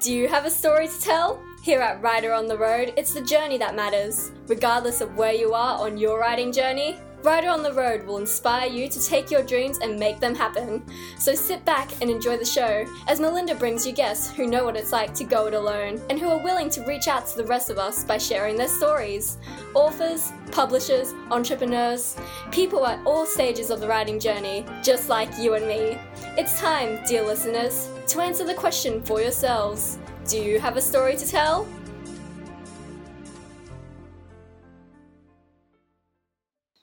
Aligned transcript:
Do 0.00 0.14
you 0.14 0.28
have 0.28 0.44
a 0.44 0.50
story 0.50 0.86
to 0.86 1.00
tell? 1.00 1.42
Here 1.60 1.80
at 1.80 2.00
Writer 2.00 2.32
on 2.32 2.46
the 2.46 2.56
Road, 2.56 2.94
it's 2.96 3.12
the 3.12 3.20
journey 3.20 3.58
that 3.58 3.74
matters. 3.74 4.30
Regardless 4.46 5.00
of 5.00 5.16
where 5.16 5.32
you 5.32 5.54
are 5.54 5.76
on 5.76 5.98
your 5.98 6.20
riding 6.20 6.52
journey, 6.52 7.00
Writer 7.22 7.48
on 7.48 7.64
the 7.64 7.72
Road 7.72 8.06
will 8.06 8.18
inspire 8.18 8.68
you 8.68 8.88
to 8.88 9.04
take 9.04 9.28
your 9.28 9.42
dreams 9.42 9.78
and 9.78 9.98
make 9.98 10.20
them 10.20 10.36
happen. 10.36 10.84
So 11.18 11.34
sit 11.34 11.64
back 11.64 11.90
and 12.00 12.08
enjoy 12.08 12.36
the 12.36 12.44
show 12.44 12.86
as 13.08 13.18
Melinda 13.18 13.56
brings 13.56 13.84
you 13.84 13.92
guests 13.92 14.30
who 14.30 14.46
know 14.46 14.64
what 14.64 14.76
it's 14.76 14.92
like 14.92 15.14
to 15.14 15.24
go 15.24 15.46
it 15.48 15.54
alone 15.54 16.00
and 16.10 16.18
who 16.18 16.28
are 16.28 16.42
willing 16.42 16.70
to 16.70 16.84
reach 16.84 17.08
out 17.08 17.26
to 17.26 17.36
the 17.36 17.44
rest 17.44 17.70
of 17.70 17.78
us 17.78 18.04
by 18.04 18.18
sharing 18.18 18.56
their 18.56 18.68
stories. 18.68 19.38
Authors, 19.74 20.32
publishers, 20.52 21.12
entrepreneurs, 21.32 22.16
people 22.52 22.86
at 22.86 23.04
all 23.04 23.26
stages 23.26 23.70
of 23.70 23.80
the 23.80 23.88
writing 23.88 24.20
journey, 24.20 24.64
just 24.82 25.08
like 25.08 25.28
you 25.38 25.54
and 25.54 25.66
me. 25.66 25.98
It's 26.36 26.60
time, 26.60 27.00
dear 27.04 27.22
listeners, 27.22 27.88
to 28.06 28.20
answer 28.20 28.44
the 28.44 28.54
question 28.54 29.02
for 29.02 29.20
yourselves 29.20 29.98
Do 30.28 30.38
you 30.38 30.60
have 30.60 30.76
a 30.76 30.82
story 30.82 31.16
to 31.16 31.26
tell? 31.26 31.66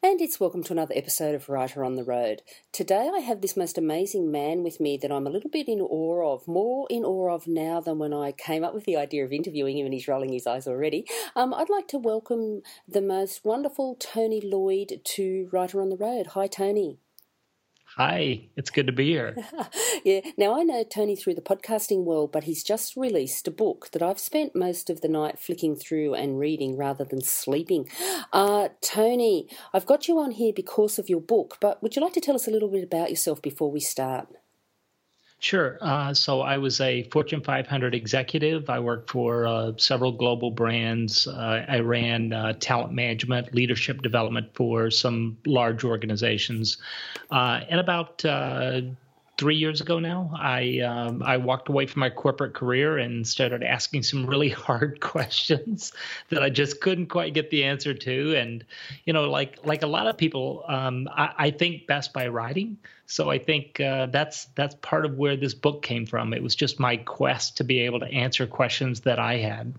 And 0.05 0.21
it's 0.21 0.39
welcome 0.39 0.61
to 0.65 0.73
another 0.73 0.93
episode 0.95 1.33
of 1.33 1.49
Writer 1.49 1.83
on 1.83 1.95
the 1.95 2.03
Road. 2.03 2.43
Today 2.71 3.09
I 3.11 3.21
have 3.21 3.41
this 3.41 3.57
most 3.57 3.75
amazing 3.75 4.31
man 4.31 4.61
with 4.61 4.79
me 4.79 4.97
that 4.97 5.11
I'm 5.11 5.25
a 5.25 5.31
little 5.31 5.49
bit 5.49 5.67
in 5.67 5.81
awe 5.81 6.31
of, 6.31 6.47
more 6.47 6.85
in 6.91 7.03
awe 7.03 7.33
of 7.33 7.47
now 7.47 7.81
than 7.81 7.97
when 7.97 8.13
I 8.13 8.31
came 8.31 8.63
up 8.63 8.75
with 8.75 8.83
the 8.83 8.97
idea 8.97 9.25
of 9.25 9.33
interviewing 9.33 9.79
him 9.79 9.85
and 9.85 9.95
he's 9.95 10.07
rolling 10.07 10.31
his 10.31 10.45
eyes 10.45 10.67
already. 10.67 11.07
Um, 11.35 11.55
I'd 11.55 11.71
like 11.71 11.87
to 11.87 11.97
welcome 11.97 12.61
the 12.87 13.01
most 13.01 13.45
wonderful 13.45 13.95
Tony 13.95 14.39
Loyd 14.39 15.03
to 15.03 15.49
Writer 15.51 15.81
on 15.81 15.89
the 15.89 15.97
Road. 15.97 16.27
Hi, 16.27 16.45
Tony. 16.45 16.99
Hi, 17.97 18.49
it's 18.57 18.71
good 18.71 18.87
to 18.87 18.91
be 18.91 19.05
here. 19.05 19.37
yeah, 20.03 20.19
now 20.37 20.59
I 20.59 20.63
know 20.63 20.83
Tony 20.83 21.15
through 21.15 21.35
the 21.35 21.41
podcasting 21.41 22.03
world, 22.03 22.29
but 22.29 22.43
he's 22.43 22.61
just 22.61 22.97
released 22.97 23.47
a 23.47 23.51
book 23.51 23.87
that 23.93 24.01
I've 24.01 24.19
spent 24.19 24.53
most 24.53 24.89
of 24.89 24.99
the 24.99 25.07
night 25.07 25.39
flicking 25.39 25.77
through 25.77 26.13
and 26.13 26.37
reading 26.37 26.75
rather 26.75 27.05
than 27.05 27.21
sleeping. 27.21 27.87
Uh, 28.33 28.67
Tony, 28.81 29.47
I've 29.73 29.85
got 29.85 30.09
you 30.09 30.19
on 30.19 30.31
here 30.31 30.51
because 30.53 30.99
of 30.99 31.07
your 31.07 31.21
book, 31.21 31.55
but 31.61 31.81
would 31.81 31.95
you 31.95 32.01
like 32.01 32.11
to 32.13 32.19
tell 32.19 32.35
us 32.35 32.49
a 32.49 32.51
little 32.51 32.67
bit 32.67 32.83
about 32.83 33.11
yourself 33.11 33.41
before 33.41 33.71
we 33.71 33.79
start? 33.79 34.27
Sure. 35.45 35.77
Uh, 35.79 36.11
so 36.11 36.41
I 36.41 36.57
was 36.57 36.81
a 36.81 37.03
Fortune 37.11 37.39
500 37.39 37.93
executive. 37.93 38.67
I 38.67 38.79
worked 38.79 39.11
for 39.11 39.45
uh, 39.45 39.73
several 39.77 40.11
global 40.11 40.49
brands. 40.49 41.27
Uh, 41.27 41.63
I 41.67 41.81
ran 41.81 42.33
uh, 42.33 42.53
talent 42.53 42.93
management, 42.93 43.53
leadership 43.53 44.01
development 44.01 44.55
for 44.55 44.89
some 44.89 45.37
large 45.45 45.83
organizations. 45.83 46.77
Uh, 47.29 47.61
and 47.69 47.79
about 47.79 48.25
uh, 48.25 48.81
three 49.37 49.55
years 49.55 49.81
ago 49.81 49.99
now, 49.99 50.31
I 50.35 50.79
um, 50.79 51.21
I 51.21 51.37
walked 51.37 51.69
away 51.69 51.85
from 51.85 51.99
my 51.99 52.09
corporate 52.09 52.55
career 52.55 52.97
and 52.97 53.27
started 53.27 53.61
asking 53.61 54.01
some 54.01 54.25
really 54.25 54.49
hard 54.67 54.99
questions 54.99 55.93
that 56.29 56.41
I 56.41 56.49
just 56.49 56.81
couldn't 56.81 57.07
quite 57.07 57.35
get 57.35 57.51
the 57.51 57.65
answer 57.65 57.93
to. 57.93 58.35
And 58.35 58.65
you 59.05 59.13
know, 59.13 59.29
like 59.29 59.63
like 59.63 59.83
a 59.83 59.87
lot 59.87 60.07
of 60.07 60.17
people, 60.17 60.63
um, 60.67 61.07
I, 61.11 61.33
I, 61.37 61.51
think 61.51 61.85
best 61.85 62.13
by 62.13 62.29
writing. 62.29 62.77
So 63.07 63.29
I 63.29 63.37
think 63.37 63.79
uh, 63.79 64.07
that's 64.07 64.45
that's 64.55 64.75
part 64.75 65.05
of 65.05 65.15
where 65.15 65.35
this 65.35 65.53
book 65.53 65.81
came 65.83 66.05
from. 66.05 66.33
It 66.33 66.41
was 66.41 66.55
just 66.55 66.79
my 66.79 66.97
quest 66.97 67.57
to 67.57 67.63
be 67.63 67.81
able 67.81 67.99
to 67.99 68.07
answer 68.07 68.47
questions 68.47 69.01
that 69.01 69.19
I 69.19 69.37
had. 69.37 69.73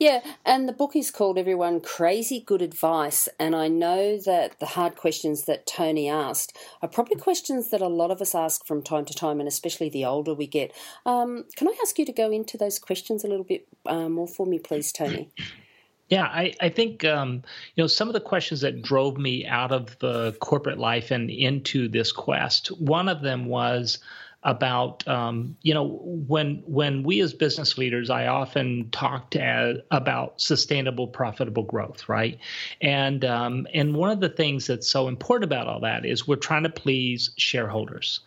Yeah, 0.00 0.20
and 0.46 0.66
the 0.66 0.72
book 0.72 0.96
is 0.96 1.10
called 1.10 1.36
Everyone 1.36 1.78
Crazy 1.78 2.40
Good 2.40 2.62
Advice. 2.62 3.28
And 3.38 3.54
I 3.54 3.68
know 3.68 4.16
that 4.16 4.58
the 4.58 4.64
hard 4.64 4.96
questions 4.96 5.44
that 5.44 5.66
Tony 5.66 6.08
asked 6.08 6.56
are 6.80 6.88
probably 6.88 7.16
questions 7.16 7.68
that 7.68 7.82
a 7.82 7.86
lot 7.86 8.10
of 8.10 8.22
us 8.22 8.34
ask 8.34 8.66
from 8.66 8.80
time 8.80 9.04
to 9.04 9.12
time, 9.12 9.40
and 9.40 9.48
especially 9.48 9.90
the 9.90 10.06
older 10.06 10.32
we 10.32 10.46
get. 10.46 10.72
Um, 11.04 11.44
can 11.54 11.68
I 11.68 11.76
ask 11.82 11.98
you 11.98 12.06
to 12.06 12.12
go 12.12 12.30
into 12.30 12.56
those 12.56 12.78
questions 12.78 13.24
a 13.24 13.28
little 13.28 13.44
bit 13.44 13.68
uh, 13.84 14.08
more 14.08 14.26
for 14.26 14.46
me, 14.46 14.58
please, 14.58 14.90
Tony? 14.90 15.28
Yeah, 16.10 16.24
I, 16.24 16.54
I 16.60 16.68
think 16.70 17.04
um, 17.04 17.42
you 17.74 17.82
know 17.82 17.86
some 17.86 18.08
of 18.08 18.14
the 18.14 18.20
questions 18.20 18.62
that 18.62 18.82
drove 18.82 19.16
me 19.16 19.46
out 19.46 19.72
of 19.72 19.98
the 20.00 20.32
corporate 20.40 20.78
life 20.78 21.12
and 21.12 21.30
into 21.30 21.88
this 21.88 22.12
quest. 22.12 22.68
One 22.80 23.08
of 23.08 23.22
them 23.22 23.46
was 23.46 24.00
about 24.42 25.06
um, 25.06 25.56
you 25.62 25.74
know 25.74 25.86
when 26.02 26.62
when 26.66 27.02
we 27.02 27.20
as 27.20 27.34
business 27.34 27.76
leaders 27.76 28.08
i 28.08 28.26
often 28.26 28.88
talked 28.90 29.36
about 29.36 30.40
sustainable 30.40 31.06
profitable 31.06 31.62
growth 31.64 32.08
right 32.08 32.38
and 32.80 33.24
um, 33.24 33.66
and 33.74 33.94
one 33.94 34.10
of 34.10 34.20
the 34.20 34.30
things 34.30 34.66
that's 34.66 34.88
so 34.88 35.08
important 35.08 35.44
about 35.44 35.66
all 35.66 35.80
that 35.80 36.06
is 36.06 36.26
we're 36.26 36.36
trying 36.36 36.62
to 36.62 36.70
please 36.70 37.30
shareholders 37.36 38.20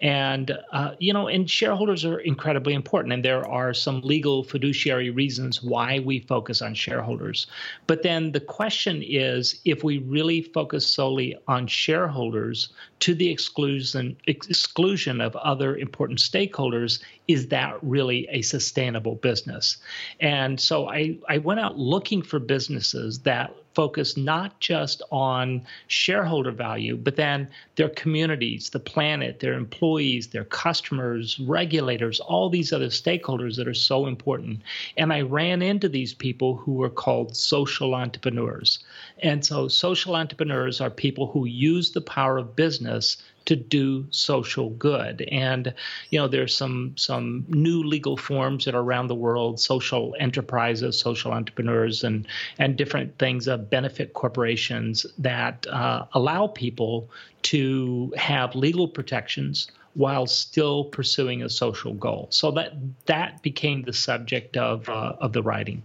and 0.00 0.58
uh, 0.72 0.94
you 0.98 1.12
know 1.12 1.28
and 1.28 1.50
shareholders 1.50 2.04
are 2.04 2.18
incredibly 2.20 2.74
important 2.74 3.12
and 3.12 3.24
there 3.24 3.46
are 3.46 3.74
some 3.74 4.00
legal 4.00 4.42
fiduciary 4.42 5.10
reasons 5.10 5.62
why 5.62 5.98
we 6.00 6.20
focus 6.20 6.62
on 6.62 6.74
shareholders. 6.74 7.46
But 7.86 8.02
then 8.02 8.32
the 8.32 8.40
question 8.40 9.02
is 9.02 9.60
if 9.64 9.84
we 9.84 9.98
really 9.98 10.42
focus 10.42 10.86
solely 10.86 11.36
on 11.48 11.66
shareholders 11.66 12.70
to 13.00 13.14
the 13.14 13.30
exclusion 13.30 14.16
exclusion 14.26 15.20
of 15.20 15.36
other 15.36 15.76
important 15.76 16.18
stakeholders 16.18 17.02
is 17.28 17.48
that 17.48 17.76
really 17.82 18.26
a 18.30 18.42
sustainable 18.42 19.14
business? 19.16 19.76
And 20.20 20.60
so 20.60 20.88
i 20.88 21.16
i 21.28 21.38
went 21.38 21.60
out 21.60 21.78
looking 21.78 22.22
for 22.22 22.38
businesses 22.38 23.20
that 23.20 23.54
focus 23.74 24.16
not 24.16 24.58
just 24.60 25.02
on 25.10 25.64
shareholder 25.86 26.50
value, 26.50 26.96
but 26.96 27.16
then 27.16 27.48
their 27.76 27.88
communities, 27.90 28.70
the 28.70 28.80
planet, 28.80 29.40
their 29.40 29.54
employees, 29.54 30.28
their 30.28 30.44
customers, 30.44 31.38
regulators, 31.40 32.20
all 32.20 32.50
these 32.50 32.72
other 32.72 32.88
stakeholders 32.88 33.56
that 33.56 33.68
are 33.68 33.74
so 33.74 34.06
important. 34.06 34.60
And 34.96 35.12
I 35.12 35.20
ran 35.20 35.62
into 35.62 35.88
these 35.88 36.14
people 36.14 36.56
who 36.56 36.72
were 36.72 36.90
called 36.90 37.36
social 37.36 37.94
entrepreneurs. 37.94 38.80
And 39.22 39.44
so 39.44 39.68
social 39.68 40.16
entrepreneurs 40.16 40.80
are 40.80 40.90
people 40.90 41.28
who 41.28 41.44
use 41.44 41.92
the 41.92 42.00
power 42.00 42.38
of 42.38 42.56
business 42.56 43.16
to 43.46 43.56
do 43.56 44.06
social 44.10 44.70
good. 44.70 45.22
And 45.32 45.74
you 46.10 46.18
know, 46.18 46.28
there's 46.28 46.54
some 46.54 46.94
some 46.96 47.44
new 47.48 47.82
legal 47.82 48.16
forms 48.16 48.64
that 48.64 48.74
are 48.74 48.80
around 48.80 49.08
the 49.08 49.14
world, 49.14 49.60
social 49.60 50.14
enterprises, 50.18 50.98
social 50.98 51.32
entrepreneurs, 51.32 52.04
and 52.04 52.26
and 52.58 52.76
different 52.76 53.18
things 53.18 53.48
of 53.48 53.70
benefit 53.70 54.12
corporations 54.14 55.06
that 55.18 55.66
uh, 55.66 56.06
allow 56.12 56.46
people 56.46 57.10
to 57.42 58.12
have 58.16 58.54
legal 58.54 58.88
protections 58.88 59.70
while 59.94 60.26
still 60.26 60.84
pursuing 60.84 61.42
a 61.42 61.48
social 61.48 61.94
goal. 61.94 62.28
So 62.30 62.50
that 62.52 62.74
that 63.06 63.42
became 63.42 63.82
the 63.82 63.92
subject 63.92 64.56
of 64.56 64.88
uh, 64.88 65.14
of 65.20 65.32
the 65.32 65.42
writing. 65.42 65.82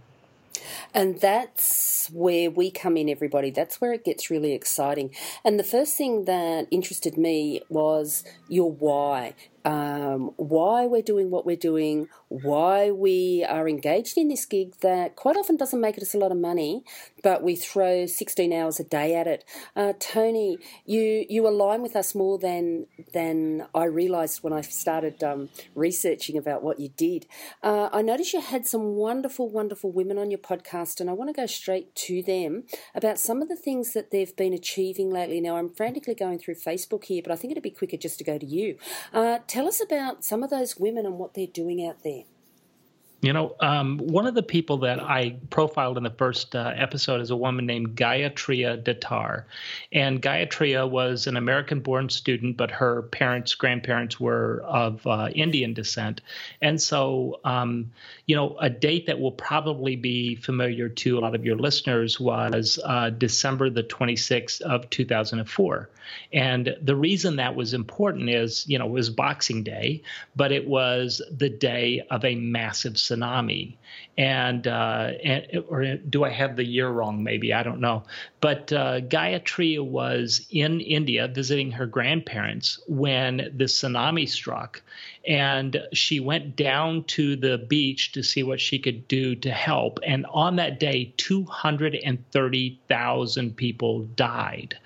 And 0.94 1.20
that's 1.20 2.08
where 2.12 2.50
we 2.50 2.70
come 2.70 2.96
in, 2.96 3.08
everybody. 3.08 3.50
That's 3.50 3.80
where 3.80 3.92
it 3.92 4.04
gets 4.04 4.30
really 4.30 4.52
exciting. 4.52 5.14
And 5.44 5.58
the 5.58 5.64
first 5.64 5.96
thing 5.96 6.24
that 6.24 6.68
interested 6.70 7.16
me 7.16 7.62
was 7.68 8.24
your 8.48 8.72
why 8.72 9.34
um, 9.66 10.30
why 10.36 10.86
we're 10.86 11.02
doing 11.02 11.28
what 11.28 11.44
we're 11.44 11.56
doing, 11.56 12.06
why 12.28 12.92
we 12.92 13.44
are 13.48 13.68
engaged 13.68 14.16
in 14.16 14.28
this 14.28 14.46
gig 14.46 14.76
that 14.80 15.16
quite 15.16 15.36
often 15.36 15.56
doesn't 15.56 15.80
make 15.80 15.98
us 15.98 16.14
a 16.14 16.18
lot 16.18 16.30
of 16.30 16.38
money, 16.38 16.84
but 17.20 17.42
we 17.42 17.56
throw 17.56 18.06
16 18.06 18.52
hours 18.52 18.78
a 18.78 18.84
day 18.84 19.16
at 19.16 19.26
it. 19.26 19.44
Uh, 19.74 19.92
Tony, 19.98 20.58
you 20.84 21.26
you 21.28 21.48
align 21.48 21.82
with 21.82 21.96
us 21.96 22.14
more 22.14 22.38
than 22.38 22.86
than 23.12 23.66
I 23.74 23.84
realised 23.84 24.44
when 24.44 24.52
I 24.52 24.60
started 24.60 25.24
um, 25.24 25.48
researching 25.74 26.38
about 26.38 26.62
what 26.62 26.78
you 26.78 26.90
did. 26.90 27.26
Uh, 27.60 27.88
I 27.92 28.02
noticed 28.02 28.34
you 28.34 28.40
had 28.40 28.68
some 28.68 28.94
wonderful, 28.94 29.48
wonderful 29.48 29.90
women 29.90 30.16
on 30.16 30.30
your 30.30 30.38
podcast, 30.38 31.00
and 31.00 31.10
I 31.10 31.12
want 31.12 31.28
to 31.34 31.40
go 31.40 31.46
straight 31.46 31.92
to 32.06 32.22
them 32.22 32.62
about 32.94 33.18
some 33.18 33.42
of 33.42 33.48
the 33.48 33.56
things 33.56 33.94
that 33.94 34.12
they've 34.12 34.36
been 34.36 34.52
achieving 34.52 35.10
lately. 35.10 35.40
Now, 35.40 35.56
I'm 35.56 35.70
frantically 35.70 36.14
going 36.14 36.38
through 36.38 36.54
Facebook 36.54 37.06
here, 37.06 37.20
but 37.20 37.32
I 37.32 37.36
think 37.36 37.50
it'd 37.50 37.64
be 37.64 37.70
quicker 37.70 37.96
just 37.96 38.18
to 38.18 38.24
go 38.24 38.38
to 38.38 38.46
you. 38.46 38.78
Uh, 39.12 39.40
tell 39.56 39.66
us 39.66 39.80
about 39.80 40.22
some 40.22 40.42
of 40.42 40.50
those 40.50 40.76
women 40.76 41.06
and 41.06 41.18
what 41.18 41.32
they're 41.32 41.46
doing 41.46 41.82
out 41.82 42.02
there. 42.04 42.24
You 43.22 43.32
know, 43.32 43.56
um, 43.60 43.96
one 43.96 44.26
of 44.26 44.34
the 44.34 44.42
people 44.42 44.78
that 44.78 45.02
I 45.02 45.36
profiled 45.48 45.96
in 45.96 46.02
the 46.02 46.10
first 46.10 46.54
uh, 46.54 46.72
episode 46.76 47.22
is 47.22 47.30
a 47.30 47.36
woman 47.36 47.64
named 47.64 47.96
Gayatri 47.96 48.84
Datar. 48.84 49.44
And 49.90 50.20
Gayatri 50.20 50.88
was 50.88 51.26
an 51.26 51.38
American 51.38 51.80
born 51.80 52.10
student, 52.10 52.58
but 52.58 52.70
her 52.70 53.02
parents, 53.02 53.54
grandparents 53.54 54.20
were 54.20 54.62
of 54.66 55.06
uh, 55.06 55.30
Indian 55.34 55.72
descent. 55.72 56.20
And 56.60 56.80
so, 56.80 57.40
um, 57.42 57.90
you 58.26 58.36
know, 58.36 58.58
a 58.60 58.68
date 58.68 59.06
that 59.06 59.18
will 59.18 59.32
probably 59.32 59.96
be 59.96 60.34
familiar 60.34 60.90
to 60.90 61.18
a 61.18 61.20
lot 61.20 61.34
of 61.34 61.44
your 61.44 61.56
listeners 61.56 62.20
was 62.20 62.78
uh, 62.84 63.08
December 63.10 63.70
the 63.70 63.82
26th 63.82 64.60
of 64.60 64.90
2004. 64.90 65.88
And 66.32 66.76
the 66.80 66.96
reason 66.96 67.36
that 67.36 67.56
was 67.56 67.74
important 67.74 68.30
is, 68.30 68.66
you 68.68 68.78
know, 68.78 68.86
it 68.86 68.92
was 68.92 69.10
Boxing 69.10 69.62
Day, 69.62 70.02
but 70.36 70.52
it 70.52 70.66
was 70.66 71.22
the 71.30 71.48
day 71.48 72.06
of 72.10 72.24
a 72.24 72.34
massive 72.34 72.98
tsunami, 73.08 73.76
and, 74.18 74.66
uh, 74.66 75.10
and 75.22 75.64
or 75.68 75.96
do 75.96 76.24
I 76.24 76.30
have 76.30 76.56
the 76.56 76.64
year 76.64 76.88
wrong? 76.88 77.22
Maybe 77.22 77.52
I 77.52 77.62
don't 77.62 77.80
know. 77.80 78.04
But 78.40 78.72
uh, 78.72 79.00
Gayatri 79.00 79.80
was 79.80 80.46
in 80.50 80.80
India 80.80 81.28
visiting 81.28 81.72
her 81.72 81.86
grandparents 81.86 82.80
when 82.86 83.36
the 83.36 83.64
tsunami 83.64 84.28
struck, 84.28 84.82
and 85.26 85.82
she 85.92 86.20
went 86.20 86.54
down 86.54 87.02
to 87.04 87.36
the 87.36 87.58
beach 87.58 88.12
to 88.12 88.22
see 88.22 88.44
what 88.44 88.60
she 88.60 88.78
could 88.78 89.08
do 89.08 89.34
to 89.34 89.50
help. 89.50 89.98
And 90.06 90.24
on 90.26 90.54
that 90.56 90.78
day, 90.78 91.14
230,000 91.16 93.56
people 93.56 94.02
died. 94.14 94.78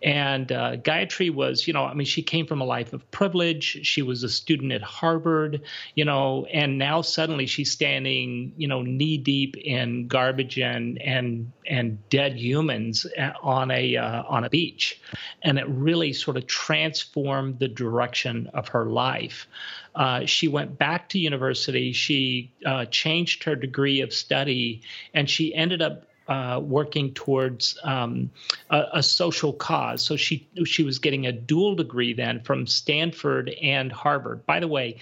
And 0.00 0.52
uh, 0.52 0.76
Gayatri 0.76 1.34
was, 1.34 1.66
you 1.66 1.72
know, 1.72 1.84
I 1.84 1.94
mean, 1.94 2.06
she 2.06 2.22
came 2.22 2.46
from 2.46 2.60
a 2.60 2.64
life 2.64 2.92
of 2.92 3.10
privilege. 3.10 3.84
She 3.84 4.02
was 4.02 4.22
a 4.22 4.28
student 4.28 4.70
at 4.70 4.82
Harvard, 4.82 5.62
you 5.96 6.04
know, 6.04 6.46
and 6.52 6.78
now 6.78 7.02
suddenly 7.02 7.46
she's 7.46 7.72
standing, 7.72 8.52
you 8.56 8.68
know, 8.68 8.82
knee 8.82 9.18
deep 9.18 9.56
in 9.56 10.06
garbage 10.06 10.56
and 10.58 11.02
and 11.02 11.50
and 11.66 11.98
dead 12.10 12.36
humans 12.36 13.06
on 13.42 13.72
a 13.72 13.96
uh, 13.96 14.22
on 14.28 14.44
a 14.44 14.50
beach, 14.50 15.00
and 15.42 15.58
it 15.58 15.68
really 15.68 16.12
sort 16.12 16.36
of 16.36 16.46
transformed 16.46 17.58
the 17.58 17.68
direction 17.68 18.48
of 18.54 18.68
her 18.68 18.84
life. 18.84 19.48
Uh, 19.94 20.26
she 20.26 20.48
went 20.48 20.78
back 20.78 21.08
to 21.10 21.18
university. 21.18 21.92
She 21.92 22.52
uh, 22.64 22.84
changed 22.86 23.44
her 23.44 23.56
degree 23.56 24.00
of 24.00 24.12
study, 24.12 24.82
and 25.14 25.28
she 25.28 25.54
ended 25.54 25.82
up 25.82 26.04
uh, 26.28 26.60
working 26.62 27.12
towards 27.14 27.78
um, 27.84 28.30
a, 28.68 28.84
a, 28.94 29.02
social 29.02 29.52
cause. 29.52 30.04
So 30.04 30.14
she 30.16 30.46
she 30.66 30.82
was 30.82 30.98
getting 30.98 31.26
a 31.26 31.32
dual 31.32 31.74
degree 31.74 32.12
then 32.12 32.40
from 32.40 32.66
Stanford 32.66 33.48
and 33.62 33.90
Harvard. 33.90 34.44
By 34.44 34.60
the 34.60 34.68
way, 34.68 34.98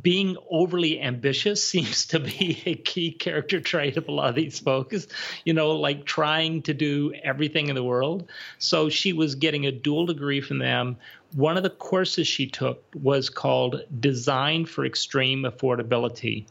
being 0.00 0.36
overly 0.50 1.00
ambitious 1.00 1.62
seems 1.68 2.06
to 2.06 2.20
be 2.20 2.62
a 2.64 2.74
key 2.74 3.12
character 3.12 3.60
trait 3.60 3.96
of 3.96 4.08
a 4.08 4.12
lot 4.12 4.30
of 4.30 4.34
these 4.34 4.58
folks. 4.58 5.06
You 5.44 5.52
know, 5.52 5.72
like 5.72 6.04
trying 6.04 6.62
to 6.62 6.74
do 6.74 7.12
everything 7.22 7.68
in 7.68 7.74
the 7.74 7.84
world. 7.84 8.28
So 8.58 8.88
she 8.88 9.12
was 9.12 9.34
getting 9.34 9.66
a 9.66 9.72
dual 9.72 10.06
degree 10.06 10.40
from 10.40 10.58
them. 10.58 10.96
One 11.34 11.56
of 11.56 11.62
the 11.62 11.70
courses 11.70 12.26
she 12.26 12.46
took 12.46 12.82
was 12.94 13.30
called 13.30 13.82
Design 14.00 14.66
for 14.66 14.84
Extreme 14.84 15.42
Affordability. 15.42 16.46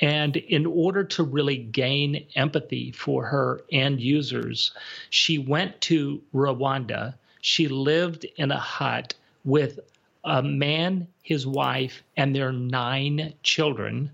And 0.00 0.36
in 0.36 0.66
order 0.66 1.02
to 1.02 1.24
really 1.24 1.56
gain 1.56 2.26
empathy 2.36 2.92
for 2.92 3.26
her 3.26 3.62
end 3.72 4.00
users, 4.00 4.70
she 5.10 5.38
went 5.38 5.80
to 5.82 6.22
Rwanda. 6.32 7.14
She 7.40 7.66
lived 7.66 8.24
in 8.36 8.52
a 8.52 8.58
hut 8.58 9.14
with 9.44 9.80
a 10.24 10.42
man, 10.42 11.08
his 11.22 11.46
wife, 11.46 12.02
and 12.16 12.34
their 12.34 12.52
nine 12.52 13.34
children. 13.42 14.10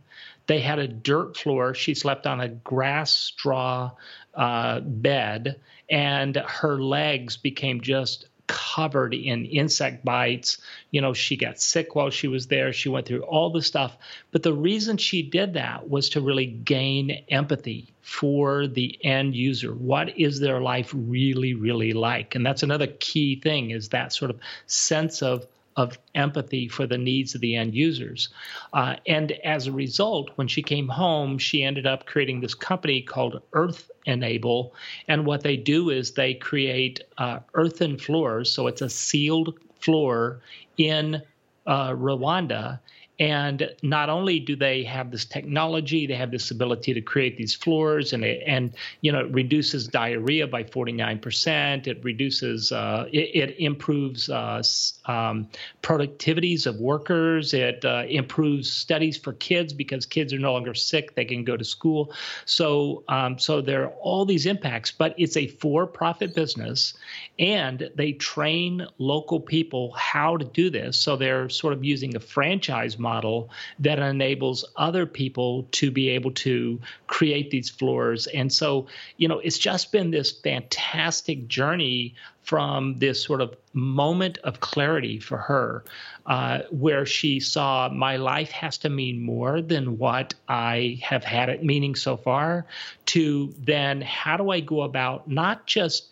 They 0.46 0.60
had 0.60 0.78
a 0.78 0.88
dirt 0.88 1.36
floor. 1.36 1.74
She 1.74 1.94
slept 1.94 2.26
on 2.26 2.40
a 2.40 2.48
grass 2.48 3.12
straw 3.12 3.92
uh, 4.34 4.80
bed, 4.80 5.60
and 5.90 6.36
her 6.36 6.80
legs 6.80 7.36
became 7.36 7.80
just 7.80 8.28
covered 8.46 9.14
in 9.14 9.44
insect 9.46 10.04
bites. 10.04 10.58
You 10.90 11.00
know, 11.00 11.12
she 11.12 11.36
got 11.36 11.60
sick 11.60 11.94
while 11.94 12.10
she 12.10 12.28
was 12.28 12.46
there. 12.46 12.72
She 12.72 12.88
went 12.88 13.06
through 13.06 13.22
all 13.22 13.50
the 13.50 13.62
stuff. 13.62 13.96
But 14.30 14.42
the 14.42 14.52
reason 14.52 14.96
she 14.96 15.22
did 15.22 15.54
that 15.54 15.88
was 15.88 16.10
to 16.10 16.20
really 16.20 16.46
gain 16.46 17.24
empathy 17.28 17.92
for 18.02 18.68
the 18.68 18.98
end 19.04 19.34
user. 19.34 19.74
What 19.74 20.16
is 20.18 20.38
their 20.38 20.60
life 20.60 20.92
really, 20.94 21.54
really 21.54 21.92
like? 21.92 22.34
And 22.34 22.46
that's 22.46 22.62
another 22.62 22.86
key 22.86 23.40
thing 23.40 23.70
is 23.70 23.88
that 23.88 24.12
sort 24.12 24.30
of 24.30 24.38
sense 24.66 25.22
of 25.22 25.46
of 25.76 25.99
empathy 26.14 26.69
for 26.69 26.87
the 26.87 26.96
needs 26.99 27.34
of 27.34 27.40
the 27.40 27.55
end 27.55 27.75
users. 27.75 28.31
Uh, 28.73 28.96
and 29.06 29.32
as 29.44 29.67
a 29.67 29.73
result, 29.73 30.31
when 30.37 30.49
she 30.49 30.62
came 30.62 30.88
home, 30.88 31.38
she 31.38 31.62
ended 31.62 31.87
up 31.87 32.06
creating 32.06 32.40
this 32.40 32.55
company 32.55 33.02
called 33.02 33.43
Earth 33.52 33.90
Enable. 34.06 34.75
And 35.08 35.26
what 35.26 35.43
they 35.43 35.56
do 35.56 35.90
is 35.90 36.12
they 36.12 36.34
create 36.34 37.00
uh, 37.19 37.40
earthen 37.55 37.99
floors. 37.99 38.50
So 38.50 38.67
it's 38.67 38.82
a 38.82 38.88
sealed 38.88 39.58
floor 39.81 40.40
in 40.78 41.23
uh, 41.67 41.90
Rwanda 41.90 42.78
and 43.18 43.74
not 43.82 44.10
only 44.10 44.38
do 44.38 44.56
they 44.56 44.84
have 44.84 45.10
this 45.10 45.24
technology, 45.24 46.06
they 46.06 46.14
have 46.14 46.30
this 46.30 46.50
ability 46.50 46.92
to 46.92 47.00
create 47.00 47.38
these 47.38 47.54
floors, 47.54 48.12
and 48.12 48.22
it, 48.22 48.42
and 48.46 48.74
you 49.00 49.10
know 49.10 49.20
it 49.20 49.32
reduces 49.32 49.88
diarrhea 49.88 50.46
by 50.46 50.62
49%. 50.62 51.86
It 51.86 52.04
reduces, 52.04 52.72
uh, 52.72 53.08
it, 53.10 53.50
it, 53.50 53.56
improves 53.58 54.28
uh, 54.28 54.62
um, 55.06 55.48
productivities 55.82 56.66
of 56.66 56.76
workers. 56.76 57.54
It 57.54 57.84
uh, 57.86 58.04
improves 58.06 58.70
studies 58.70 59.16
for 59.16 59.32
kids 59.32 59.72
because 59.72 60.04
kids 60.04 60.34
are 60.34 60.38
no 60.38 60.52
longer 60.52 60.74
sick; 60.74 61.14
they 61.14 61.24
can 61.24 61.42
go 61.42 61.56
to 61.56 61.64
school. 61.64 62.12
So, 62.44 63.02
um, 63.08 63.38
so 63.38 63.62
there 63.62 63.84
are 63.84 63.94
all 64.02 64.26
these 64.26 64.44
impacts, 64.44 64.92
but 64.92 65.14
it's 65.16 65.38
a 65.38 65.46
for-profit 65.46 66.34
business, 66.34 66.92
and 67.38 67.90
they 67.94 68.12
train 68.12 68.86
local 68.98 69.40
people 69.40 69.92
how 69.92 70.36
to 70.36 70.44
do 70.44 70.68
this. 70.68 70.98
So 70.98 71.16
they're 71.16 71.48
sort 71.48 71.72
of 71.72 71.82
using 71.82 72.14
a 72.14 72.20
franchise 72.20 72.98
model 72.98 73.05
that 73.78 73.98
enables 73.98 74.64
other 74.76 75.06
people 75.06 75.66
to 75.72 75.90
be 75.90 76.08
able 76.10 76.32
to 76.32 76.80
create 77.06 77.50
these 77.50 77.70
floors. 77.70 78.26
And 78.26 78.52
so, 78.52 78.86
you 79.16 79.28
know, 79.28 79.38
it's 79.38 79.58
just 79.58 79.92
been 79.92 80.10
this 80.10 80.32
fantastic 80.32 81.48
journey 81.48 82.14
from 82.42 82.98
this 82.98 83.22
sort 83.22 83.40
of 83.40 83.56
moment 83.72 84.38
of 84.44 84.60
clarity 84.60 85.18
for 85.18 85.36
her, 85.36 85.84
uh, 86.26 86.60
where 86.70 87.04
she 87.04 87.40
saw 87.40 87.88
my 87.88 88.16
life 88.16 88.50
has 88.52 88.78
to 88.78 88.88
mean 88.88 89.20
more 89.20 89.60
than 89.60 89.98
what 89.98 90.34
I 90.48 91.00
have 91.02 91.24
had 91.24 91.48
it 91.48 91.64
meaning 91.64 91.96
so 91.96 92.16
far, 92.16 92.66
to 93.06 93.52
then 93.58 94.00
how 94.00 94.36
do 94.36 94.50
I 94.50 94.60
go 94.60 94.82
about 94.82 95.28
not 95.28 95.66
just 95.66 96.08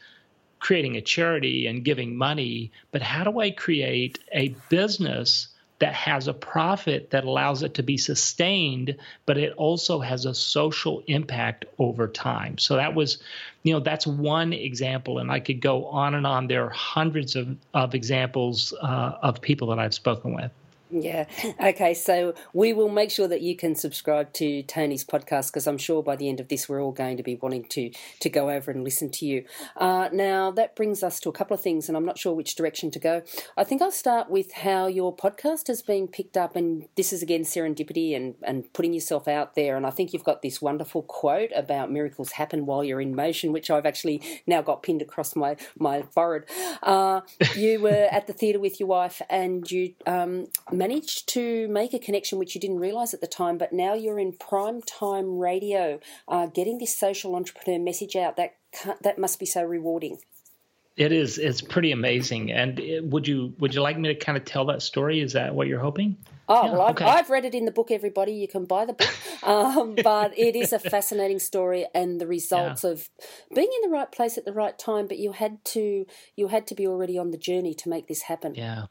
creating 0.58 0.96
a 0.96 1.00
charity 1.00 1.66
and 1.66 1.84
giving 1.84 2.16
money, 2.16 2.72
but 2.90 3.02
how 3.02 3.22
do 3.22 3.38
I 3.38 3.50
create 3.50 4.18
a 4.32 4.56
business 4.70 5.48
that 5.84 5.92
has 5.92 6.28
a 6.28 6.32
profit 6.32 7.10
that 7.10 7.24
allows 7.24 7.62
it 7.62 7.74
to 7.74 7.82
be 7.82 7.98
sustained, 7.98 8.96
but 9.26 9.36
it 9.36 9.52
also 9.58 10.00
has 10.00 10.24
a 10.24 10.32
social 10.32 11.02
impact 11.08 11.66
over 11.78 12.08
time. 12.08 12.56
So 12.56 12.76
that 12.76 12.94
was, 12.94 13.18
you 13.64 13.74
know, 13.74 13.80
that's 13.80 14.06
one 14.06 14.54
example, 14.54 15.18
and 15.18 15.30
I 15.30 15.40
could 15.40 15.60
go 15.60 15.84
on 15.84 16.14
and 16.14 16.26
on. 16.26 16.46
There 16.46 16.64
are 16.64 16.70
hundreds 16.70 17.36
of, 17.36 17.54
of 17.74 17.94
examples 17.94 18.72
uh, 18.80 19.18
of 19.20 19.42
people 19.42 19.68
that 19.68 19.78
I've 19.78 19.92
spoken 19.92 20.34
with. 20.34 20.50
Yeah. 20.94 21.26
Okay. 21.60 21.92
So 21.94 22.34
we 22.52 22.72
will 22.72 22.88
make 22.88 23.10
sure 23.10 23.26
that 23.26 23.40
you 23.40 23.56
can 23.56 23.74
subscribe 23.74 24.32
to 24.34 24.62
Tony's 24.62 25.04
podcast 25.04 25.48
because 25.48 25.66
I'm 25.66 25.78
sure 25.78 26.02
by 26.02 26.14
the 26.14 26.28
end 26.28 26.38
of 26.38 26.48
this 26.48 26.68
we're 26.68 26.80
all 26.82 26.92
going 26.92 27.16
to 27.16 27.22
be 27.22 27.34
wanting 27.34 27.64
to 27.70 27.90
to 28.20 28.28
go 28.28 28.50
over 28.50 28.70
and 28.70 28.84
listen 28.84 29.10
to 29.10 29.26
you. 29.26 29.44
Uh, 29.76 30.08
now 30.12 30.52
that 30.52 30.76
brings 30.76 31.02
us 31.02 31.18
to 31.20 31.28
a 31.28 31.32
couple 31.32 31.54
of 31.54 31.60
things, 31.60 31.88
and 31.88 31.96
I'm 31.96 32.04
not 32.04 32.16
sure 32.18 32.32
which 32.32 32.54
direction 32.54 32.92
to 32.92 32.98
go. 33.00 33.22
I 33.56 33.64
think 33.64 33.82
I'll 33.82 33.90
start 33.90 34.30
with 34.30 34.52
how 34.52 34.86
your 34.86 35.14
podcast 35.14 35.66
has 35.66 35.82
been 35.82 36.06
picked 36.06 36.36
up, 36.36 36.54
and 36.54 36.86
this 36.94 37.12
is 37.12 37.22
again 37.22 37.42
serendipity 37.42 38.14
and 38.14 38.36
and 38.42 38.72
putting 38.72 38.94
yourself 38.94 39.26
out 39.26 39.56
there. 39.56 39.76
And 39.76 39.86
I 39.86 39.90
think 39.90 40.12
you've 40.12 40.24
got 40.24 40.42
this 40.42 40.62
wonderful 40.62 41.02
quote 41.02 41.50
about 41.56 41.90
miracles 41.90 42.32
happen 42.32 42.66
while 42.66 42.84
you're 42.84 43.00
in 43.00 43.16
motion, 43.16 43.52
which 43.52 43.68
I've 43.68 43.86
actually 43.86 44.22
now 44.46 44.62
got 44.62 44.84
pinned 44.84 45.02
across 45.02 45.34
my 45.34 45.56
my 45.76 46.02
forehead. 46.02 46.48
Uh, 46.82 47.22
you 47.56 47.80
were 47.80 48.08
at 48.12 48.28
the 48.28 48.32
theatre 48.32 48.60
with 48.60 48.78
your 48.78 48.88
wife, 48.88 49.20
and 49.28 49.68
you. 49.68 49.94
Um, 50.06 50.46
managed 50.88 51.28
to 51.28 51.66
make 51.68 51.94
a 51.94 51.98
connection 51.98 52.38
which 52.38 52.54
you 52.54 52.60
didn't 52.60 52.78
realize 52.78 53.14
at 53.14 53.20
the 53.20 53.26
time, 53.26 53.56
but 53.56 53.72
now 53.72 53.94
you're 53.94 54.18
in 54.18 54.32
prime 54.32 54.82
time 54.82 55.38
radio, 55.38 55.98
uh, 56.28 56.46
getting 56.46 56.78
this 56.78 56.96
social 56.96 57.34
entrepreneur 57.34 57.78
message 57.78 58.16
out. 58.16 58.36
That 58.36 58.56
that 59.02 59.18
must 59.18 59.38
be 59.38 59.46
so 59.46 59.62
rewarding. 59.62 60.18
It 60.96 61.10
is. 61.10 61.38
It's 61.38 61.60
pretty 61.60 61.90
amazing. 61.90 62.52
And 62.52 62.78
it, 62.78 63.04
would 63.04 63.26
you 63.26 63.54
would 63.58 63.74
you 63.74 63.80
like 63.80 63.98
me 63.98 64.08
to 64.10 64.14
kind 64.14 64.36
of 64.36 64.44
tell 64.44 64.66
that 64.66 64.82
story? 64.82 65.20
Is 65.20 65.32
that 65.32 65.54
what 65.54 65.68
you're 65.68 65.80
hoping? 65.80 66.18
Oh, 66.46 66.66
yeah, 66.66 66.72
well, 66.72 66.82
I've, 66.82 66.90
okay. 66.90 67.04
I've, 67.06 67.30
read 67.30 67.46
it 67.46 67.54
in 67.54 67.64
the 67.64 67.70
book, 67.70 67.90
everybody. 67.90 68.32
You 68.32 68.46
can 68.46 68.66
buy 68.66 68.84
the 68.84 68.92
book. 68.92 69.08
Um, 69.44 69.94
but 70.02 70.38
it 70.38 70.56
is 70.56 70.72
a 70.72 70.78
fascinating 70.78 71.38
story 71.38 71.84
and 71.94 72.18
the 72.18 72.26
results 72.26 72.82
yeah. 72.82 72.92
of 72.92 73.10
being 73.54 73.68
in 73.76 73.90
the 73.90 73.94
right 73.94 74.10
place 74.10 74.38
at 74.38 74.46
the 74.46 74.54
right 74.54 74.78
time. 74.78 75.06
But 75.06 75.18
you 75.18 75.32
had 75.32 75.62
to 75.76 76.06
you 76.34 76.48
had 76.48 76.66
to 76.68 76.74
be 76.74 76.86
already 76.86 77.18
on 77.18 77.30
the 77.30 77.36
journey 77.36 77.74
to 77.74 77.90
make 77.90 78.08
this 78.08 78.22
happen. 78.22 78.54
Yeah. 78.54 78.86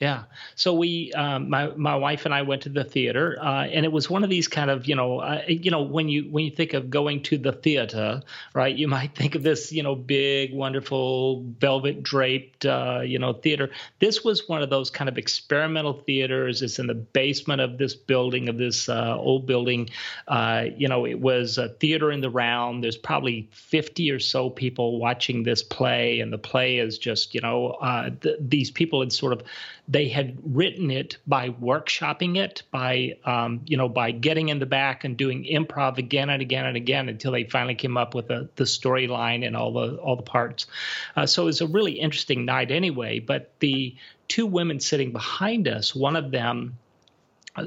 Yeah. 0.00 0.24
So 0.54 0.74
we, 0.74 1.12
um, 1.14 1.50
my 1.50 1.72
my 1.74 1.96
wife 1.96 2.24
and 2.24 2.32
I 2.32 2.42
went 2.42 2.62
to 2.62 2.68
the 2.68 2.84
theater, 2.84 3.36
uh, 3.42 3.64
and 3.64 3.84
it 3.84 3.90
was 3.90 4.08
one 4.08 4.22
of 4.22 4.30
these 4.30 4.46
kind 4.46 4.70
of, 4.70 4.86
you 4.86 4.94
know, 4.94 5.18
uh, 5.18 5.42
you 5.48 5.72
know, 5.72 5.82
when 5.82 6.08
you 6.08 6.22
when 6.30 6.44
you 6.44 6.52
think 6.52 6.72
of 6.72 6.88
going 6.88 7.20
to 7.24 7.36
the 7.36 7.50
theater, 7.50 8.22
right? 8.54 8.76
You 8.76 8.86
might 8.86 9.16
think 9.16 9.34
of 9.34 9.42
this, 9.42 9.72
you 9.72 9.82
know, 9.82 9.96
big, 9.96 10.54
wonderful, 10.54 11.42
velvet 11.58 12.04
draped, 12.04 12.64
uh, 12.64 13.00
you 13.04 13.18
know, 13.18 13.32
theater. 13.32 13.70
This 13.98 14.22
was 14.22 14.48
one 14.48 14.62
of 14.62 14.70
those 14.70 14.88
kind 14.88 15.08
of 15.08 15.18
experimental 15.18 15.94
theaters. 15.94 16.62
It's 16.62 16.78
in 16.78 16.86
the 16.86 16.94
basement 16.94 17.60
of 17.60 17.76
this 17.78 17.96
building, 17.96 18.48
of 18.48 18.56
this 18.56 18.88
uh, 18.88 19.16
old 19.18 19.46
building. 19.46 19.90
Uh, 20.28 20.66
you 20.76 20.86
know, 20.86 21.06
it 21.06 21.18
was 21.18 21.58
a 21.58 21.70
theater 21.70 22.12
in 22.12 22.20
the 22.20 22.30
round. 22.30 22.84
There's 22.84 22.96
probably 22.96 23.48
50 23.50 24.12
or 24.12 24.20
so 24.20 24.48
people 24.48 25.00
watching 25.00 25.42
this 25.42 25.64
play, 25.64 26.20
and 26.20 26.32
the 26.32 26.38
play 26.38 26.78
is 26.78 26.98
just, 26.98 27.34
you 27.34 27.40
know, 27.40 27.70
uh, 27.70 28.10
th- 28.10 28.36
these 28.38 28.70
people 28.70 29.00
had 29.00 29.12
sort 29.12 29.32
of 29.32 29.42
they 29.88 30.08
had 30.08 30.38
written 30.44 30.90
it 30.90 31.16
by 31.26 31.48
workshopping 31.48 32.36
it, 32.36 32.62
by 32.70 33.16
um, 33.24 33.62
you 33.64 33.76
know, 33.78 33.88
by 33.88 34.10
getting 34.10 34.50
in 34.50 34.58
the 34.58 34.66
back 34.66 35.04
and 35.04 35.16
doing 35.16 35.44
improv 35.44 35.96
again 35.96 36.28
and 36.28 36.42
again 36.42 36.66
and 36.66 36.76
again 36.76 37.08
until 37.08 37.32
they 37.32 37.44
finally 37.44 37.74
came 37.74 37.96
up 37.96 38.14
with 38.14 38.30
a, 38.30 38.48
the 38.56 38.64
storyline 38.64 39.46
and 39.46 39.56
all 39.56 39.72
the 39.72 39.96
all 39.96 40.16
the 40.16 40.22
parts. 40.22 40.66
Uh, 41.16 41.24
so 41.24 41.42
it 41.42 41.46
was 41.46 41.60
a 41.62 41.66
really 41.66 41.92
interesting 41.92 42.44
night 42.44 42.70
anyway. 42.70 43.18
But 43.18 43.50
the 43.60 43.96
two 44.28 44.46
women 44.46 44.78
sitting 44.78 45.10
behind 45.10 45.66
us, 45.66 45.94
one 45.94 46.16
of 46.16 46.30
them 46.30 46.76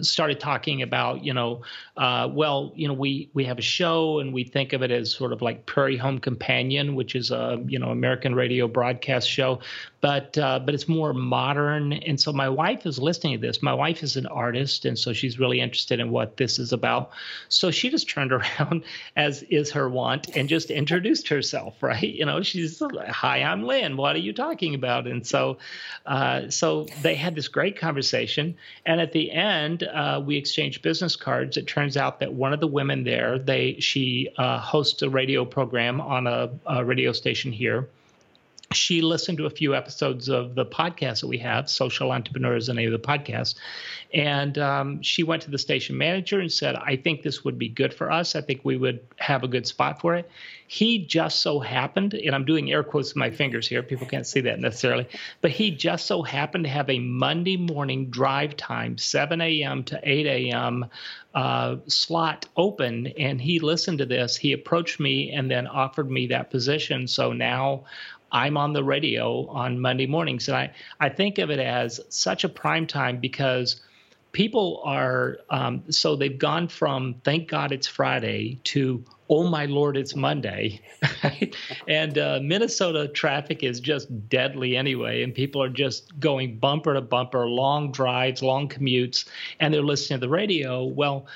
started 0.02 0.40
talking 0.40 0.82
about, 0.82 1.24
you 1.24 1.34
know, 1.34 1.62
uh, 1.98 2.30
well, 2.32 2.72
you 2.76 2.88
know, 2.88 2.94
we 2.94 3.30
we 3.34 3.46
have 3.46 3.60
a 3.60 3.62
show 3.62 4.20
and 4.20 4.34
we 4.34 4.44
think 4.44 4.74
of 4.74 4.82
it 4.82 4.92
as 4.92 5.14
sort 5.14 5.34
of 5.34 5.42
like 5.42 5.66
Prairie 5.66 5.98
Home 5.98 6.20
Companion, 6.20 6.96
which 6.96 7.16
is 7.16 7.32
a 7.32 7.62
you 7.68 7.78
know 7.78 7.90
American 7.90 8.34
radio 8.34 8.68
broadcast 8.68 9.30
show, 9.30 9.60
but 10.02 10.38
uh, 10.38 10.60
but 10.60 10.74
it's 10.74 10.88
more 10.88 11.14
modern. 11.14 11.94
And 11.94 12.20
so 12.20 12.34
my 12.34 12.50
wife 12.50 12.86
is 12.86 12.98
listening 13.00 13.40
to 13.40 13.48
this. 13.48 13.62
My 13.62 13.74
wife 13.74 14.04
is 14.04 14.18
an 14.18 14.26
artist, 14.28 14.86
and 14.86 14.98
so 14.98 15.14
she's 15.14 15.40
really 15.40 15.60
interested 15.60 16.00
in 16.00 16.12
what 16.12 16.38
this 16.38 16.60
is 16.60 16.74
about. 16.74 17.12
So 17.50 17.72
she 17.72 17.90
just 17.90 18.10
turned 18.10 18.32
around, 18.60 18.84
as 19.16 19.44
is 19.44 19.72
her 19.72 19.90
want, 19.90 20.36
and 20.36 20.50
just 20.50 20.72
introduced 20.72 21.28
herself. 21.28 21.82
Right, 21.82 22.02
you 22.02 22.26
know, 22.26 22.42
she's 22.42 22.82
hi, 23.10 23.44
I'm 23.44 23.64
Lynn. 23.64 23.98
What 23.98 24.16
are 24.16 24.20
you 24.20 24.34
talking 24.34 24.76
about? 24.76 25.08
And 25.08 25.26
so, 25.26 25.58
uh, 26.06 26.50
so 26.50 26.88
they 27.02 27.16
had 27.16 27.36
this 27.36 27.48
great 27.48 27.78
conversation, 27.78 28.56
and 28.86 29.00
at 29.00 29.12
the 29.12 29.32
end 29.32 29.81
uh, 29.84 30.20
we 30.20 30.38
exchanged 30.38 30.82
business 30.82 31.16
cards. 31.16 31.58
It 31.58 31.68
turns 31.68 31.98
out 31.98 32.20
that 32.20 32.34
one 32.34 32.54
of 32.54 32.60
the 32.60 32.68
women 32.68 33.04
there, 33.04 33.40
they 33.40 33.76
she 33.80 34.30
uh, 34.38 34.60
hosts 34.60 35.02
a 35.02 35.10
radio 35.10 35.46
program 35.46 36.02
on 36.02 36.28
a, 36.28 36.50
a 36.66 36.84
radio 36.86 37.12
station 37.12 37.52
here 37.52 37.88
she 38.74 39.02
listened 39.02 39.38
to 39.38 39.46
a 39.46 39.50
few 39.50 39.76
episodes 39.76 40.30
of 40.30 40.56
the 40.56 40.66
podcast 40.66 41.22
that 41.22 41.28
we 41.28 41.38
have, 41.40 41.70
Social 41.70 42.12
Entrepreneurs 42.12 42.70
name 42.70 42.94
of 42.94 43.02
the 43.02 43.08
podcast. 43.08 43.56
And 44.14 44.58
um, 44.58 45.02
she 45.02 45.24
went 45.24 45.44
to 45.44 45.52
the 45.52 45.58
station 45.58 45.98
manager 45.98 46.40
and 46.40 46.52
said, 46.52 46.76
I 46.76 46.98
think 46.98 47.22
this 47.22 47.44
would 47.46 47.58
be 47.58 47.70
good 47.70 47.94
for 47.94 48.12
us. 48.12 48.36
I 48.36 48.42
think 48.42 48.62
we 48.64 48.78
would 48.78 49.00
have 49.18 49.44
a 49.44 49.48
good 49.48 49.66
spot 49.66 50.02
for 50.02 50.16
it. 50.16 50.30
He 50.68 51.06
just 51.06 51.42
so 51.42 51.60
happened, 51.60 52.14
and 52.14 52.34
I'm 52.34 52.46
doing 52.46 52.72
air 52.72 52.84
quotes 52.84 53.10
with 53.10 53.18
my 53.18 53.30
fingers 53.30 53.68
here, 53.68 53.84
people 53.84 54.08
can't 54.08 54.26
see 54.26 54.40
that 54.42 54.60
necessarily, 54.60 55.06
but 55.42 55.52
he 55.52 55.72
just 55.72 56.06
so 56.06 56.24
happened 56.24 56.64
to 56.64 56.70
have 56.70 56.90
a 56.90 56.98
Monday 56.98 57.58
morning 57.58 58.10
drive 58.10 58.56
time, 58.56 58.98
7 58.98 59.42
a.m. 59.42 59.84
to 59.84 60.00
8 60.02 60.26
a.m. 60.26 60.86
Uh, 61.34 61.76
slot 61.88 62.48
open, 62.56 63.08
and 63.18 63.42
he 63.42 63.60
listened 63.60 63.98
to 63.98 64.06
this. 64.06 64.38
He 64.38 64.54
approached 64.54 65.00
me 65.00 65.32
and 65.32 65.52
then 65.52 65.68
offered 65.68 66.10
me 66.10 66.28
that 66.28 66.52
position. 66.52 67.06
So 67.08 67.34
now 67.34 67.84
I'm 68.32 68.58
on 68.58 68.74
the 68.74 68.84
radio 68.84 69.48
on 69.48 69.80
Monday 69.80 70.08
mornings. 70.08 70.48
And 70.48 70.58
I, 70.58 70.74
I 71.00 71.10
think 71.10 71.38
of 71.38 71.50
it 71.50 71.60
as 71.60 72.00
such 72.10 72.44
a 72.44 72.50
prime 72.50 72.88
time 72.88 73.20
because 73.20 73.82
people 74.32 74.82
are, 74.86 75.38
um, 75.50 75.84
so 75.90 76.16
they've 76.16 76.40
gone 76.40 76.68
from 76.68 77.16
thank 77.24 77.50
God 77.50 77.72
it's 77.72 77.88
Friday 77.88 78.60
to 78.66 79.04
oh 79.32 79.48
my 79.48 79.66
Lord, 79.66 79.96
it's 79.96 80.14
Monday. 80.14 80.82
and 81.88 82.18
uh, 82.18 82.40
Minnesota 82.44 83.08
traffic 83.08 83.64
is 83.64 83.80
just 83.80 84.30
deadly 84.30 84.76
anyway. 84.76 85.24
And 85.24 85.34
people 85.34 85.64
are 85.64 85.70
just 85.70 86.20
going 86.20 86.58
bumper 86.58 86.94
to 86.94 87.02
bumper, 87.02 87.48
long 87.48 87.94
drives, 87.94 88.44
long 88.44 88.68
commutes, 88.68 89.26
and 89.62 89.74
they're 89.74 89.82
listening 89.82 90.20
to 90.20 90.26
the 90.26 90.30
radio. 90.30 90.84
Well, 90.84 91.28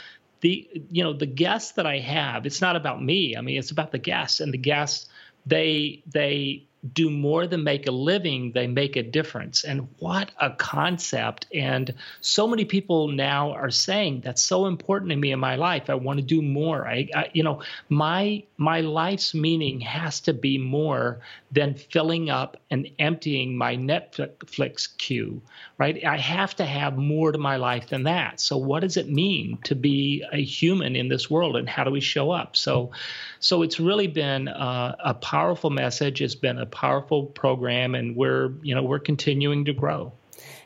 the 0.42 0.70
you 0.92 1.04
know 1.04 1.14
the 1.14 1.26
guests 1.26 1.72
that 1.72 1.88
I 1.88 2.00
have, 2.00 2.46
it's 2.46 2.62
not 2.62 2.76
about 2.76 3.02
me. 3.02 3.38
I 3.38 3.42
mean, 3.42 3.58
it's 3.58 3.72
about 3.72 3.94
the 3.94 3.98
guests, 3.98 4.42
and 4.42 4.54
the 4.54 4.58
guests 4.58 5.08
they 5.46 6.04
they 6.06 6.68
do 6.94 7.10
more 7.10 7.48
than 7.48 7.64
make 7.64 7.88
a 7.88 7.92
living, 7.92 8.52
they 8.52 8.68
make 8.68 8.96
a 8.96 9.04
difference. 9.04 9.64
And 9.64 9.88
what 10.00 10.32
a 10.40 10.52
concept. 10.52 11.48
And 11.54 11.94
so 12.22 12.48
many 12.48 12.66
people 12.66 13.08
now 13.08 13.52
are 13.52 13.72
saying 13.72 14.22
that's 14.22 14.42
so 14.42 14.66
important 14.66 15.12
to 15.12 15.16
me 15.16 15.32
in 15.32 15.40
my 15.40 15.56
life. 15.56 15.90
I 15.90 15.96
want 15.96 16.20
to 16.20 16.26
do 16.26 16.42
more. 16.42 16.88
I, 16.88 17.08
I, 17.16 17.30
you 17.34 17.44
know, 17.44 17.62
my 17.90 18.44
my 18.58 18.82
life's 18.82 19.34
meaning 19.34 19.82
has 19.82 20.22
to 20.22 20.34
be 20.34 20.58
more 20.58 21.20
than 21.52 21.74
filling 21.74 22.30
up 22.30 22.58
and 22.70 22.90
emptying 23.00 23.58
my 23.58 23.76
Netflix 23.76 24.88
queue, 24.98 25.42
right? 25.78 26.04
I 26.06 26.18
have 26.18 26.56
to 26.58 26.66
have 26.66 26.98
more 26.98 27.32
to 27.32 27.38
my 27.38 27.58
life 27.58 27.90
than 27.90 28.04
that. 28.04 28.40
So 28.40 28.58
what 28.58 28.82
does 28.82 28.98
it 28.98 29.10
mean 29.10 29.60
to 29.64 29.76
be 29.76 30.24
a 30.32 30.42
human 30.42 30.96
in 30.96 31.10
this 31.10 31.30
world 31.30 31.56
and 31.56 31.68
how 31.68 31.84
do 31.84 31.92
we 31.92 32.02
show 32.02 32.32
up? 32.32 32.56
So 32.56 32.92
so 33.40 33.62
it's 33.62 33.80
really 33.80 34.08
been 34.08 34.48
uh, 34.48 34.96
a 35.00 35.14
powerful 35.14 35.70
message. 35.70 36.22
It's 36.22 36.36
been 36.36 36.58
a 36.58 36.66
powerful 36.76 37.26
program, 37.28 37.96
and 37.96 38.16
we're 38.16 38.52
you 38.62 38.76
know 38.76 38.84
we're 38.84 39.00
continuing 39.00 39.66
to 39.66 39.74
grow. 39.74 40.12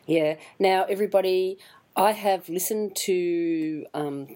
Yeah. 0.08 0.38
Now, 0.58 0.86
everybody, 0.90 1.60
I 1.96 2.12
have 2.12 2.50
listened 2.50 2.96
to. 3.06 3.86
Um, 3.94 4.28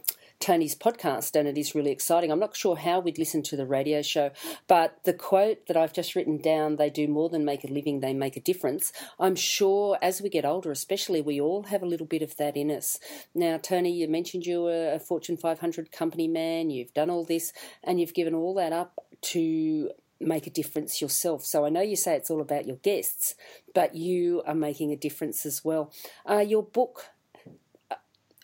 Tony's 0.43 0.75
podcast, 0.75 1.39
and 1.39 1.47
it 1.47 1.57
is 1.57 1.73
really 1.73 1.91
exciting. 1.91 2.29
I'm 2.29 2.39
not 2.39 2.53
sure 2.53 2.75
how 2.75 2.99
we'd 2.99 3.17
listen 3.17 3.43
to 3.43 3.55
the 3.55 3.65
radio 3.65 4.01
show, 4.01 4.31
but 4.67 4.99
the 5.05 5.13
quote 5.13 5.67
that 5.67 5.77
I've 5.77 5.93
just 5.93 6.15
written 6.15 6.37
down 6.37 6.75
they 6.75 6.89
do 6.89 7.07
more 7.07 7.29
than 7.29 7.45
make 7.45 7.63
a 7.63 7.67
living, 7.67 8.01
they 8.01 8.13
make 8.13 8.35
a 8.35 8.41
difference. 8.41 8.91
I'm 9.17 9.37
sure 9.37 9.97
as 10.01 10.21
we 10.21 10.27
get 10.27 10.43
older, 10.43 10.69
especially, 10.69 11.21
we 11.21 11.39
all 11.39 11.63
have 11.63 11.81
a 11.81 11.85
little 11.85 12.05
bit 12.05 12.21
of 12.21 12.35
that 12.35 12.57
in 12.57 12.71
us. 12.71 12.99
Now, 13.33 13.57
Tony, 13.57 13.93
you 13.93 14.09
mentioned 14.09 14.45
you 14.45 14.63
were 14.63 14.91
a 14.91 14.99
Fortune 14.99 15.37
500 15.37 15.93
company 15.93 16.27
man, 16.27 16.69
you've 16.69 16.93
done 16.93 17.09
all 17.09 17.23
this, 17.23 17.53
and 17.81 18.01
you've 18.01 18.13
given 18.13 18.35
all 18.35 18.53
that 18.55 18.73
up 18.73 18.99
to 19.31 19.91
make 20.27 20.47
a 20.47 20.51
difference 20.51 21.01
yourself. 21.01 21.45
So 21.45 21.65
I 21.65 21.69
know 21.69 21.81
you 21.81 21.95
say 21.95 22.15
it's 22.15 22.29
all 22.29 22.41
about 22.41 22.65
your 22.65 22.77
guests, 22.77 23.35
but 23.73 23.95
you 23.95 24.41
are 24.45 24.55
making 24.55 24.91
a 24.91 24.95
difference 24.95 25.45
as 25.45 25.63
well. 25.63 25.91
Uh, 26.29 26.39
your 26.39 26.63
book, 26.63 27.07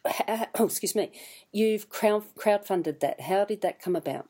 oh, 0.55 0.65
excuse 0.65 0.95
me, 0.95 1.11
you've 1.51 1.89
crowd 1.89 2.23
crowdfunded 2.37 2.99
that. 2.99 3.21
How 3.21 3.45
did 3.45 3.61
that 3.61 3.81
come 3.81 3.95
about? 3.95 4.27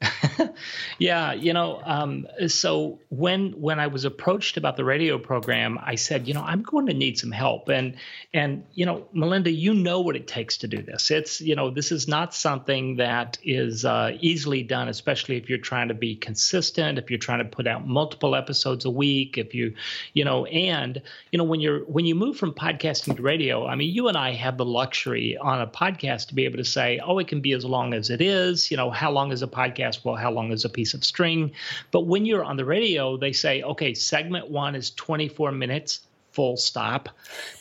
yeah, 0.98 1.32
you 1.32 1.52
know, 1.52 1.80
um, 1.84 2.26
so 2.48 2.98
when 3.10 3.52
when 3.60 3.80
I 3.80 3.86
was 3.86 4.04
approached 4.04 4.56
about 4.56 4.76
the 4.76 4.84
radio 4.84 5.18
program, 5.18 5.78
I 5.82 5.94
said, 5.94 6.26
you 6.26 6.34
know, 6.34 6.42
I'm 6.42 6.62
going 6.62 6.86
to 6.86 6.94
need 6.94 7.18
some 7.18 7.30
help, 7.30 7.68
and 7.68 7.96
and 8.34 8.64
you 8.74 8.86
know, 8.86 9.06
Melinda, 9.12 9.50
you 9.50 9.74
know 9.74 10.00
what 10.00 10.16
it 10.16 10.26
takes 10.26 10.58
to 10.58 10.68
do 10.68 10.82
this. 10.82 11.10
It's 11.10 11.40
you 11.40 11.54
know, 11.54 11.70
this 11.70 11.92
is 11.92 12.08
not 12.08 12.34
something 12.34 12.96
that 12.96 13.38
is 13.42 13.84
uh, 13.84 14.16
easily 14.20 14.62
done, 14.62 14.88
especially 14.88 15.36
if 15.36 15.48
you're 15.48 15.58
trying 15.58 15.88
to 15.88 15.94
be 15.94 16.16
consistent, 16.16 16.98
if 16.98 17.10
you're 17.10 17.18
trying 17.18 17.38
to 17.38 17.44
put 17.44 17.66
out 17.66 17.86
multiple 17.86 18.34
episodes 18.34 18.84
a 18.84 18.90
week, 18.90 19.38
if 19.38 19.54
you, 19.54 19.74
you 20.14 20.24
know, 20.24 20.46
and 20.46 21.00
you 21.30 21.38
know, 21.38 21.44
when 21.44 21.60
you're 21.60 21.80
when 21.84 22.06
you 22.06 22.14
move 22.14 22.36
from 22.36 22.52
podcasting 22.52 23.16
to 23.16 23.22
radio, 23.22 23.66
I 23.66 23.74
mean, 23.74 23.94
you 23.94 24.08
and 24.08 24.16
I 24.16 24.32
have 24.32 24.56
the 24.56 24.64
luxury 24.64 25.36
on 25.36 25.60
a 25.60 25.66
podcast 25.66 26.28
to 26.28 26.34
be 26.34 26.44
able 26.44 26.58
to 26.58 26.64
say, 26.64 27.00
oh, 27.04 27.18
it 27.18 27.28
can 27.28 27.40
be 27.40 27.52
as 27.52 27.64
long 27.64 27.94
as 27.94 28.10
it 28.10 28.20
is. 28.20 28.70
You 28.70 28.76
know, 28.76 28.90
how 28.90 29.10
long 29.10 29.32
is 29.32 29.42
a 29.42 29.46
podcast? 29.46 29.98
well, 30.08 30.16
how 30.16 30.27
long 30.30 30.52
is 30.52 30.64
a 30.64 30.68
piece 30.68 30.94
of 30.94 31.04
string? 31.04 31.52
But 31.90 32.06
when 32.06 32.24
you're 32.24 32.44
on 32.44 32.56
the 32.56 32.64
radio, 32.64 33.16
they 33.16 33.32
say, 33.32 33.62
okay, 33.62 33.94
segment 33.94 34.50
one 34.50 34.74
is 34.74 34.90
24 34.90 35.52
minutes, 35.52 36.00
full 36.32 36.56
stop. 36.56 37.08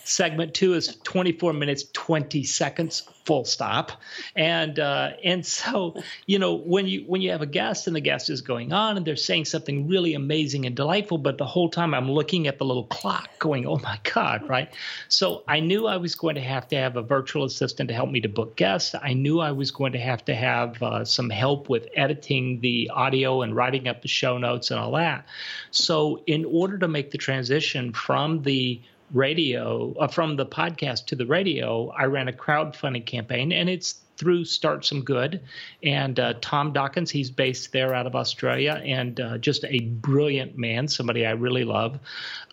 Segment 0.04 0.54
two 0.54 0.74
is 0.74 0.98
24 1.04 1.54
minutes, 1.54 1.86
20 1.94 2.44
seconds, 2.44 3.08
full 3.28 3.44
stop. 3.44 3.92
And 4.36 4.80
uh, 4.80 5.12
and 5.24 5.46
so 5.46 6.02
you 6.26 6.40
know 6.40 6.56
when 6.56 6.88
you 6.88 7.04
when 7.06 7.22
you 7.22 7.32
have 7.32 7.42
a 7.42 7.46
guest 7.46 7.86
and 7.86 7.96
the 7.96 8.02
guest 8.02 8.30
is 8.30 8.42
going 8.42 8.72
on 8.72 8.96
and 8.96 9.06
they're 9.06 9.18
saying 9.18 9.46
something 9.46 9.88
really 9.88 10.14
amazing 10.14 10.66
and 10.66 10.76
delightful, 10.76 11.18
but 11.18 11.38
the 11.38 11.46
whole 11.46 11.70
time 11.70 11.94
I'm 11.94 12.10
looking 12.10 12.48
at 12.48 12.58
the 12.58 12.66
little 12.66 12.86
clock, 12.86 13.38
going, 13.40 13.68
oh 13.68 13.78
my 13.80 14.00
god, 14.16 14.48
right? 14.48 14.74
So 15.10 15.44
I 15.48 15.60
knew 15.60 15.86
I 15.88 15.98
was 15.98 16.16
going 16.16 16.36
to 16.36 16.42
have 16.42 16.68
to 16.70 16.78
have 16.78 16.96
a 16.96 17.02
virtual 17.02 17.44
assistant 17.44 17.90
to 17.90 17.94
help 17.94 18.10
me 18.10 18.22
to 18.22 18.30
book 18.30 18.56
guests. 18.56 18.96
I 19.00 19.14
knew 19.14 19.42
I 19.42 19.52
was 19.52 19.72
going 19.72 19.92
to 19.92 20.00
have 20.00 20.24
to 20.26 20.36
have 20.36 20.82
uh, 20.82 21.04
some 21.04 21.30
help 21.30 21.70
with 21.70 21.88
editing 21.96 22.62
the 22.62 22.90
audio 22.94 23.42
and 23.42 23.56
writing 23.56 23.90
up 23.90 24.02
the 24.02 24.08
show 24.08 24.38
notes 24.38 24.72
and 24.72 24.80
all 24.80 24.94
that. 24.94 25.26
So 25.72 26.24
in 26.26 26.46
order 26.46 26.78
to 26.78 26.88
make 26.88 27.12
the 27.12 27.18
transition 27.18 27.92
from 27.92 28.44
the 28.44 28.82
radio 29.14 29.94
uh, 30.00 30.08
from 30.08 30.36
the 30.36 30.46
podcast 30.46 31.06
to 31.06 31.16
the 31.16 31.26
radio 31.26 31.90
i 31.98 32.04
ran 32.06 32.28
a 32.28 32.32
crowdfunding 32.34 33.06
campaign 33.06 33.52
and 33.52 33.70
it's 33.70 34.02
through 34.18 34.44
StartSomeGood 34.44 35.40
and 35.84 36.20
uh, 36.20 36.34
tom 36.42 36.74
dawkins 36.74 37.12
he's 37.12 37.30
based 37.30 37.72
there 37.72 37.94
out 37.94 38.08
of 38.08 38.16
australia 38.16 38.82
and 38.84 39.20
uh, 39.20 39.38
just 39.38 39.64
a 39.66 39.80
brilliant 39.80 40.58
man 40.58 40.88
somebody 40.88 41.26
i 41.26 41.32
really 41.32 41.64
love 41.64 42.00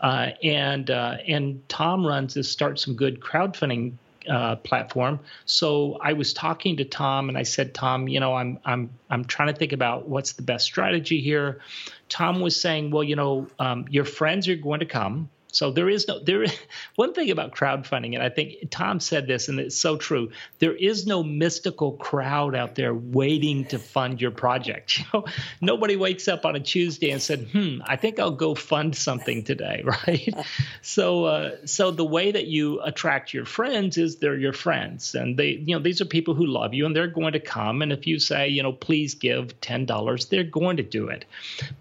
uh, 0.00 0.28
and 0.42 0.90
uh, 0.90 1.16
and 1.26 1.66
tom 1.68 2.06
runs 2.06 2.34
this 2.34 2.54
StartSomeGood 2.54 3.18
crowdfunding 3.18 3.94
uh, 4.28 4.56
platform. 4.56 5.20
So 5.44 5.98
I 6.00 6.14
was 6.14 6.32
talking 6.32 6.78
to 6.78 6.84
Tom, 6.84 7.28
and 7.28 7.36
I 7.36 7.42
said, 7.42 7.74
Tom, 7.74 8.08
you 8.08 8.20
know, 8.20 8.34
I'm 8.34 8.58
I'm 8.64 8.90
I'm 9.10 9.24
trying 9.24 9.52
to 9.52 9.54
think 9.54 9.72
about 9.72 10.08
what's 10.08 10.32
the 10.32 10.42
best 10.42 10.64
strategy 10.64 11.20
here. 11.20 11.60
Tom 12.08 12.40
was 12.40 12.58
saying, 12.60 12.90
well, 12.90 13.04
you 13.04 13.16
know, 13.16 13.48
um, 13.58 13.86
your 13.90 14.04
friends 14.04 14.48
are 14.48 14.56
going 14.56 14.80
to 14.80 14.86
come, 14.86 15.28
So 15.54 15.70
there 15.70 15.88
is 15.88 16.08
no 16.08 16.18
there. 16.18 16.44
One 16.96 17.14
thing 17.14 17.30
about 17.30 17.54
crowdfunding, 17.54 18.14
and 18.14 18.22
I 18.22 18.28
think 18.28 18.70
Tom 18.70 19.00
said 19.00 19.26
this, 19.26 19.48
and 19.48 19.58
it's 19.58 19.76
so 19.76 19.96
true. 19.96 20.30
There 20.58 20.74
is 20.74 21.06
no 21.06 21.22
mystical 21.22 21.92
crowd 21.92 22.54
out 22.54 22.74
there 22.74 22.94
waiting 22.94 23.64
to 23.66 23.78
fund 23.78 24.20
your 24.20 24.30
project. 24.30 24.98
You 25.04 25.20
know, 25.20 25.24
nobody 25.60 25.96
wakes 25.96 26.28
up 26.28 26.46
on 26.46 26.56
a 26.56 26.60
Tuesday 26.60 27.10
and 27.10 27.20
said, 27.20 27.48
"Hmm, 27.52 27.78
I 27.84 27.96
think 27.96 28.18
I'll 28.18 28.30
go 28.30 28.54
fund 28.54 28.96
something 28.96 29.44
today." 29.44 29.84
Right. 30.06 30.34
so, 30.82 31.24
uh, 31.24 31.56
so 31.66 31.90
the 31.90 32.04
way 32.04 32.32
that 32.32 32.46
you 32.46 32.80
attract 32.80 33.32
your 33.32 33.44
friends 33.44 33.96
is 33.96 34.16
they're 34.16 34.36
your 34.36 34.52
friends, 34.52 35.14
and 35.14 35.36
they, 35.36 35.50
you 35.50 35.74
know, 35.74 35.82
these 35.82 36.00
are 36.00 36.04
people 36.04 36.34
who 36.34 36.46
love 36.46 36.74
you, 36.74 36.84
and 36.86 36.96
they're 36.96 37.06
going 37.06 37.32
to 37.34 37.40
come. 37.40 37.80
And 37.80 37.92
if 37.92 38.06
you 38.06 38.18
say, 38.18 38.48
you 38.48 38.62
know, 38.62 38.72
please 38.72 39.14
give 39.14 39.58
ten 39.60 39.86
dollars, 39.86 40.26
they're 40.26 40.42
going 40.42 40.78
to 40.78 40.82
do 40.82 41.08
it. 41.08 41.24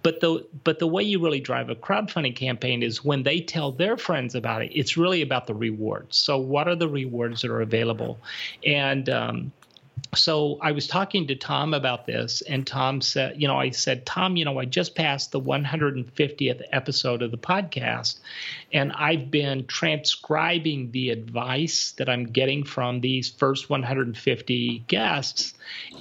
But 0.03 0.19
the 0.19 0.45
but 0.63 0.79
the 0.79 0.87
way 0.87 1.03
you 1.03 1.19
really 1.19 1.39
drive 1.39 1.69
a 1.69 1.75
crowdfunding 1.75 2.35
campaign 2.35 2.83
is 2.83 3.03
when 3.03 3.23
they 3.23 3.39
tell 3.41 3.62
tell 3.63 3.71
their 3.71 3.95
friends 3.95 4.35
about 4.35 4.61
it. 4.61 4.71
It's 4.73 4.97
really 4.97 5.21
about 5.21 5.47
the 5.47 5.55
rewards. 5.55 6.17
So, 6.17 6.37
what 6.37 6.67
are 6.67 6.75
the 6.75 6.89
rewards 6.89 7.41
that 7.41 7.51
are 7.51 7.61
available? 7.61 8.19
And 8.65 9.09
um, 9.09 9.51
so 10.15 10.57
I 10.61 10.73
was 10.73 10.85
talking 10.85 11.27
to 11.27 11.35
Tom 11.35 11.73
about 11.73 12.05
this, 12.05 12.41
and 12.41 12.67
Tom 12.67 12.99
said, 12.99 13.41
you 13.41 13.47
know, 13.47 13.57
I 13.57 13.69
said, 13.69 14.05
Tom, 14.05 14.35
you 14.35 14.43
know, 14.43 14.59
I 14.59 14.65
just 14.65 14.95
passed 14.95 15.31
the 15.31 15.39
150th 15.39 16.61
episode 16.71 17.21
of 17.21 17.31
the 17.31 17.37
podcast, 17.37 18.19
and 18.73 18.91
I've 18.91 19.29
been 19.29 19.67
transcribing 19.67 20.89
the 20.91 21.11
advice 21.11 21.91
that 21.97 22.09
I'm 22.09 22.25
getting 22.25 22.63
from 22.63 23.01
these 23.01 23.29
first 23.29 23.69
150 23.69 24.85
guests. 24.87 25.53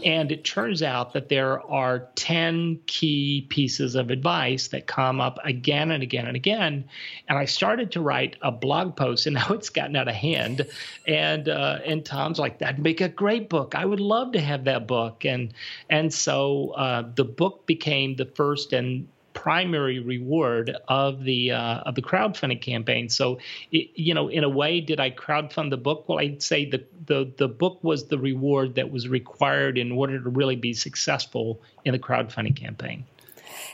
And 0.02 0.32
it 0.32 0.42
turns 0.42 0.82
out 0.82 1.12
that 1.12 1.28
there 1.28 1.60
are 1.60 2.08
10 2.14 2.80
key 2.86 3.46
pieces 3.50 3.94
of 3.94 4.10
advice 4.10 4.68
that 4.68 4.86
come 4.86 5.20
up 5.20 5.38
again 5.44 5.90
and 5.90 6.02
again 6.02 6.26
and 6.26 6.34
again. 6.34 6.84
And 7.28 7.38
I 7.38 7.44
started 7.44 7.92
to 7.92 8.00
write 8.00 8.36
a 8.40 8.50
blog 8.50 8.96
post, 8.96 9.26
and 9.26 9.34
now 9.42 9.48
it's 9.50 9.68
gotten 9.68 9.94
out 9.94 10.08
of 10.08 10.14
hand. 10.14 10.66
And 11.06 11.50
uh, 11.50 11.80
and 11.84 12.02
Tom's 12.04 12.38
like, 12.38 12.58
that'd 12.58 12.78
make 12.78 13.02
a 13.02 13.08
great 13.08 13.50
book. 13.50 13.74
I 13.74 13.84
would 13.84 14.00
love 14.00 14.32
to 14.32 14.40
have 14.40 14.64
that 14.64 14.86
book. 14.86 15.26
And 15.26 15.52
and 15.90 16.12
so 16.12 16.70
uh, 16.70 17.04
the 17.14 17.24
book 17.24 17.66
became 17.66 18.16
the 18.16 18.26
first 18.26 18.72
and 18.72 19.08
primary 19.42 19.98
reward 19.98 20.76
of 20.86 21.24
the 21.24 21.50
uh, 21.50 21.78
of 21.78 21.96
the 21.96 22.02
crowdfunding 22.02 22.60
campaign. 22.60 23.08
So, 23.08 23.40
it, 23.72 23.90
you 23.96 24.14
know, 24.14 24.28
in 24.28 24.44
a 24.44 24.48
way, 24.48 24.80
did 24.80 25.00
I 25.00 25.10
crowdfund 25.10 25.70
the 25.70 25.76
book? 25.76 26.08
Well, 26.08 26.20
I'd 26.20 26.40
say 26.42 26.70
the, 26.70 26.84
the 27.06 27.32
the 27.36 27.48
book 27.48 27.82
was 27.82 28.06
the 28.06 28.18
reward 28.18 28.76
that 28.76 28.92
was 28.92 29.08
required 29.08 29.78
in 29.78 29.90
order 29.90 30.22
to 30.22 30.30
really 30.30 30.54
be 30.54 30.74
successful 30.74 31.60
in 31.84 31.90
the 31.90 31.98
crowdfunding 31.98 32.54
campaign. 32.54 33.04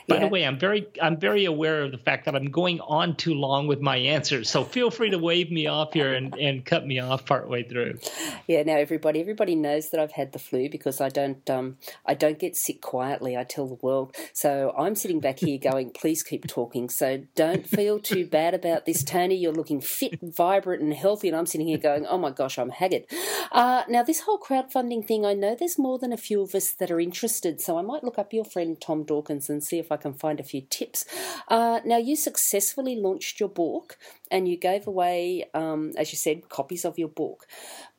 By 0.07 0.15
yeah. 0.15 0.21
the 0.21 0.27
way, 0.27 0.45
I'm 0.45 0.59
very 0.59 0.87
I'm 1.01 1.17
very 1.17 1.45
aware 1.45 1.83
of 1.83 1.91
the 1.91 1.97
fact 1.97 2.25
that 2.25 2.35
I'm 2.35 2.51
going 2.51 2.79
on 2.81 3.15
too 3.15 3.33
long 3.33 3.67
with 3.67 3.81
my 3.81 3.97
answers. 3.97 4.49
So 4.49 4.63
feel 4.63 4.91
free 4.91 5.11
to 5.11 5.17
wave 5.17 5.51
me 5.51 5.67
off 5.67 5.93
here 5.93 6.13
and, 6.13 6.35
and 6.37 6.65
cut 6.65 6.85
me 6.85 6.99
off 6.99 7.25
partway 7.25 7.63
through. 7.63 7.99
Yeah, 8.47 8.63
now 8.63 8.77
everybody 8.77 9.19
everybody 9.19 9.55
knows 9.55 9.89
that 9.89 9.99
I've 9.99 10.13
had 10.13 10.31
the 10.31 10.39
flu 10.39 10.69
because 10.69 11.01
I 11.01 11.09
don't 11.09 11.47
um 11.49 11.77
I 12.05 12.13
don't 12.13 12.39
get 12.39 12.55
sick 12.55 12.81
quietly. 12.81 13.37
I 13.37 13.43
tell 13.43 13.67
the 13.67 13.79
world. 13.81 14.15
So 14.33 14.73
I'm 14.77 14.95
sitting 14.95 15.19
back 15.19 15.39
here 15.39 15.57
going, 15.57 15.91
please 15.91 16.23
keep 16.23 16.47
talking. 16.47 16.89
So 16.89 17.23
don't 17.35 17.67
feel 17.67 17.99
too 17.99 18.25
bad 18.25 18.53
about 18.53 18.85
this, 18.85 19.03
Tony. 19.03 19.35
You're 19.35 19.53
looking 19.53 19.81
fit, 19.81 20.19
vibrant, 20.21 20.81
and 20.81 20.93
healthy, 20.93 21.27
and 21.27 21.37
I'm 21.37 21.45
sitting 21.45 21.67
here 21.67 21.77
going, 21.77 22.05
oh 22.05 22.17
my 22.17 22.31
gosh, 22.31 22.57
I'm 22.57 22.69
haggard. 22.69 23.03
Uh, 23.51 23.83
now 23.89 24.03
this 24.03 24.21
whole 24.21 24.39
crowdfunding 24.39 25.05
thing, 25.05 25.25
I 25.25 25.33
know 25.33 25.55
there's 25.55 25.77
more 25.79 25.99
than 25.99 26.13
a 26.13 26.17
few 26.17 26.41
of 26.41 26.55
us 26.55 26.71
that 26.73 26.91
are 26.91 26.99
interested. 26.99 27.61
So 27.61 27.77
I 27.77 27.81
might 27.81 28.03
look 28.03 28.17
up 28.17 28.33
your 28.33 28.45
friend 28.45 28.79
Tom 28.79 29.03
Dawkins 29.03 29.49
and 29.49 29.63
see 29.69 29.79
if 29.79 29.91
I 29.91 29.97
can 29.97 30.13
find 30.13 30.39
a 30.39 30.43
few 30.43 30.61
tips. 30.61 31.05
Uh, 31.47 31.79
now, 31.85 31.97
you 31.97 32.15
successfully 32.15 32.95
launched 32.95 33.39
your 33.39 33.49
book 33.49 33.97
and 34.31 34.47
you 34.47 34.57
gave 34.57 34.87
away, 34.87 35.45
um, 35.53 35.93
as 35.97 36.11
you 36.11 36.17
said, 36.17 36.49
copies 36.49 36.85
of 36.85 36.97
your 36.97 37.07
book. 37.07 37.47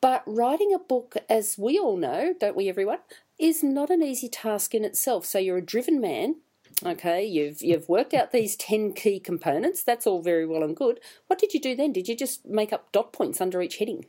But 0.01 0.23
writing 0.25 0.73
a 0.73 0.79
book, 0.79 1.15
as 1.29 1.57
we 1.57 1.79
all 1.79 1.97
know, 1.97 2.33
don't 2.39 2.55
we, 2.55 2.69
everyone, 2.69 2.99
is 3.39 3.63
not 3.63 3.89
an 3.89 4.03
easy 4.03 4.29
task 4.29 4.75
in 4.75 4.85
itself. 4.85 5.25
So 5.25 5.39
you're 5.39 5.57
a 5.57 5.65
driven 5.65 5.99
man. 5.99 6.35
Okay, 6.83 7.23
you've 7.23 7.61
you've 7.61 7.89
worked 7.89 8.13
out 8.13 8.31
these 8.31 8.55
ten 8.55 8.93
key 8.93 9.19
components. 9.19 9.83
That's 9.83 10.07
all 10.07 10.21
very 10.21 10.47
well 10.47 10.63
and 10.63 10.75
good. 10.75 10.99
What 11.27 11.37
did 11.37 11.53
you 11.53 11.59
do 11.59 11.75
then? 11.75 11.91
Did 11.91 12.07
you 12.07 12.15
just 12.15 12.45
make 12.45 12.73
up 12.73 12.91
dot 12.91 13.13
points 13.13 13.41
under 13.41 13.61
each 13.61 13.77
heading? 13.77 14.05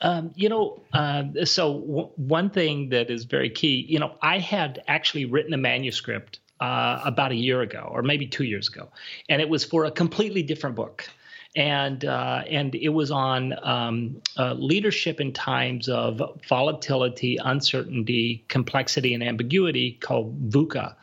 Um, 0.00 0.32
you 0.34 0.48
know, 0.48 0.82
uh, 0.92 1.22
so 1.44 1.78
w- 1.78 2.10
one 2.16 2.50
thing 2.50 2.88
that 2.88 3.08
is 3.08 3.24
very 3.24 3.50
key, 3.50 3.86
you 3.88 4.00
know, 4.00 4.16
I 4.20 4.40
had 4.40 4.82
actually 4.88 5.26
written 5.26 5.54
a 5.54 5.56
manuscript 5.58 6.40
uh, 6.62 7.00
about 7.04 7.32
a 7.32 7.34
year 7.34 7.60
ago, 7.60 7.90
or 7.90 8.02
maybe 8.02 8.26
two 8.26 8.44
years 8.44 8.68
ago, 8.68 8.88
and 9.28 9.42
it 9.42 9.48
was 9.48 9.64
for 9.64 9.84
a 9.84 9.90
completely 9.90 10.44
different 10.44 10.76
book 10.76 11.08
and 11.54 12.04
uh, 12.04 12.42
and 12.48 12.74
it 12.74 12.88
was 12.88 13.10
on 13.10 13.54
um, 13.62 14.22
uh, 14.38 14.54
leadership 14.54 15.20
in 15.20 15.32
times 15.32 15.88
of 15.88 16.22
volatility, 16.48 17.36
uncertainty, 17.42 18.44
complexity, 18.48 19.12
and 19.12 19.22
ambiguity, 19.22 19.92
called 19.92 20.50
VUCA, 20.50 20.94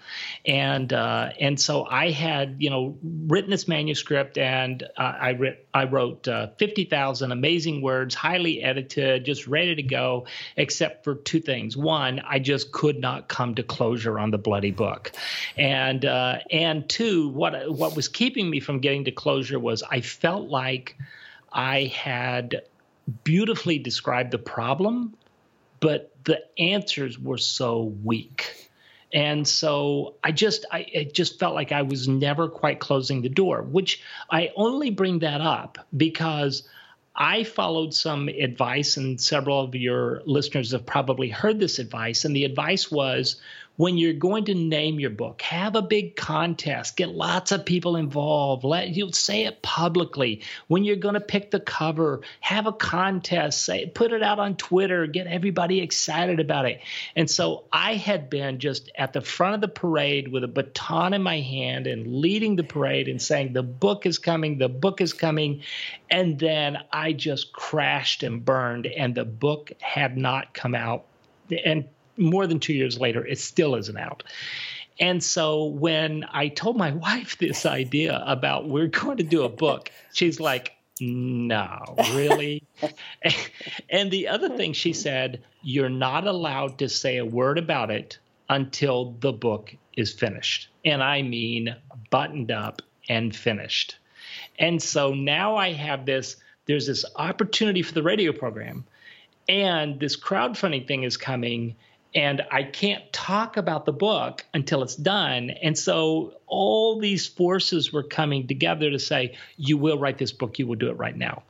and 0.46 0.92
uh, 0.92 1.30
and 1.40 1.60
so 1.60 1.86
I 1.86 2.10
had 2.10 2.56
you 2.60 2.72
know 2.72 2.98
written 3.04 3.52
this 3.52 3.68
manuscript, 3.68 4.40
and 4.40 4.82
uh, 4.98 5.02
I 5.02 5.56
I 5.72 5.84
wrote 5.86 6.28
uh, 6.28 6.48
fifty 6.58 6.86
thousand 6.86 7.32
amazing 7.32 7.84
words, 7.84 8.16
highly 8.16 8.64
edited, 8.64 9.26
just 9.26 9.46
ready 9.46 9.76
to 9.76 9.84
go, 9.84 10.26
except 10.58 11.04
for 11.04 11.14
two 11.14 11.42
things. 11.42 11.78
One, 11.78 12.22
I 12.28 12.40
just 12.40 12.72
could 12.72 13.00
not 13.00 13.28
come 13.28 13.54
to 13.56 13.64
closure 13.64 14.18
on 14.18 14.32
the 14.32 14.40
bloody 14.40 14.72
book, 14.72 15.12
and 15.58 16.04
uh, 16.06 16.40
and 16.50 16.90
two, 16.90 17.30
what 17.30 17.72
what 17.72 17.96
was 17.96 18.08
keeping 18.08 18.50
me 18.50 18.60
from 18.60 18.80
getting 18.80 19.06
to 19.06 19.12
closure 19.12 19.60
was 19.60 19.84
I 19.84 20.02
felt 20.02 20.38
felt 20.39 20.49
like 20.49 20.95
I 21.52 21.86
had 21.86 22.62
beautifully 23.23 23.80
described 23.80 24.32
the 24.32 24.38
problem, 24.38 25.15
but 25.80 26.13
the 26.23 26.41
answers 26.58 27.17
were 27.19 27.38
so 27.38 27.93
weak. 28.04 28.69
And 29.12 29.47
so 29.47 30.15
I 30.23 30.32
just 30.32 30.65
I 30.71 30.86
it 30.93 31.13
just 31.13 31.39
felt 31.39 31.56
like 31.56 31.71
I 31.71 31.82
was 31.82 32.08
never 32.08 32.47
quite 32.47 32.80
closing 32.80 33.21
the 33.21 33.30
door, 33.30 33.63
which 33.63 34.04
I 34.30 34.52
only 34.56 34.91
bring 34.91 35.19
that 35.19 35.41
up 35.41 35.80
because 35.95 36.67
I 37.15 37.43
followed 37.43 37.93
some 37.93 38.30
advice, 38.30 38.97
and 38.97 39.19
several 39.19 39.62
of 39.62 39.73
your 39.75 40.21
listeners 40.25 40.71
have 40.71 40.86
probably 40.86 41.30
heard 41.30 41.60
this 41.60 41.80
advice. 41.80 42.23
And 42.23 42.36
the 42.36 42.45
advice 42.45 42.91
was 42.91 43.41
when 43.80 43.98
you're 43.98 44.12
going 44.12 44.44
to 44.44 44.54
name 44.54 45.00
your 45.00 45.10
book, 45.10 45.42
have 45.42 45.74
a 45.78 45.82
big 45.82 46.18
contest, 46.18 46.98
get 46.98 47.08
lots 47.08 47.54
of 47.54 47.65
people 47.65 47.96
involved, 47.96 48.65
let 48.65 48.89
you 48.89 49.10
say 49.13 49.46
it 49.46 49.62
publicly. 49.62 50.42
When 50.68 50.84
you're 50.84 50.98
going 50.98 51.13
to 51.13 51.22
pick 51.22 51.50
the 51.50 51.62
cover, 51.62 52.20
have 52.42 52.68
a 52.68 52.74
contest, 52.74 53.63
say 53.63 53.86
put 53.86 54.12
it 54.12 54.22
out 54.22 54.38
on 54.38 54.58
Twitter, 54.58 55.08
get 55.08 55.28
everybody 55.28 55.80
excited 55.80 56.42
about 56.42 56.65
it. 56.65 56.82
And 57.15 57.30
so 57.30 57.63
I 57.72 57.96
had 57.96 58.30
been 58.30 58.60
just 58.60 58.92
at 58.98 59.13
the 59.13 59.22
front 59.22 59.56
of 59.56 59.62
the 59.62 59.70
parade 59.70 60.28
with 60.28 60.44
a 60.44 60.50
baton 60.50 61.13
in 61.13 61.24
my 61.24 61.39
hand 61.39 61.88
and 61.88 62.20
leading 62.20 62.58
the 62.58 62.65
parade 62.65 63.08
and 63.08 63.22
saying 63.22 63.54
the 63.54 63.63
book 63.63 64.06
is 64.06 64.18
coming, 64.18 64.58
the 64.58 64.68
book 64.68 65.00
is 65.00 65.13
coming, 65.13 65.62
and 66.12 66.38
then 66.38 66.80
I 66.92 67.13
just 67.13 67.54
crashed 67.54 68.24
and 68.24 68.44
burned 68.44 68.88
and 68.88 69.15
the 69.15 69.24
book 69.24 69.72
had 69.80 70.18
not 70.18 70.54
come 70.54 70.76
out 70.76 71.06
and 71.65 71.86
more 72.20 72.48
than 72.48 72.60
two 72.60 72.74
years 72.74 73.00
later, 73.00 73.26
it 73.26 73.40
still 73.40 73.76
isn't 73.76 73.98
out. 73.98 74.24
And 75.00 75.24
so 75.24 75.66
when 75.66 76.26
I 76.32 76.50
told 76.50 76.78
my 76.78 76.92
wife 77.08 77.38
this 77.38 77.66
idea 77.66 78.22
about 78.26 78.68
we're 78.68 78.88
going 78.88 79.18
to 79.18 79.24
do 79.24 79.44
a 79.44 79.50
book, 79.50 79.92
she's 80.14 80.40
like, 80.40 80.76
no, 81.02 81.96
really? 82.14 82.64
and 83.90 84.12
the 84.12 84.28
other 84.28 84.50
thing 84.50 84.74
she 84.74 84.92
said, 84.92 85.44
you're 85.62 85.90
not 85.90 86.28
allowed 86.28 86.80
to 86.80 86.90
say 86.90 87.18
a 87.18 87.26
word 87.26 87.58
about 87.58 87.90
it 87.90 88.20
until 88.50 89.16
the 89.20 89.32
book 89.32 89.74
is 89.96 90.12
finished. 90.12 90.70
And 90.84 91.02
I 91.02 91.22
mean 91.22 91.76
buttoned 92.10 92.52
up 92.52 92.82
and 93.08 93.34
finished. 93.34 93.98
And 94.58 94.82
so 94.82 95.14
now 95.14 95.56
I 95.56 95.72
have 95.72 96.06
this 96.06 96.36
there's 96.66 96.86
this 96.86 97.04
opportunity 97.16 97.82
for 97.82 97.94
the 97.94 98.04
radio 98.04 98.32
program 98.32 98.86
and 99.48 100.00
this 100.00 100.16
crowdfunding 100.16 100.88
thing 100.88 101.02
is 101.02 101.18
coming 101.18 101.76
and 102.15 102.41
I 102.52 102.63
can't 102.63 103.12
talk 103.13 103.58
about 103.58 103.86
the 103.86 103.93
book 103.93 104.43
until 104.54 104.82
it's 104.82 104.95
done. 104.95 105.52
And 105.52 105.78
so 105.78 106.34
all 106.48 107.00
these 107.00 107.28
forces 107.28 107.93
were 107.93 108.02
coming 108.02 108.48
together 108.48 108.89
to 108.89 108.98
say, 108.98 109.38
"You 109.58 109.78
will 109.78 109.98
write 109.98 110.17
this 110.17 110.32
book. 110.32 110.58
You 110.58 110.65
will 110.65 110.76
do 110.76 110.89
it 110.89 110.98
right 110.98 111.15
now." 111.15 111.43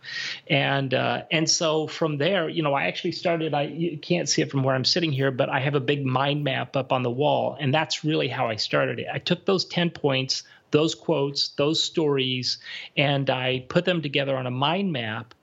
And 0.47 0.93
uh, 0.93 1.23
and 1.31 1.49
so 1.49 1.87
from 1.87 2.17
there, 2.17 2.49
you 2.49 2.61
know, 2.61 2.73
I 2.73 2.87
actually 2.87 3.13
started. 3.13 3.53
I 3.53 3.63
you 3.63 3.97
can't 3.97 4.27
see 4.27 4.41
it 4.41 4.51
from 4.51 4.63
where 4.63 4.75
I'm 4.75 4.85
sitting 4.85 5.13
here, 5.13 5.31
but 5.31 5.49
I 5.49 5.59
have 5.61 5.75
a 5.75 5.79
big 5.79 6.05
mind 6.05 6.43
map 6.43 6.75
up 6.75 6.91
on 6.91 7.03
the 7.03 7.11
wall, 7.11 7.57
and 7.59 7.73
that's 7.73 8.03
really 8.03 8.27
how 8.27 8.47
I 8.47 8.57
started 8.57 8.99
it. 8.99 9.07
I 9.11 9.19
took 9.19 9.45
those 9.45 9.63
ten 9.63 9.89
points, 9.89 10.43
those 10.71 10.93
quotes, 10.93 11.49
those 11.49 11.81
stories, 11.81 12.57
and 12.97 13.29
I 13.29 13.65
put 13.69 13.85
them 13.85 14.01
together 14.01 14.35
on 14.35 14.45
a 14.45 14.51
mind 14.51 14.91
map 14.91 15.33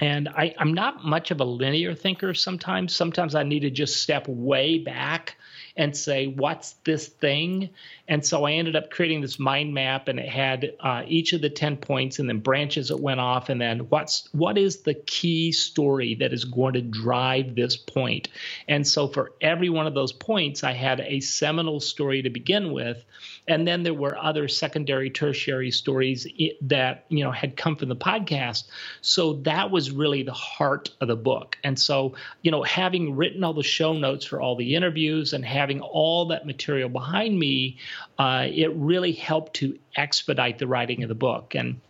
and 0.00 0.28
I, 0.28 0.54
I'm 0.58 0.74
not 0.74 1.04
much 1.04 1.30
of 1.30 1.40
a 1.40 1.44
linear 1.44 1.94
thinker 1.94 2.34
sometimes. 2.34 2.94
Sometimes 2.94 3.34
I 3.34 3.42
need 3.42 3.60
to 3.60 3.70
just 3.70 4.02
step 4.02 4.28
way 4.28 4.78
back 4.78 5.36
and 5.78 5.96
say, 5.96 6.26
what's 6.26 6.72
this 6.84 7.06
thing? 7.06 7.70
And 8.08 8.26
so 8.26 8.44
I 8.44 8.52
ended 8.52 8.74
up 8.74 8.90
creating 8.90 9.20
this 9.20 9.38
mind 9.38 9.72
map, 9.72 10.08
and 10.08 10.18
it 10.18 10.28
had 10.28 10.72
uh, 10.80 11.04
each 11.06 11.32
of 11.32 11.40
the 11.40 11.48
10 11.50 11.76
points 11.76 12.18
and 12.18 12.28
then 12.28 12.40
branches 12.40 12.88
that 12.88 12.98
went 12.98 13.20
off, 13.20 13.48
and 13.48 13.60
then 13.60 13.80
what's 13.88 14.28
what 14.32 14.58
is 14.58 14.78
the 14.78 14.94
key 14.94 15.52
story 15.52 16.16
that 16.16 16.32
is 16.32 16.44
going 16.44 16.74
to 16.74 16.82
drive 16.82 17.54
this 17.54 17.76
point? 17.76 18.28
And 18.66 18.86
so 18.86 19.06
for 19.06 19.32
every 19.40 19.70
one 19.70 19.86
of 19.86 19.94
those 19.94 20.12
points, 20.12 20.64
I 20.64 20.72
had 20.72 21.00
a 21.00 21.20
seminal 21.20 21.78
story 21.78 22.22
to 22.22 22.30
begin 22.30 22.72
with, 22.72 23.04
and 23.48 23.66
then 23.66 23.82
there 23.82 23.94
were 23.94 24.16
other 24.16 24.46
secondary, 24.46 25.10
tertiary 25.10 25.70
stories 25.70 26.26
that 26.62 27.04
you 27.08 27.24
know 27.24 27.32
had 27.32 27.56
come 27.56 27.76
from 27.76 27.88
the 27.88 27.96
podcast. 27.96 28.64
So 29.00 29.34
that 29.44 29.70
was 29.70 29.90
really 29.90 30.22
the 30.22 30.32
heart 30.32 30.90
of 31.00 31.08
the 31.08 31.16
book. 31.16 31.56
And 31.64 31.78
so 31.78 32.14
you 32.42 32.50
know, 32.50 32.62
having 32.62 33.16
written 33.16 33.42
all 33.42 33.54
the 33.54 33.62
show 33.62 33.92
notes 33.94 34.24
for 34.26 34.40
all 34.40 34.54
the 34.54 34.74
interviews 34.74 35.32
and 35.32 35.44
having 35.44 35.80
all 35.80 36.26
that 36.26 36.46
material 36.46 36.88
behind 36.88 37.38
me, 37.38 37.78
uh, 38.18 38.46
it 38.48 38.74
really 38.74 39.12
helped 39.12 39.54
to 39.54 39.78
expedite 39.96 40.58
the 40.58 40.66
writing 40.66 41.02
of 41.02 41.08
the 41.08 41.14
book. 41.14 41.54
And 41.54 41.80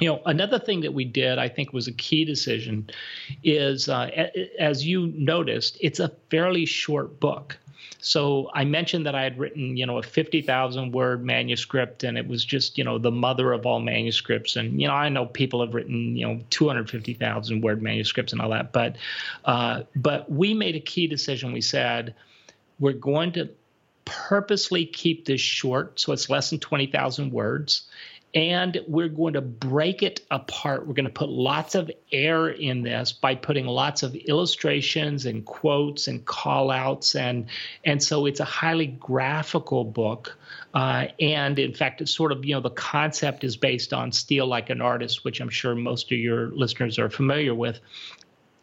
you 0.00 0.08
know, 0.08 0.20
another 0.26 0.58
thing 0.58 0.80
that 0.80 0.92
we 0.92 1.04
did, 1.04 1.38
I 1.38 1.48
think, 1.48 1.72
was 1.72 1.86
a 1.86 1.92
key 1.92 2.24
decision, 2.24 2.90
is 3.44 3.88
uh, 3.88 4.28
as 4.58 4.84
you 4.84 5.12
noticed, 5.14 5.78
it's 5.80 6.00
a 6.00 6.08
fairly 6.30 6.66
short 6.66 7.20
book. 7.20 7.56
So 8.04 8.50
I 8.52 8.64
mentioned 8.64 9.06
that 9.06 9.14
I 9.14 9.22
had 9.22 9.38
written, 9.38 9.78
you 9.78 9.86
know, 9.86 9.96
a 9.96 10.02
50,000 10.02 10.92
word 10.92 11.24
manuscript 11.24 12.04
and 12.04 12.18
it 12.18 12.28
was 12.28 12.44
just, 12.44 12.76
you 12.76 12.84
know, 12.84 12.98
the 12.98 13.10
mother 13.10 13.50
of 13.50 13.64
all 13.64 13.80
manuscripts. 13.80 14.56
And, 14.56 14.78
you 14.78 14.86
know, 14.86 14.92
I 14.92 15.08
know 15.08 15.24
people 15.24 15.64
have 15.64 15.72
written, 15.72 16.14
you 16.14 16.28
know, 16.28 16.40
250,000 16.50 17.62
word 17.62 17.80
manuscripts 17.80 18.34
and 18.34 18.42
all 18.42 18.50
that. 18.50 18.72
But, 18.72 18.96
uh, 19.46 19.84
but 19.96 20.30
we 20.30 20.52
made 20.52 20.76
a 20.76 20.80
key 20.80 21.06
decision. 21.06 21.52
We 21.54 21.62
said, 21.62 22.14
we're 22.78 22.92
going 22.92 23.32
to 23.32 23.48
purposely 24.04 24.84
keep 24.84 25.24
this 25.24 25.40
short 25.40 25.98
so 25.98 26.12
it's 26.12 26.28
less 26.28 26.50
than 26.50 26.60
20,000 26.60 27.32
words. 27.32 27.88
And 28.34 28.80
we're 28.88 29.08
going 29.08 29.34
to 29.34 29.40
break 29.40 30.02
it 30.02 30.26
apart. 30.28 30.86
We're 30.86 30.94
going 30.94 31.06
to 31.06 31.12
put 31.12 31.28
lots 31.28 31.76
of 31.76 31.88
air 32.10 32.48
in 32.48 32.82
this 32.82 33.12
by 33.12 33.36
putting 33.36 33.66
lots 33.66 34.02
of 34.02 34.16
illustrations 34.16 35.26
and 35.26 35.44
quotes 35.44 36.08
and 36.08 36.24
call 36.24 36.72
outs. 36.72 37.14
And, 37.14 37.46
and 37.84 38.02
so 38.02 38.26
it's 38.26 38.40
a 38.40 38.44
highly 38.44 38.88
graphical 38.88 39.84
book. 39.84 40.36
Uh, 40.74 41.06
and 41.20 41.60
in 41.60 41.72
fact, 41.72 42.00
it's 42.00 42.10
sort 42.10 42.32
of, 42.32 42.44
you 42.44 42.54
know, 42.54 42.60
the 42.60 42.70
concept 42.70 43.44
is 43.44 43.56
based 43.56 43.92
on 43.92 44.10
Steal 44.10 44.46
Like 44.46 44.68
an 44.70 44.80
Artist, 44.80 45.24
which 45.24 45.40
I'm 45.40 45.48
sure 45.48 45.76
most 45.76 46.10
of 46.10 46.18
your 46.18 46.48
listeners 46.48 46.98
are 46.98 47.10
familiar 47.10 47.54
with. 47.54 47.78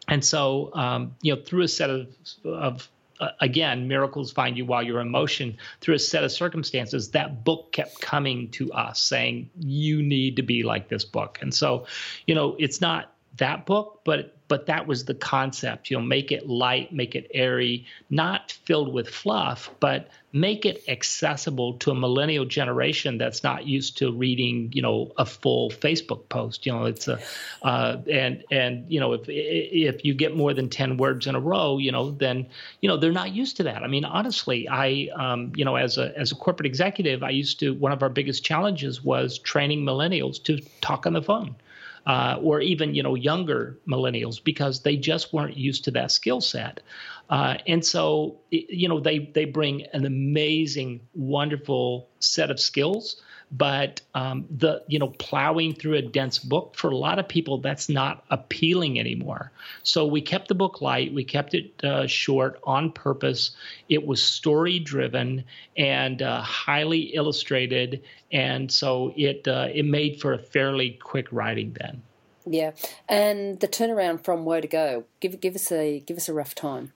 And 0.08 0.22
so, 0.22 0.70
um, 0.74 1.14
you 1.22 1.34
know, 1.34 1.40
through 1.40 1.62
a 1.62 1.68
set 1.68 1.88
of, 1.88 2.08
of 2.44 2.90
Uh, 3.22 3.30
again, 3.40 3.86
miracles 3.86 4.32
find 4.32 4.58
you 4.58 4.66
while 4.66 4.82
you're 4.82 5.00
in 5.00 5.08
motion 5.08 5.56
through 5.80 5.94
a 5.94 5.98
set 5.98 6.24
of 6.24 6.32
circumstances. 6.32 7.12
That 7.12 7.44
book 7.44 7.70
kept 7.70 8.00
coming 8.00 8.50
to 8.50 8.72
us 8.72 9.00
saying, 9.00 9.48
you 9.60 10.02
need 10.02 10.34
to 10.36 10.42
be 10.42 10.64
like 10.64 10.88
this 10.88 11.04
book. 11.04 11.38
And 11.40 11.54
so, 11.54 11.86
you 12.26 12.34
know, 12.34 12.56
it's 12.58 12.80
not 12.80 13.14
that 13.36 13.64
book, 13.64 14.00
but 14.04 14.36
but 14.52 14.66
that 14.66 14.86
was 14.86 15.06
the 15.06 15.14
concept. 15.14 15.90
You 15.90 15.96
know, 15.96 16.02
make 16.02 16.30
it 16.30 16.46
light, 16.46 16.92
make 16.92 17.14
it 17.14 17.30
airy, 17.32 17.86
not 18.10 18.52
filled 18.66 18.92
with 18.92 19.08
fluff, 19.08 19.70
but 19.80 20.10
make 20.30 20.66
it 20.66 20.84
accessible 20.88 21.78
to 21.78 21.90
a 21.90 21.94
millennial 21.94 22.44
generation 22.44 23.16
that's 23.16 23.42
not 23.42 23.66
used 23.66 23.96
to 23.96 24.12
reading, 24.12 24.70
you 24.74 24.82
know, 24.82 25.10
a 25.16 25.24
full 25.24 25.70
Facebook 25.70 26.28
post. 26.28 26.66
You 26.66 26.72
know, 26.72 26.84
it's 26.84 27.08
a 27.08 27.18
uh, 27.62 28.02
and 28.10 28.44
and 28.50 28.84
you 28.92 29.00
know 29.00 29.14
if 29.14 29.22
if 29.26 30.04
you 30.04 30.12
get 30.12 30.36
more 30.36 30.52
than 30.52 30.68
ten 30.68 30.98
words 30.98 31.26
in 31.26 31.34
a 31.34 31.40
row, 31.40 31.78
you 31.78 31.90
know, 31.90 32.10
then 32.10 32.46
you 32.82 32.90
know 32.90 32.98
they're 32.98 33.10
not 33.10 33.32
used 33.32 33.56
to 33.56 33.62
that. 33.62 33.82
I 33.82 33.86
mean, 33.86 34.04
honestly, 34.04 34.68
I 34.68 35.08
um, 35.16 35.52
you 35.56 35.64
know 35.64 35.76
as 35.76 35.96
a 35.96 36.12
as 36.14 36.30
a 36.30 36.34
corporate 36.34 36.66
executive, 36.66 37.22
I 37.22 37.30
used 37.30 37.58
to 37.60 37.72
one 37.72 37.92
of 37.92 38.02
our 38.02 38.10
biggest 38.10 38.44
challenges 38.44 39.02
was 39.02 39.38
training 39.38 39.80
millennials 39.80 40.42
to 40.42 40.58
talk 40.82 41.06
on 41.06 41.14
the 41.14 41.22
phone 41.22 41.56
uh, 42.06 42.38
or 42.42 42.60
even 42.60 42.94
you 42.94 43.02
know 43.02 43.14
younger 43.14 43.78
millennials 43.86 44.42
because 44.42 44.82
they 44.82 44.96
just 44.96 45.32
weren't 45.32 45.56
used 45.56 45.84
to 45.84 45.90
that 45.92 46.10
skill 46.10 46.40
set. 46.40 46.80
Uh, 47.30 47.56
and 47.66 47.84
so 47.84 48.38
you 48.50 48.88
know 48.88 49.00
they 49.00 49.30
they 49.34 49.44
bring 49.44 49.82
an 49.92 50.04
amazing, 50.04 51.00
wonderful 51.14 52.08
set 52.18 52.50
of 52.50 52.58
skills 52.60 53.22
but 53.52 54.00
um, 54.14 54.46
the 54.50 54.82
you 54.88 54.98
know 54.98 55.08
plowing 55.08 55.74
through 55.74 55.94
a 55.94 56.02
dense 56.02 56.38
book 56.38 56.74
for 56.74 56.90
a 56.90 56.96
lot 56.96 57.18
of 57.18 57.28
people 57.28 57.58
that's 57.58 57.88
not 57.88 58.24
appealing 58.30 58.98
anymore. 58.98 59.52
So 59.82 60.06
we 60.06 60.22
kept 60.22 60.48
the 60.48 60.54
book 60.54 60.80
light. 60.80 61.12
We 61.12 61.24
kept 61.24 61.54
it 61.54 61.84
uh, 61.84 62.06
short 62.06 62.58
on 62.64 62.92
purpose. 62.92 63.50
It 63.88 64.06
was 64.06 64.22
story 64.22 64.78
driven 64.78 65.44
and 65.76 66.22
uh, 66.22 66.40
highly 66.40 67.14
illustrated. 67.14 68.02
And 68.32 68.72
so 68.72 69.12
it 69.16 69.46
uh, 69.46 69.68
it 69.72 69.84
made 69.84 70.20
for 70.20 70.32
a 70.32 70.38
fairly 70.38 70.98
quick 71.02 71.28
writing 71.30 71.76
then. 71.78 72.02
Yeah. 72.46 72.72
And 73.08 73.60
the 73.60 73.68
turnaround 73.68 74.24
from 74.24 74.44
where 74.46 74.62
to 74.62 74.68
go 74.68 75.04
give 75.20 75.40
give 75.40 75.54
us 75.54 75.70
a 75.70 76.00
give 76.00 76.16
us 76.16 76.28
a 76.28 76.32
rough 76.32 76.54
time 76.54 76.92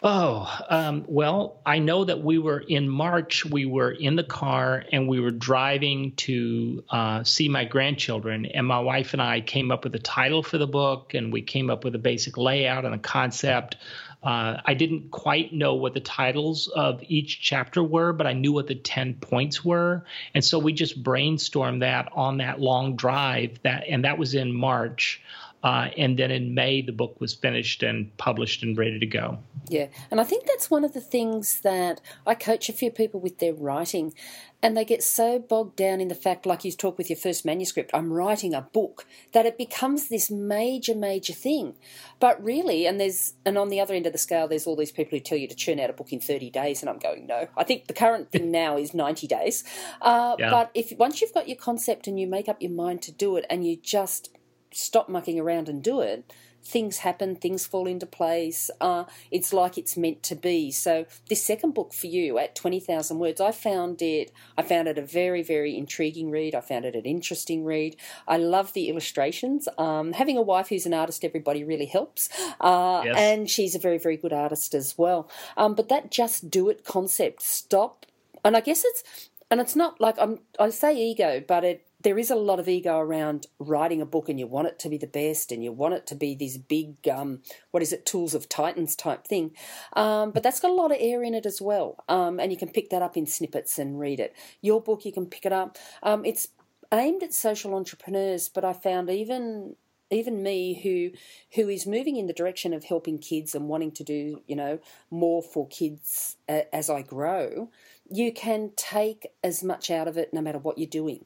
Oh, 0.00 0.48
um, 0.68 1.04
well, 1.08 1.60
I 1.66 1.80
know 1.80 2.04
that 2.04 2.22
we 2.22 2.38
were 2.38 2.60
in 2.60 2.88
March, 2.88 3.44
we 3.44 3.66
were 3.66 3.90
in 3.90 4.14
the 4.14 4.22
car 4.22 4.84
and 4.92 5.08
we 5.08 5.18
were 5.18 5.32
driving 5.32 6.12
to 6.18 6.84
uh, 6.88 7.24
see 7.24 7.48
my 7.48 7.64
grandchildren. 7.64 8.46
And 8.46 8.64
my 8.64 8.78
wife 8.78 9.12
and 9.12 9.20
I 9.20 9.40
came 9.40 9.72
up 9.72 9.82
with 9.82 9.96
a 9.96 9.98
title 9.98 10.44
for 10.44 10.56
the 10.56 10.68
book 10.68 11.14
and 11.14 11.32
we 11.32 11.42
came 11.42 11.68
up 11.68 11.82
with 11.82 11.96
a 11.96 11.98
basic 11.98 12.36
layout 12.36 12.84
and 12.84 12.94
a 12.94 12.98
concept. 12.98 13.76
Uh, 14.22 14.58
I 14.64 14.74
didn't 14.74 15.10
quite 15.10 15.52
know 15.52 15.74
what 15.74 15.94
the 15.94 16.00
titles 16.00 16.68
of 16.68 17.02
each 17.08 17.40
chapter 17.40 17.82
were, 17.82 18.12
but 18.12 18.28
I 18.28 18.34
knew 18.34 18.52
what 18.52 18.68
the 18.68 18.76
10 18.76 19.14
points 19.14 19.64
were. 19.64 20.04
And 20.32 20.44
so 20.44 20.60
we 20.60 20.72
just 20.72 21.02
brainstormed 21.02 21.80
that 21.80 22.08
on 22.12 22.38
that 22.38 22.60
long 22.60 22.94
drive 22.94 23.58
that, 23.64 23.84
and 23.88 24.04
that 24.04 24.16
was 24.16 24.36
in 24.36 24.52
March. 24.52 25.20
Uh, 25.62 25.88
and 25.96 26.18
then 26.18 26.30
in 26.30 26.54
May, 26.54 26.82
the 26.82 26.92
book 26.92 27.20
was 27.20 27.34
finished 27.34 27.82
and 27.82 28.16
published 28.16 28.62
and 28.62 28.78
ready 28.78 28.98
to 28.98 29.06
go. 29.06 29.38
Yeah, 29.68 29.88
and 30.10 30.20
I 30.20 30.24
think 30.24 30.46
that's 30.46 30.70
one 30.70 30.84
of 30.84 30.94
the 30.94 31.00
things 31.00 31.60
that 31.60 32.00
I 32.26 32.34
coach 32.34 32.68
a 32.68 32.72
few 32.72 32.90
people 32.90 33.18
with 33.18 33.38
their 33.38 33.52
writing, 33.52 34.14
and 34.62 34.76
they 34.76 34.84
get 34.84 35.02
so 35.02 35.38
bogged 35.38 35.76
down 35.76 36.00
in 36.00 36.08
the 36.08 36.14
fact, 36.14 36.46
like 36.46 36.64
you 36.64 36.70
talk 36.70 36.96
with 36.96 37.10
your 37.10 37.16
first 37.16 37.44
manuscript, 37.44 37.90
I'm 37.92 38.12
writing 38.12 38.54
a 38.54 38.62
book, 38.62 39.04
that 39.32 39.46
it 39.46 39.58
becomes 39.58 40.08
this 40.08 40.30
major, 40.30 40.94
major 40.94 41.32
thing. 41.32 41.74
But 42.20 42.42
really, 42.42 42.86
and 42.86 43.00
there's, 43.00 43.34
and 43.44 43.58
on 43.58 43.68
the 43.68 43.80
other 43.80 43.94
end 43.94 44.06
of 44.06 44.12
the 44.12 44.18
scale, 44.18 44.48
there's 44.48 44.66
all 44.66 44.76
these 44.76 44.92
people 44.92 45.18
who 45.18 45.20
tell 45.20 45.38
you 45.38 45.48
to 45.48 45.54
churn 45.56 45.80
out 45.80 45.90
a 45.90 45.92
book 45.92 46.12
in 46.12 46.20
30 46.20 46.50
days, 46.50 46.82
and 46.82 46.88
I'm 46.88 46.98
going, 46.98 47.26
no. 47.26 47.48
I 47.56 47.64
think 47.64 47.88
the 47.88 47.94
current 47.94 48.30
thing 48.30 48.50
now 48.52 48.76
is 48.76 48.94
90 48.94 49.26
days. 49.26 49.64
Uh, 50.00 50.36
yeah. 50.38 50.50
But 50.50 50.70
if 50.74 50.96
once 50.98 51.20
you've 51.20 51.34
got 51.34 51.48
your 51.48 51.56
concept 51.56 52.06
and 52.06 52.18
you 52.18 52.26
make 52.28 52.48
up 52.48 52.62
your 52.62 52.72
mind 52.72 53.02
to 53.02 53.12
do 53.12 53.36
it, 53.36 53.44
and 53.50 53.66
you 53.66 53.76
just 53.76 54.30
stop 54.72 55.08
mucking 55.08 55.38
around 55.38 55.68
and 55.68 55.82
do 55.82 56.00
it, 56.00 56.32
things 56.62 56.98
happen, 56.98 57.34
things 57.34 57.66
fall 57.66 57.86
into 57.86 58.06
place. 58.06 58.70
Uh, 58.80 59.04
it's 59.30 59.52
like 59.52 59.78
it's 59.78 59.96
meant 59.96 60.22
to 60.24 60.34
be. 60.34 60.70
So 60.70 61.06
this 61.28 61.42
second 61.42 61.72
book 61.72 61.92
for 61.92 62.06
you 62.06 62.38
at 62.38 62.54
twenty 62.54 62.80
thousand 62.80 63.18
words, 63.18 63.40
I 63.40 63.52
found 63.52 64.02
it. 64.02 64.32
I 64.56 64.62
found 64.62 64.88
it 64.88 64.98
a 64.98 65.02
very, 65.02 65.42
very 65.42 65.76
intriguing 65.76 66.30
read. 66.30 66.54
I 66.54 66.60
found 66.60 66.84
it 66.84 66.94
an 66.94 67.04
interesting 67.04 67.64
read. 67.64 67.96
I 68.26 68.36
love 68.36 68.72
the 68.72 68.88
illustrations. 68.88 69.68
Um, 69.78 70.12
having 70.12 70.36
a 70.36 70.42
wife 70.42 70.68
who's 70.68 70.86
an 70.86 70.94
artist, 70.94 71.24
everybody 71.24 71.64
really 71.64 71.86
helps, 71.86 72.28
uh, 72.60 73.02
yes. 73.04 73.16
and 73.16 73.48
she's 73.48 73.74
a 73.74 73.78
very, 73.78 73.98
very 73.98 74.16
good 74.16 74.32
artist 74.32 74.74
as 74.74 74.96
well. 74.98 75.30
Um, 75.56 75.74
but 75.74 75.88
that 75.88 76.10
just 76.10 76.50
do 76.50 76.68
it 76.68 76.84
concept, 76.84 77.42
stop, 77.42 78.06
and 78.44 78.56
I 78.56 78.60
guess 78.60 78.84
it's. 78.84 79.30
And 79.50 79.62
it's 79.62 79.74
not 79.74 79.98
like 79.98 80.16
I'm. 80.18 80.40
I 80.60 80.68
say 80.68 80.94
ego, 80.94 81.42
but 81.48 81.64
it 81.64 81.87
there 82.00 82.18
is 82.18 82.30
a 82.30 82.36
lot 82.36 82.60
of 82.60 82.68
ego 82.68 82.98
around 82.98 83.46
writing 83.58 84.00
a 84.00 84.06
book 84.06 84.28
and 84.28 84.38
you 84.38 84.46
want 84.46 84.68
it 84.68 84.78
to 84.78 84.88
be 84.88 84.98
the 84.98 85.06
best 85.06 85.50
and 85.50 85.64
you 85.64 85.72
want 85.72 85.94
it 85.94 86.06
to 86.06 86.14
be 86.14 86.34
this 86.34 86.56
big 86.56 87.08
um, 87.08 87.40
what 87.70 87.82
is 87.82 87.92
it 87.92 88.06
tools 88.06 88.34
of 88.34 88.48
titans 88.48 88.94
type 88.94 89.26
thing. 89.26 89.50
Um, 89.94 90.30
but 90.30 90.42
that's 90.42 90.60
got 90.60 90.70
a 90.70 90.74
lot 90.74 90.92
of 90.92 90.98
air 91.00 91.22
in 91.22 91.34
it 91.34 91.44
as 91.44 91.60
well. 91.60 92.04
Um, 92.08 92.38
and 92.38 92.52
you 92.52 92.58
can 92.58 92.70
pick 92.70 92.90
that 92.90 93.02
up 93.02 93.16
in 93.16 93.26
snippets 93.26 93.78
and 93.78 93.98
read 93.98 94.20
it. 94.20 94.34
Your 94.60 94.80
book 94.80 95.04
you 95.04 95.12
can 95.12 95.26
pick 95.26 95.44
it 95.44 95.52
up. 95.52 95.76
Um, 96.02 96.24
it's 96.24 96.48
aimed 96.92 97.22
at 97.22 97.34
social 97.34 97.74
entrepreneurs 97.74 98.48
but 98.48 98.64
i 98.64 98.72
found 98.72 99.10
even 99.10 99.76
even 100.10 100.42
me 100.42 100.80
who 100.82 101.10
who 101.54 101.68
is 101.68 101.86
moving 101.86 102.16
in 102.16 102.26
the 102.26 102.32
direction 102.32 102.72
of 102.72 102.84
helping 102.84 103.18
kids 103.18 103.54
and 103.54 103.68
wanting 103.68 103.92
to 103.92 104.02
do 104.02 104.42
you 104.46 104.56
know 104.56 104.78
more 105.10 105.42
for 105.42 105.68
kids 105.68 106.36
as 106.48 106.88
i 106.88 107.02
grow 107.02 107.68
you 108.10 108.32
can 108.32 108.70
take 108.76 109.26
as 109.44 109.62
much 109.62 109.90
out 109.90 110.08
of 110.08 110.16
it 110.16 110.32
no 110.32 110.40
matter 110.40 110.58
what 110.58 110.78
you're 110.78 110.86
doing 110.86 111.22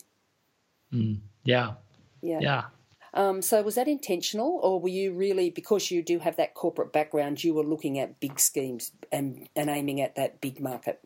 Mm, 0.93 1.21
yeah. 1.45 1.75
Yeah. 2.21 2.39
Yeah. 2.41 2.65
Um, 3.15 3.43
so 3.43 3.63
was 3.63 3.75
that 3.75 3.89
intentional, 3.89 4.59
or 4.63 4.81
were 4.81 4.89
you 4.89 5.13
really 5.13 5.51
because 5.51 5.91
you 5.91 6.03
do 6.03 6.19
have 6.21 6.37
that 6.37 6.55
corporate 6.55 6.93
background, 6.93 7.45
you 7.45 7.53
were 7.53 7.65
looking 7.65 7.99
at 7.99 8.21
big 8.21 8.41
schemes 8.41 8.93
and 9.11 9.49
and 9.55 9.69
aiming 9.69 10.01
at 10.01 10.15
that 10.17 10.41
big 10.41 10.61
market? 10.61 11.01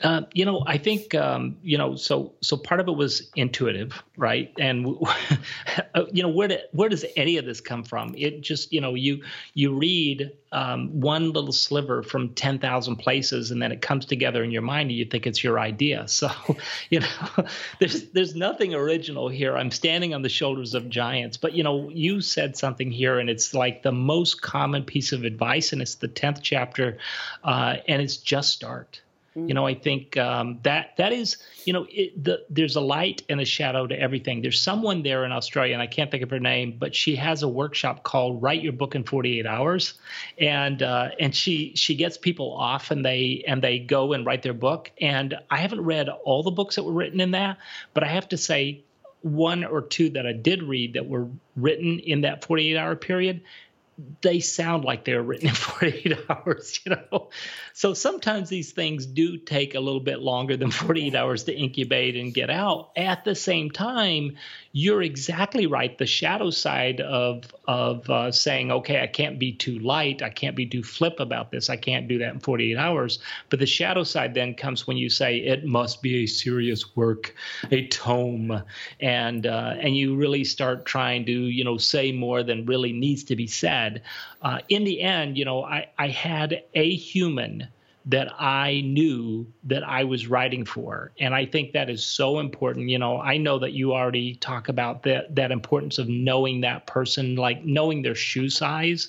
Uh, 0.00 0.22
you 0.32 0.44
know, 0.44 0.62
I 0.64 0.78
think 0.78 1.12
um, 1.16 1.56
you 1.60 1.76
know. 1.76 1.96
So, 1.96 2.34
so 2.40 2.56
part 2.56 2.78
of 2.78 2.86
it 2.86 2.92
was 2.92 3.32
intuitive, 3.34 4.00
right? 4.16 4.52
And 4.56 4.86
you 6.12 6.22
know, 6.22 6.28
where 6.28 6.46
do, 6.46 6.58
where 6.70 6.88
does 6.88 7.04
any 7.16 7.36
of 7.36 7.44
this 7.44 7.60
come 7.60 7.82
from? 7.82 8.14
It 8.16 8.40
just, 8.40 8.72
you 8.72 8.80
know, 8.80 8.94
you 8.94 9.24
you 9.54 9.76
read 9.76 10.30
um, 10.52 11.00
one 11.00 11.32
little 11.32 11.50
sliver 11.50 12.04
from 12.04 12.32
ten 12.34 12.60
thousand 12.60 12.96
places, 12.96 13.50
and 13.50 13.60
then 13.60 13.72
it 13.72 13.82
comes 13.82 14.06
together 14.06 14.44
in 14.44 14.52
your 14.52 14.62
mind, 14.62 14.90
and 14.90 14.96
you 14.96 15.04
think 15.04 15.26
it's 15.26 15.42
your 15.42 15.58
idea. 15.58 16.06
So, 16.18 16.30
you 16.90 16.98
know, 17.00 17.46
there's 17.78 18.10
there's 18.10 18.34
nothing 18.34 18.74
original 18.74 19.28
here. 19.28 19.56
I'm 19.56 19.70
standing 19.70 20.14
on 20.14 20.22
the 20.22 20.28
shoulders 20.28 20.74
of 20.74 20.88
giants, 20.88 21.36
but 21.36 21.54
you 21.54 21.62
know, 21.62 21.90
you 21.90 22.20
said 22.20 22.56
something 22.56 22.90
here, 22.90 23.18
and 23.18 23.30
it's 23.30 23.54
like 23.54 23.82
the 23.82 23.92
most 23.92 24.42
common 24.42 24.82
piece 24.82 25.12
of 25.12 25.22
advice, 25.24 25.72
and 25.72 25.80
it's 25.80 25.96
the 25.96 26.08
tenth 26.08 26.40
chapter, 26.42 26.98
uh, 27.44 27.76
and 27.86 28.02
it's 28.02 28.16
just 28.16 28.52
start 28.52 29.00
you 29.34 29.54
know, 29.54 29.66
I 29.66 29.74
think 29.74 30.16
um, 30.16 30.58
that 30.62 30.96
that 30.96 31.12
is, 31.12 31.36
you 31.64 31.72
know, 31.72 31.86
it, 31.90 32.22
the, 32.22 32.44
there's 32.50 32.76
a 32.76 32.80
light 32.80 33.22
and 33.28 33.40
a 33.40 33.44
shadow 33.44 33.86
to 33.86 33.98
everything. 33.98 34.42
There's 34.42 34.60
someone 34.60 35.02
there 35.02 35.24
in 35.24 35.32
Australia, 35.32 35.74
and 35.74 35.82
I 35.82 35.86
can't 35.86 36.10
think 36.10 36.22
of 36.22 36.30
her 36.30 36.40
name, 36.40 36.76
but 36.78 36.94
she 36.94 37.14
has 37.16 37.42
a 37.42 37.48
workshop 37.48 38.02
called 38.02 38.42
"Write 38.42 38.62
Your 38.62 38.72
Book 38.72 38.94
in 38.94 39.04
48 39.04 39.46
Hours," 39.46 39.94
and 40.38 40.82
uh, 40.82 41.10
and 41.20 41.34
she 41.34 41.72
she 41.76 41.94
gets 41.94 42.16
people 42.16 42.52
off 42.52 42.90
and 42.90 43.04
they 43.04 43.44
and 43.46 43.62
they 43.62 43.78
go 43.78 44.12
and 44.12 44.26
write 44.26 44.42
their 44.42 44.54
book. 44.54 44.90
And 45.00 45.38
I 45.50 45.58
haven't 45.58 45.82
read 45.82 46.08
all 46.08 46.42
the 46.42 46.50
books 46.50 46.76
that 46.76 46.82
were 46.82 46.92
written 46.92 47.20
in 47.20 47.32
that, 47.32 47.58
but 47.94 48.02
I 48.02 48.08
have 48.08 48.28
to 48.30 48.36
say, 48.36 48.82
one 49.22 49.64
or 49.64 49.82
two 49.82 50.10
that 50.10 50.26
I 50.26 50.32
did 50.32 50.62
read 50.62 50.94
that 50.94 51.06
were 51.06 51.28
written 51.56 51.98
in 52.00 52.22
that 52.22 52.44
48 52.44 52.76
hour 52.76 52.96
period 52.96 53.42
they 54.20 54.40
sound 54.40 54.84
like 54.84 55.04
they're 55.04 55.22
written 55.22 55.48
in 55.48 55.54
48 55.54 56.18
hours, 56.28 56.80
you 56.84 56.94
know. 56.94 57.30
So 57.72 57.94
sometimes 57.94 58.48
these 58.48 58.72
things 58.72 59.06
do 59.06 59.36
take 59.36 59.74
a 59.74 59.80
little 59.80 60.00
bit 60.00 60.20
longer 60.20 60.56
than 60.56 60.70
48 60.70 61.14
hours 61.14 61.44
to 61.44 61.54
incubate 61.54 62.16
and 62.16 62.32
get 62.32 62.50
out. 62.50 62.90
At 62.96 63.24
the 63.24 63.34
same 63.34 63.70
time, 63.70 64.36
you're 64.72 65.02
exactly 65.02 65.66
right. 65.66 65.96
The 65.96 66.06
shadow 66.06 66.50
side 66.50 67.00
of 67.00 67.44
of 67.66 68.08
uh, 68.08 68.32
saying, 68.32 68.70
okay, 68.70 69.02
I 69.02 69.06
can't 69.06 69.38
be 69.38 69.52
too 69.52 69.78
light, 69.78 70.22
I 70.22 70.30
can't 70.30 70.56
be 70.56 70.66
too 70.66 70.82
flip 70.82 71.20
about 71.20 71.50
this, 71.50 71.68
I 71.68 71.76
can't 71.76 72.08
do 72.08 72.18
that 72.18 72.32
in 72.32 72.40
48 72.40 72.76
hours. 72.76 73.18
But 73.50 73.58
the 73.58 73.66
shadow 73.66 74.04
side 74.04 74.34
then 74.34 74.54
comes 74.54 74.86
when 74.86 74.96
you 74.96 75.10
say 75.10 75.38
it 75.38 75.64
must 75.64 76.00
be 76.00 76.24
a 76.24 76.26
serious 76.26 76.96
work, 76.96 77.34
a 77.70 77.86
tome, 77.88 78.62
and 79.00 79.46
uh, 79.46 79.74
and 79.80 79.96
you 79.96 80.16
really 80.16 80.44
start 80.44 80.86
trying 80.86 81.26
to 81.26 81.32
you 81.32 81.64
know 81.64 81.78
say 81.78 82.12
more 82.12 82.42
than 82.42 82.66
really 82.66 82.92
needs 82.92 83.24
to 83.24 83.36
be 83.36 83.46
said. 83.46 83.87
Uh, 84.42 84.58
in 84.68 84.84
the 84.84 85.00
end, 85.00 85.36
you 85.38 85.44
know, 85.44 85.62
I 85.64 85.88
I 85.98 86.08
had 86.08 86.62
a 86.74 86.94
human 86.94 87.68
that 88.08 88.32
I 88.40 88.80
knew 88.86 89.46
that 89.64 89.86
I 89.86 90.04
was 90.04 90.28
writing 90.28 90.64
for. 90.64 91.12
And 91.20 91.34
I 91.34 91.44
think 91.44 91.72
that 91.72 91.90
is 91.90 92.02
so 92.02 92.38
important. 92.38 92.88
You 92.88 92.98
know, 92.98 93.20
I 93.20 93.36
know 93.36 93.58
that 93.58 93.72
you 93.72 93.92
already 93.92 94.36
talk 94.36 94.70
about 94.70 95.02
that 95.02 95.34
that 95.36 95.52
importance 95.52 95.98
of 95.98 96.08
knowing 96.08 96.62
that 96.62 96.86
person, 96.86 97.36
like 97.36 97.64
knowing 97.64 98.00
their 98.00 98.14
shoe 98.14 98.48
size. 98.48 99.08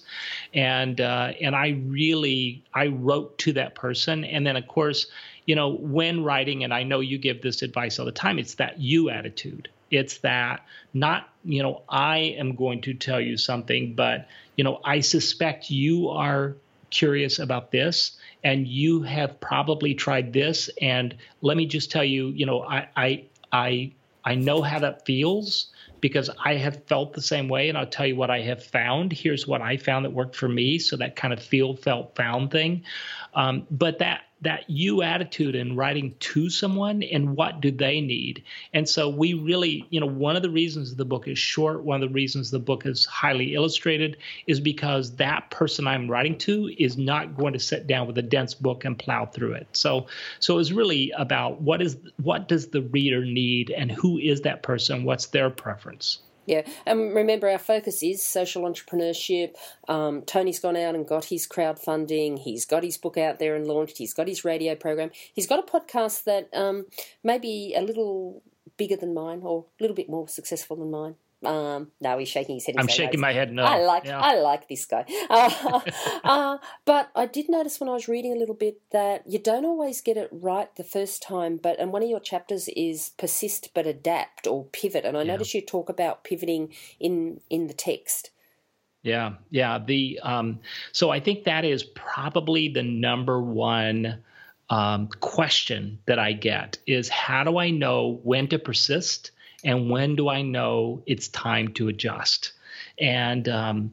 And 0.54 1.00
uh, 1.00 1.32
and 1.40 1.56
I 1.56 1.82
really 1.86 2.62
I 2.74 2.88
wrote 2.88 3.38
to 3.40 3.54
that 3.54 3.74
person. 3.74 4.26
And 4.26 4.46
then 4.46 4.58
of 4.58 4.68
course, 4.68 5.08
you 5.46 5.56
know, 5.56 5.70
when 5.70 6.24
writing, 6.24 6.66
and 6.66 6.74
I 6.74 6.84
know 6.84 7.00
you 7.00 7.18
give 7.18 7.42
this 7.42 7.62
advice 7.62 8.00
all 8.00 8.06
the 8.06 8.12
time, 8.12 8.38
it's 8.38 8.56
that 8.56 8.82
you 8.82 9.10
attitude. 9.10 9.70
It's 9.92 10.20
that 10.20 10.66
not, 10.94 11.30
you 11.44 11.64
know, 11.64 11.82
I 11.88 12.18
am 12.38 12.56
going 12.56 12.82
to 12.82 12.94
tell 12.94 13.20
you 13.20 13.38
something, 13.38 13.94
but 13.96 14.28
you 14.56 14.64
know, 14.64 14.80
I 14.84 15.02
suspect 15.02 15.70
you 15.70 16.10
are 16.10 16.56
curious 16.90 17.40
about 17.40 17.72
this 17.72 18.18
and 18.44 18.68
you 18.68 19.04
have 19.04 19.40
probably 19.40 19.94
tried 19.94 20.34
this 20.34 20.70
and 20.82 21.16
let 21.42 21.56
me 21.56 21.68
just 21.68 21.92
tell 21.92 22.04
you 22.04 22.30
you 22.30 22.48
know 22.48 22.64
i 22.64 22.88
i 22.98 23.24
i, 23.52 23.92
I 24.26 24.34
know 24.34 24.64
how 24.64 24.80
that 24.80 25.06
feels 25.06 25.68
because 26.02 26.30
I 26.44 26.56
have 26.56 26.84
felt 26.86 27.14
the 27.14 27.22
same 27.22 27.48
way, 27.48 27.70
and 27.70 27.78
I'll 27.78 27.88
tell 27.88 28.06
you 28.06 28.16
what 28.16 28.30
I 28.30 28.42
have 28.42 28.64
found. 28.64 29.12
Here's 29.12 29.48
what 29.48 29.62
I 29.62 29.78
found 29.78 30.06
that 30.06 30.12
worked 30.12 30.36
for 30.36 30.48
me. 30.48 30.80
So 30.80 30.98
that 30.98 31.16
kind 31.16 31.34
of 31.34 31.42
feel, 31.42 31.76
felt, 31.76 32.16
found 32.16 32.52
thing. 32.52 32.84
Um, 33.34 33.68
but 33.70 34.00
that 34.00 34.22
that 34.42 34.70
you 34.70 35.02
attitude 35.02 35.56
in 35.56 35.76
writing 35.76 36.16
to 36.20 36.50
someone 36.50 37.04
and 37.04 37.36
what 37.36 37.62
do 37.62 37.72
they 37.72 38.00
need. 38.00 38.44
And 38.74 38.88
so 38.88 39.10
we 39.10 39.34
really 39.34 39.86
you 39.90 40.00
know 40.00 40.06
one 40.06 40.36
of 40.36 40.42
the 40.42 40.50
reasons 40.50 40.96
the 40.96 41.06
book 41.06 41.28
is 41.28 41.38
short 41.38 41.84
one 41.84 42.02
of 42.02 42.10
the 42.10 42.14
reasons 42.14 42.52
the 42.52 42.60
book 42.60 42.86
is 42.86 43.06
highly 43.06 43.56
illustrated 43.56 44.18
is 44.48 44.60
because 44.60 45.16
that 45.16 45.50
person 45.52 45.88
i'm 45.88 46.10
writing 46.10 46.38
to 46.38 46.70
is 46.78 46.98
not 46.98 47.36
going 47.38 47.54
to 47.54 47.60
sit 47.60 47.88
down 47.88 48.08
with 48.08 48.18
a 48.18 48.22
dense 48.22 48.54
book 48.54 48.86
and 48.86 48.98
plow 48.98 49.26
through 49.26 49.54
it. 49.54 49.68
So 49.74 50.08
so 50.40 50.60
it's 50.60 50.72
really 50.72 51.12
about 51.18 51.62
what 51.62 51.82
is 51.82 51.98
what 52.22 52.48
does 52.48 52.68
the 52.68 52.82
reader 52.82 53.26
need 53.26 53.72
and 53.72 53.92
who 53.92 54.18
is 54.18 54.42
that 54.42 54.64
person? 54.64 55.04
What's 55.04 55.28
their 55.28 55.50
preference 55.50 56.20
yeah, 56.50 56.64
and 56.88 57.14
remember 57.14 57.48
our 57.48 57.60
focus 57.60 58.02
is 58.02 58.24
social 58.24 58.64
entrepreneurship. 58.64 59.56
Um, 59.88 60.24
Tony's 60.24 60.60
gone 60.60 60.76
out 60.76 60.96
and 60.96 61.08
got 61.08 61.26
his 61.26 61.48
crowdfunding. 61.48 62.40
He's 62.40 62.66
got 62.66 62.84
his 62.84 62.98
book 62.98 63.18
out 63.18 63.38
there 63.38 63.56
and 63.56 63.68
launched. 63.68 64.00
He's 64.00 64.16
got 64.16 64.28
his 64.28 64.44
radio 64.44 64.74
program. 64.74 65.12
He's 65.32 65.46
got 65.46 65.60
a 65.60 65.72
podcast 65.72 66.24
that 66.24 66.50
um, 66.52 66.88
may 67.24 67.38
be 67.38 67.76
a 67.78 67.82
little 67.82 68.42
bigger 68.78 68.96
than 68.96 69.14
mine 69.14 69.42
or 69.44 69.66
a 69.80 69.84
little 69.84 69.96
bit 69.96 70.10
more 70.10 70.28
successful 70.28 70.76
than 70.76 70.90
mine. 70.90 71.16
Um, 71.44 71.92
no, 72.02 72.18
he's 72.18 72.28
shaking 72.28 72.56
his 72.56 72.66
head. 72.66 72.76
I'm 72.78 72.88
shaking 72.88 73.20
my 73.20 73.32
head. 73.32 73.54
No, 73.54 73.64
I 73.64 73.80
like 73.80 74.06
yeah. 74.06 74.20
I 74.20 74.40
like 74.40 74.68
this 74.68 74.86
guy. 74.86 75.06
Uh, 75.30 75.82
uh, 76.24 76.58
but 76.86 77.12
I 77.16 77.26
did 77.26 77.50
notice 77.50 77.80
when 77.80 77.88
I 77.88 77.94
was 77.94 78.08
reading 78.08 78.34
a 78.34 78.36
little 78.36 78.56
bit 78.56 78.82
that 78.92 79.24
you 79.28 79.40
don't 79.40 79.64
always 79.64 80.02
get 80.02 80.18
it 80.18 80.28
right 80.32 80.74
the 80.76 80.84
first 80.84 81.22
time. 81.22 81.58
But 81.58 81.80
and 81.80 81.94
one 81.94 82.04
of 82.04 82.10
your 82.10 82.20
chapters 82.20 82.68
is 82.76 83.12
persist 83.18 83.70
but 83.74 83.86
adapt 83.86 84.48
or 84.48 84.66
pivot. 84.66 85.06
And 85.06 85.16
I 85.16 85.22
yeah. 85.22 85.34
notice 85.34 85.54
you 85.54 85.62
talk 85.62 85.88
about 85.88 86.24
pivoting 86.24 86.74
in 87.00 87.42
in 87.50 87.68
the 87.68 87.74
text. 87.74 88.32
Yeah, 89.02 89.36
yeah. 89.50 89.80
The 89.80 90.20
um, 90.24 90.60
so 90.92 91.10
I 91.10 91.20
think 91.20 91.46
that 91.46 91.64
is 91.64 91.84
probably 91.84 92.68
the 92.70 92.84
number 92.84 93.42
one 93.42 94.22
um, 94.70 95.08
question 95.20 96.00
that 96.06 96.20
I 96.20 96.34
get 96.34 96.78
is 96.86 97.08
how 97.08 97.44
do 97.44 97.58
I 97.58 97.70
know 97.70 98.20
when 98.24 98.48
to 98.50 98.60
persist 98.60 99.32
and 99.64 99.90
when 99.90 100.16
do 100.16 100.30
I 100.30 100.42
know 100.42 101.04
it's 101.06 101.28
time 101.28 101.70
to 101.74 101.88
adjust? 101.88 102.54
And 103.00 103.48
um, 103.50 103.92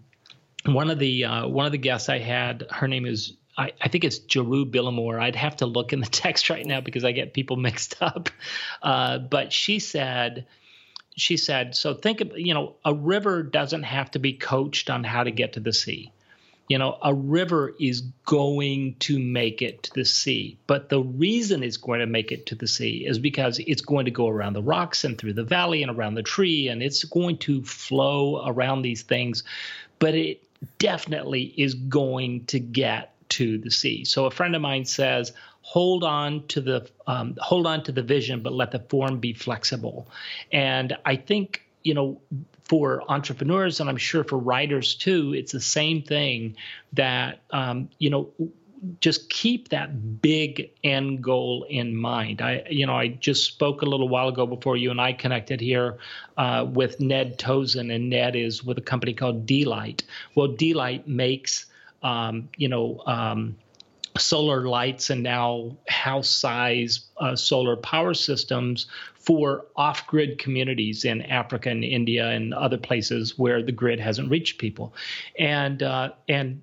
one 0.64 0.90
of 0.90 0.98
the 0.98 1.24
uh, 1.24 1.48
one 1.48 1.66
of 1.66 1.72
the 1.72 1.78
guests 1.78 2.08
I 2.08 2.18
had, 2.18 2.64
her 2.70 2.88
name 2.88 3.06
is 3.06 3.34
I, 3.58 3.72
I, 3.80 3.88
think 3.88 4.04
it's 4.04 4.18
Jeroo 4.18 4.70
Billimoria. 4.70 5.20
I'd 5.20 5.36
have 5.36 5.56
to 5.56 5.66
look 5.66 5.92
in 5.92 6.00
the 6.00 6.06
text 6.10 6.50
right 6.50 6.64
now 6.64 6.80
because 6.80 7.04
I 7.04 7.12
get 7.12 7.34
people 7.34 7.56
mixed 7.68 7.96
up. 8.00 8.28
Uh, 8.82 9.18
but 9.18 9.52
she 9.52 9.78
said, 9.78 10.46
she 11.16 11.36
said, 11.36 11.74
so 11.74 11.94
think 11.94 12.20
of, 12.20 12.32
you 12.36 12.52
know, 12.52 12.76
a 12.84 12.94
river 12.94 13.42
doesn't 13.42 13.84
have 13.84 14.10
to 14.12 14.18
be 14.18 14.34
coached 14.34 14.90
on 14.90 15.04
how 15.04 15.24
to 15.24 15.30
get 15.30 15.54
to 15.54 15.60
the 15.60 15.72
sea 15.72 16.12
you 16.68 16.78
know, 16.78 16.98
a 17.02 17.14
river 17.14 17.74
is 17.78 18.00
going 18.24 18.96
to 19.00 19.18
make 19.18 19.62
it 19.62 19.84
to 19.84 19.94
the 19.94 20.04
sea. 20.04 20.58
But 20.66 20.88
the 20.88 21.00
reason 21.00 21.62
it's 21.62 21.76
going 21.76 22.00
to 22.00 22.06
make 22.06 22.32
it 22.32 22.46
to 22.46 22.54
the 22.54 22.66
sea 22.66 23.04
is 23.06 23.18
because 23.18 23.58
it's 23.58 23.82
going 23.82 24.06
to 24.06 24.10
go 24.10 24.28
around 24.28 24.54
the 24.54 24.62
rocks 24.62 25.04
and 25.04 25.16
through 25.16 25.34
the 25.34 25.44
valley 25.44 25.82
and 25.82 25.96
around 25.96 26.14
the 26.14 26.22
tree, 26.22 26.68
and 26.68 26.82
it's 26.82 27.04
going 27.04 27.38
to 27.38 27.62
flow 27.62 28.46
around 28.46 28.82
these 28.82 29.02
things. 29.02 29.44
But 29.98 30.14
it 30.14 30.42
definitely 30.78 31.54
is 31.56 31.74
going 31.74 32.46
to 32.46 32.58
get 32.58 33.12
to 33.28 33.58
the 33.58 33.70
sea. 33.70 34.04
So 34.04 34.26
a 34.26 34.30
friend 34.30 34.54
of 34.56 34.62
mine 34.62 34.84
says, 34.84 35.32
hold 35.62 36.04
on 36.04 36.46
to 36.46 36.60
the 36.60 36.88
um, 37.08 37.36
hold 37.40 37.66
on 37.66 37.82
to 37.84 37.92
the 37.92 38.02
vision, 38.02 38.40
but 38.40 38.52
let 38.52 38.70
the 38.70 38.78
form 38.78 39.18
be 39.18 39.32
flexible. 39.32 40.08
And 40.52 40.96
I 41.04 41.16
think 41.16 41.65
you 41.86 41.94
know 41.94 42.20
for 42.68 43.02
entrepreneurs 43.08 43.80
and 43.80 43.88
I'm 43.88 43.96
sure 43.96 44.24
for 44.24 44.38
writers 44.38 44.96
too, 44.96 45.34
it's 45.34 45.52
the 45.52 45.60
same 45.60 46.02
thing 46.02 46.56
that, 46.94 47.40
um, 47.50 47.88
you 47.98 48.10
know, 48.10 48.30
just 49.00 49.30
keep 49.30 49.68
that 49.68 50.20
big 50.20 50.70
end 50.82 51.22
goal 51.22 51.64
in 51.68 51.96
mind. 51.96 52.42
I, 52.42 52.64
you 52.68 52.86
know, 52.86 52.94
I 52.94 53.08
just 53.08 53.44
spoke 53.44 53.82
a 53.82 53.86
little 53.86 54.08
while 54.08 54.28
ago 54.28 54.46
before 54.46 54.76
you 54.76 54.90
and 54.90 55.00
I 55.00 55.12
connected 55.12 55.60
here 55.60 55.98
uh, 56.36 56.66
with 56.68 57.00
Ned 57.00 57.38
Tozun, 57.38 57.94
and 57.94 58.10
Ned 58.10 58.36
is 58.36 58.64
with 58.64 58.78
a 58.78 58.82
company 58.82 59.14
called 59.14 59.46
D-Light. 59.46 60.02
Well, 60.34 60.48
D-Light 60.48 61.08
makes, 61.08 61.66
um, 62.02 62.48
you 62.56 62.68
know, 62.68 63.00
um, 63.06 63.56
solar 64.18 64.66
lights 64.66 65.10
and 65.10 65.22
now 65.22 65.76
house 65.88 66.28
size 66.28 67.06
uh, 67.18 67.36
solar 67.36 67.76
power 67.76 68.14
systems 68.14 68.86
for 69.26 69.66
off 69.74 70.06
grid 70.06 70.38
communities 70.38 71.04
in 71.04 71.20
Africa 71.22 71.68
and 71.68 71.82
India 71.82 72.30
and 72.30 72.54
other 72.54 72.78
places 72.78 73.36
where 73.36 73.60
the 73.60 73.72
grid 73.72 73.98
hasn't 73.98 74.30
reached 74.30 74.58
people. 74.58 74.94
And, 75.36 75.82
uh, 75.82 76.12
and 76.28 76.62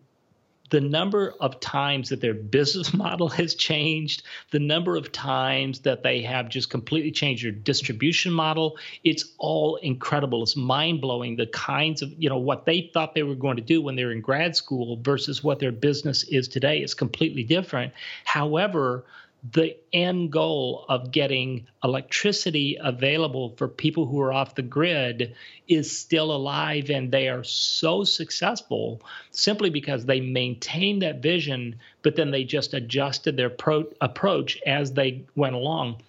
the 0.69 0.81
number 0.81 1.35
of 1.39 1.59
times 1.59 2.09
that 2.09 2.19
their 2.19 2.33
business 2.33 2.93
model 3.05 3.27
has 3.27 3.53
changed, 3.53 4.23
the 4.49 4.59
number 4.59 4.95
of 4.95 5.11
times 5.11 5.81
that 5.81 6.01
they 6.01 6.21
have 6.21 6.49
just 6.49 6.69
completely 6.69 7.11
changed 7.11 7.43
their 7.45 7.51
distribution 7.51 8.31
model, 8.31 8.77
it's 9.03 9.33
all 9.37 9.75
incredible. 9.77 10.41
It's 10.41 10.55
mind 10.55 10.99
blowing 10.99 11.35
the 11.35 11.45
kinds 11.47 12.01
of, 12.01 12.11
you 12.17 12.27
know, 12.27 12.39
what 12.39 12.65
they 12.65 12.89
thought 12.93 13.13
they 13.13 13.23
were 13.23 13.35
going 13.35 13.57
to 13.57 13.61
do 13.61 13.83
when 13.83 13.95
they 13.95 14.05
were 14.05 14.13
in 14.13 14.21
grad 14.21 14.55
school 14.55 14.97
versus 15.03 15.43
what 15.43 15.59
their 15.59 15.71
business 15.71 16.23
is 16.23 16.47
today. 16.47 16.81
is 16.81 16.95
completely 16.95 17.43
different. 17.43 17.93
However, 18.23 19.03
the 19.51 19.75
end 19.91 20.31
goal 20.31 20.85
of 20.87 21.11
getting 21.11 21.67
electricity 21.83 22.77
available 22.81 23.53
for 23.57 23.67
people 23.67 24.05
who 24.05 24.21
are 24.21 24.31
off 24.31 24.55
the 24.55 24.61
grid 24.61 25.35
is 25.67 25.97
still 25.97 26.33
alive 26.33 26.89
and 26.89 27.11
they 27.11 27.27
are 27.27 27.43
so 27.43 28.05
successful 28.05 29.01
simply 29.31 29.69
because 29.69 30.05
they 30.05 30.21
maintained 30.21 31.01
that 31.01 31.21
vision 31.21 31.75
but 32.03 32.15
then 32.15 32.31
they 32.31 32.45
just 32.45 32.73
adjusted 32.73 33.35
their 33.35 33.49
pro- 33.49 33.91
approach 33.99 34.59
as 34.65 34.93
they 34.93 35.25
went 35.35 35.55
along 35.55 36.01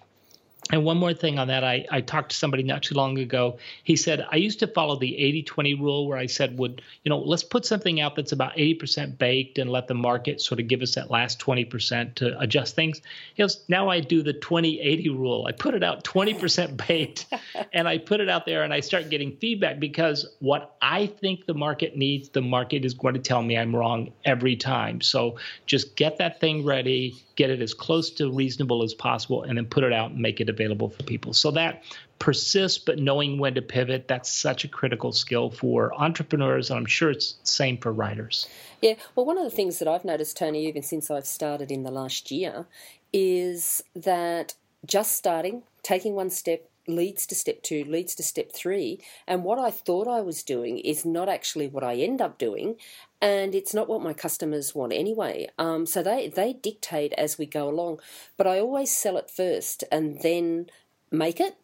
and 0.75 0.83
one 0.83 0.97
more 0.97 1.13
thing 1.13 1.39
on 1.39 1.47
that, 1.47 1.63
I, 1.63 1.85
I 1.89 2.01
talked 2.01 2.31
to 2.31 2.35
somebody 2.35 2.61
not 2.61 2.83
too 2.83 2.95
long 2.95 3.17
ago. 3.17 3.59
He 3.85 3.95
said, 3.95 4.27
I 4.29 4.35
used 4.35 4.59
to 4.59 4.67
follow 4.67 4.99
the 4.99 5.17
80 5.17 5.43
20 5.43 5.73
rule 5.75 6.05
where 6.05 6.17
I 6.17 6.25
said, 6.25 6.57
would, 6.57 6.81
you 7.03 7.09
know, 7.09 7.17
let's 7.17 7.45
put 7.45 7.65
something 7.65 8.01
out 8.01 8.17
that's 8.17 8.33
about 8.33 8.57
80% 8.57 9.17
baked 9.17 9.57
and 9.57 9.69
let 9.69 9.87
the 9.87 9.93
market 9.93 10.41
sort 10.41 10.59
of 10.59 10.67
give 10.67 10.81
us 10.81 10.95
that 10.95 11.09
last 11.09 11.39
20% 11.39 12.15
to 12.15 12.37
adjust 12.41 12.75
things. 12.75 13.01
He 13.35 13.41
goes, 13.41 13.63
now 13.69 13.87
I 13.87 14.01
do 14.01 14.21
the 14.21 14.33
20 14.33 14.81
80 14.81 15.09
rule. 15.11 15.45
I 15.47 15.53
put 15.53 15.75
it 15.75 15.83
out 15.83 16.03
20% 16.03 16.85
baked 16.87 17.27
and 17.71 17.87
I 17.87 17.97
put 17.97 18.19
it 18.19 18.27
out 18.27 18.45
there 18.45 18.63
and 18.63 18.73
I 18.73 18.81
start 18.81 19.09
getting 19.09 19.37
feedback 19.37 19.79
because 19.79 20.27
what 20.39 20.75
I 20.81 21.07
think 21.07 21.45
the 21.45 21.53
market 21.53 21.95
needs, 21.95 22.27
the 22.27 22.41
market 22.41 22.83
is 22.83 22.93
going 22.93 23.13
to 23.13 23.21
tell 23.21 23.41
me 23.41 23.57
I'm 23.57 23.73
wrong 23.73 24.11
every 24.25 24.57
time. 24.57 24.99
So 24.99 25.37
just 25.67 25.95
get 25.95 26.17
that 26.17 26.41
thing 26.41 26.65
ready, 26.65 27.15
get 27.35 27.49
it 27.49 27.61
as 27.61 27.73
close 27.73 28.09
to 28.15 28.29
reasonable 28.29 28.83
as 28.83 28.93
possible, 28.93 29.43
and 29.43 29.57
then 29.57 29.67
put 29.67 29.85
it 29.85 29.93
out 29.93 30.11
and 30.11 30.19
make 30.19 30.41
it 30.41 30.49
available 30.49 30.64
for 30.73 31.03
people. 31.03 31.33
So 31.33 31.51
that 31.51 31.83
persists, 32.19 32.77
but 32.77 32.97
knowing 32.99 33.37
when 33.37 33.55
to 33.55 33.61
pivot, 33.61 34.07
that's 34.07 34.31
such 34.31 34.63
a 34.63 34.67
critical 34.67 35.11
skill 35.11 35.51
for 35.51 35.93
entrepreneurs. 35.93 36.69
And 36.69 36.79
I'm 36.79 36.85
sure 36.85 37.11
it's 37.11 37.33
the 37.33 37.47
same 37.47 37.77
for 37.77 37.91
writers. 37.91 38.47
Yeah. 38.81 38.95
Well, 39.15 39.25
one 39.25 39.37
of 39.37 39.43
the 39.43 39.49
things 39.49 39.79
that 39.79 39.87
I've 39.87 40.05
noticed, 40.05 40.37
Tony, 40.37 40.67
even 40.67 40.81
since 40.81 41.11
I've 41.11 41.25
started 41.25 41.71
in 41.71 41.83
the 41.83 41.91
last 41.91 42.31
year, 42.31 42.65
is 43.13 43.83
that 43.95 44.55
just 44.85 45.15
starting, 45.15 45.63
taking 45.83 46.15
one 46.15 46.29
step, 46.29 46.69
leads 46.87 47.25
to 47.27 47.35
step 47.35 47.61
two, 47.61 47.83
leads 47.83 48.15
to 48.15 48.23
step 48.23 48.51
three. 48.51 48.99
And 49.27 49.43
what 49.43 49.59
I 49.59 49.71
thought 49.71 50.07
I 50.07 50.21
was 50.21 50.43
doing 50.43 50.79
is 50.79 51.05
not 51.05 51.29
actually 51.29 51.67
what 51.67 51.83
I 51.83 51.95
end 51.95 52.21
up 52.21 52.37
doing 52.37 52.75
and 53.21 53.55
it's 53.55 53.73
not 53.73 53.87
what 53.87 54.03
my 54.03 54.13
customers 54.13 54.75
want 54.75 54.93
anyway. 54.93 55.47
Um, 55.57 55.85
so 55.85 56.03
they 56.03 56.27
they 56.27 56.53
dictate 56.53 57.13
as 57.13 57.37
we 57.37 57.45
go 57.45 57.67
along, 57.69 57.99
but 58.37 58.47
I 58.47 58.59
always 58.59 58.95
sell 58.95 59.17
it 59.17 59.31
first 59.31 59.83
and 59.91 60.21
then 60.21 60.67
make 61.11 61.39
it. 61.39 61.55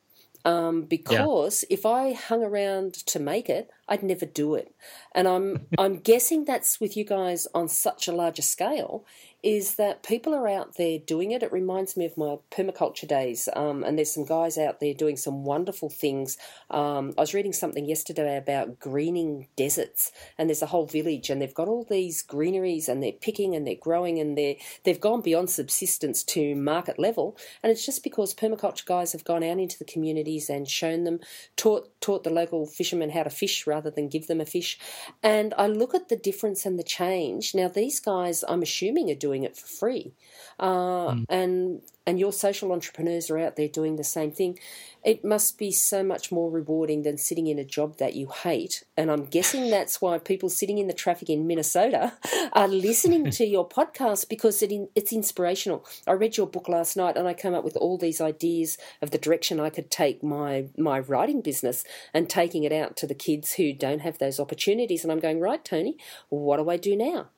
Um, 0.44 0.84
because 0.86 1.64
yeah. 1.70 1.76
if 1.76 1.86
I 1.86 2.14
hung 2.14 2.44
around 2.44 2.94
to 2.96 3.20
make 3.20 3.48
it, 3.48 3.70
I'd 3.88 4.02
never 4.02 4.26
do 4.26 4.56
it. 4.56 4.74
And 5.14 5.28
I'm 5.28 5.68
I'm 5.78 5.98
guessing 5.98 6.46
that's 6.46 6.80
with 6.80 6.98
you 6.98 7.06
guys 7.06 7.48
on 7.54 7.68
such 7.68 8.08
a 8.08 8.12
larger 8.12 8.42
scale 8.42 9.06
is 9.44 9.76
that 9.76 10.04
people 10.04 10.36
are 10.36 10.48
out 10.48 10.78
there 10.78 11.00
doing 11.00 11.32
it. 11.32 11.42
It 11.42 11.52
reminds 11.52 11.98
me 11.98 12.06
of 12.06 12.18
my 12.18 12.38
permaculture 12.52 13.08
days, 13.08 13.50
um, 13.56 13.84
and 13.84 13.98
there's 13.98 14.14
some 14.14 14.26
guys 14.26 14.58
out 14.58 14.80
there 14.80 14.94
doing 14.94 15.18
some 15.18 15.44
wonderful 15.44 15.90
things. 15.90 16.38
Um, 16.70 17.14
I 17.18 17.22
was 17.22 17.34
reading 17.34 17.54
something 17.54 17.86
yesterday 17.86 18.38
about 18.38 18.80
greening 18.80 19.48
deserts, 19.56 20.12
and 20.38 20.48
there's 20.48 20.62
a 20.62 20.68
whole 20.68 20.86
village, 20.86 21.30
and 21.30 21.42
they've 21.42 21.54
got 21.54 21.68
all 21.68 21.88
these 21.90 22.22
greeneries, 22.22 22.88
and 22.88 23.02
they're 23.02 23.12
picking 23.12 23.56
and 23.56 23.66
they're 23.66 23.76
growing, 23.76 24.20
and 24.20 24.38
they 24.38 24.60
they've 24.84 25.02
gone 25.02 25.22
beyond 25.22 25.50
subsistence 25.50 26.24
to 26.24 26.56
market 26.56 27.00
level, 27.00 27.36
and 27.64 27.72
it's 27.72 27.86
just 27.86 28.04
because 28.04 28.36
permaculture 28.36 28.86
guys 28.86 29.12
have 29.12 29.24
gone 29.24 29.44
out 29.44 29.58
into 29.58 29.80
the 29.80 29.86
communities 29.86 30.50
and 30.50 30.70
shown 30.70 31.04
them, 31.04 31.20
taught 31.56 31.90
taught 32.00 32.24
the 32.24 32.30
local 32.30 32.68
fishermen 32.68 33.10
how 33.10 33.24
to 33.24 33.30
fish 33.32 33.66
rather 33.66 33.90
than 33.90 34.08
give 34.08 34.28
them 34.28 34.40
a 34.42 34.46
fish, 34.46 34.78
and 35.24 35.56
I 35.58 35.66
look 35.66 35.96
at 35.96 36.10
the 36.10 36.16
difference 36.16 36.64
and 36.64 36.78
the 36.78 36.84
change. 36.84 37.56
Now 37.56 37.68
these 37.68 38.00
guys, 38.00 38.44
I'm 38.48 38.62
assuming, 38.62 39.10
are 39.10 39.16
doing 39.16 39.31
doing 39.32 39.44
it 39.44 39.56
for 39.56 39.68
free. 39.68 40.14
Uh, 40.60 41.12
mm. 41.12 41.26
And 41.30 41.82
and 42.08 42.20
your 42.20 42.34
social 42.34 42.72
entrepreneurs 42.72 43.30
are 43.30 43.38
out 43.38 43.56
there 43.56 43.68
doing 43.68 43.96
the 43.96 44.04
same 44.04 44.32
thing. 44.32 44.58
It 45.04 45.24
must 45.24 45.60
be 45.60 45.72
so 45.72 46.04
much 46.04 46.32
more 46.32 46.50
rewarding 46.50 47.04
than 47.04 47.18
sitting 47.18 47.46
in 47.46 47.60
a 47.60 47.64
job 47.64 47.98
that 48.00 48.16
you 48.16 48.30
hate. 48.44 48.84
And 48.98 49.12
I'm 49.12 49.26
guessing 49.26 49.70
that's 49.70 50.02
why 50.02 50.18
people 50.18 50.50
sitting 50.50 50.80
in 50.80 50.88
the 50.88 50.94
traffic 50.94 51.30
in 51.30 51.46
Minnesota 51.46 52.14
are 52.54 52.68
listening 52.68 53.30
to 53.32 53.46
your 53.46 53.70
podcast 53.70 54.30
because 54.30 54.64
it 54.64 54.72
in, 54.72 54.90
it's 54.96 55.14
inspirational. 55.14 55.86
I 56.08 56.14
read 56.14 56.38
your 56.38 56.48
book 56.48 56.68
last 56.68 56.98
night 56.98 57.18
and 57.18 57.28
I 57.28 57.36
came 57.36 57.54
up 57.54 57.64
with 57.64 57.78
all 57.78 57.98
these 58.00 58.20
ideas 58.20 58.78
of 59.02 59.12
the 59.12 59.20
direction 59.20 59.60
I 59.60 59.70
could 59.70 59.92
take 59.92 60.24
my 60.24 60.66
my 60.78 61.00
writing 61.00 61.42
business 61.42 61.84
and 62.14 62.28
taking 62.28 62.64
it 62.64 62.74
out 62.74 62.98
to 62.98 63.08
the 63.08 63.16
kids 63.16 63.54
who 63.54 63.74
don't 63.74 64.02
have 64.02 64.18
those 64.18 64.40
opportunities. 64.40 65.04
And 65.04 65.12
I'm 65.12 65.20
going 65.20 65.40
right, 65.40 65.64
Tony. 65.64 65.98
What 66.30 66.58
do 66.58 66.70
I 66.70 66.78
do 66.78 66.96
now? 66.96 67.30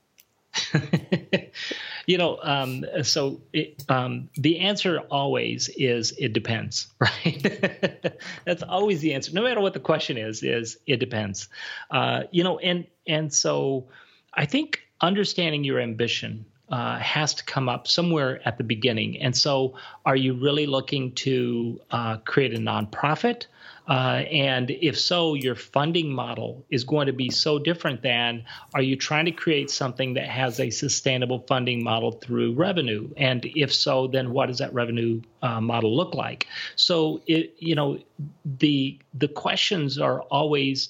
you 2.06 2.18
know, 2.18 2.40
um, 2.44 2.86
so 3.04 3.42
it, 3.54 3.84
um, 3.90 4.30
the 4.36 4.60
answer 4.60 5.00
always 5.12 5.70
is 5.70 6.14
it 6.18 6.34
depends, 6.34 6.88
right? 7.00 8.14
That's 8.46 8.64
always 8.64 9.02
the 9.02 9.14
answer, 9.14 9.32
no 9.34 9.44
matter 9.44 9.62
what 9.62 9.74
the 9.74 9.80
question 9.80 10.18
is. 10.18 10.44
Is 10.44 10.78
it 10.86 10.98
depends? 10.98 11.50
Uh, 11.92 12.24
you 12.32 12.44
know, 12.44 12.60
and 12.60 12.86
and 13.08 13.34
so 13.34 13.88
I 14.34 14.46
think 14.46 14.82
understanding 15.02 15.64
your 15.64 15.80
ambition 15.80 16.46
uh, 16.70 16.98
has 16.98 17.34
to 17.36 17.44
come 17.44 17.70
up 17.70 17.88
somewhere 17.88 18.42
at 18.48 18.58
the 18.58 18.64
beginning. 18.64 19.22
And 19.22 19.36
so, 19.36 19.76
are 20.06 20.16
you 20.16 20.34
really 20.34 20.66
looking 20.66 21.12
to 21.16 21.80
uh, 21.92 22.18
create 22.18 22.54
a 22.54 22.58
nonprofit? 22.58 23.46
Uh, 23.88 24.24
and 24.32 24.72
if 24.72 24.98
so, 24.98 25.34
your 25.34 25.56
funding 25.56 26.12
model 26.12 26.66
is 26.70 26.84
going 26.84 27.08
to 27.08 27.14
be 27.14 27.30
so 27.30 27.60
different 27.60 28.02
than 28.02 28.46
are 28.74 28.82
you 28.82 28.96
trying 28.96 29.26
to 29.26 29.32
create 29.32 29.70
something 29.70 30.14
that 30.14 30.28
has 30.28 30.60
a 30.60 30.70
sustainable 30.70 31.40
funding 31.48 31.84
model 31.84 32.14
through 32.14 32.54
revenue? 32.54 33.10
And 33.18 33.46
if 33.56 33.74
so, 33.74 34.08
then 34.08 34.32
what 34.32 34.48
does 34.48 34.60
that 34.60 34.74
revenue 34.74 35.22
uh, 35.42 35.60
model 35.60 35.96
look 35.96 36.14
like? 36.14 36.48
So 36.76 37.22
it, 37.28 37.56
you 37.58 37.76
know, 37.76 38.00
the 38.46 39.00
the 39.14 39.28
questions 39.28 39.98
are 39.98 40.22
always 40.24 40.90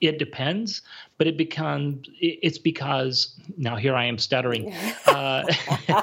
it 0.00 0.18
depends, 0.18 0.82
but 1.18 1.26
it 1.26 1.36
becomes 1.36 2.08
it's 2.20 2.58
because 2.58 3.34
now 3.56 3.76
here 3.76 3.94
I 3.94 4.06
am 4.06 4.18
stuttering. 4.18 4.74
Uh, 5.06 5.44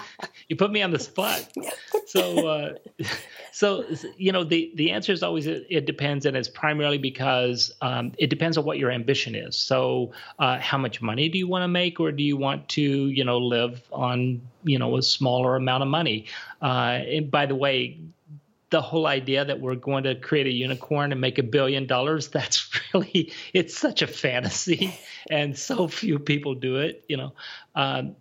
you 0.49 0.55
put 0.55 0.69
me 0.71 0.81
on 0.81 0.91
the 0.91 0.99
spot. 0.99 1.47
So 2.07 2.47
uh, 2.47 2.73
so 3.51 3.83
you 4.15 4.31
know 4.31 4.45
the 4.45 4.71
the 4.75 4.91
answer 4.91 5.11
is 5.11 5.21
always 5.21 5.45
it, 5.45 5.67
it 5.69 5.85
depends, 5.85 6.25
and 6.25 6.37
it's 6.37 6.47
primarily 6.47 6.97
because 6.97 7.69
um, 7.81 8.13
it 8.17 8.29
depends 8.29 8.57
on 8.57 8.63
what 8.63 8.77
your 8.77 8.89
ambition 8.89 9.35
is. 9.35 9.57
So 9.57 10.13
uh, 10.39 10.57
how 10.59 10.77
much 10.77 11.01
money 11.01 11.27
do 11.27 11.37
you 11.37 11.49
want 11.49 11.63
to 11.63 11.67
make, 11.67 11.99
or 11.99 12.13
do 12.13 12.23
you 12.23 12.37
want 12.37 12.69
to 12.69 12.81
you 12.81 13.25
know 13.25 13.39
live 13.39 13.81
on 13.91 14.41
you 14.63 14.79
know 14.79 14.95
a 14.95 15.01
smaller 15.01 15.57
amount 15.57 15.83
of 15.83 15.89
money? 15.89 16.27
Uh, 16.61 17.01
and 17.05 17.29
by 17.29 17.45
the 17.45 17.55
way, 17.55 17.99
the 18.69 18.81
whole 18.81 19.07
idea 19.07 19.45
that 19.45 19.61
we're 19.61 19.75
going 19.75 20.03
to 20.03 20.15
create 20.15 20.45
a 20.45 20.51
unicorn 20.51 21.11
and 21.11 21.21
make 21.21 21.37
a 21.37 21.43
billion 21.43 21.87
dollars 21.87 22.27
that's 22.27 22.69
really 22.93 23.31
it's 23.53 23.77
such 23.77 24.01
a 24.01 24.07
fantasy 24.07 24.97
and 25.29 25.57
so 25.57 25.87
few 25.87 26.19
people 26.19 26.55
do 26.55 26.77
it 26.77 27.03
you 27.07 27.17
know. 27.17 27.33
Um, 27.75 28.15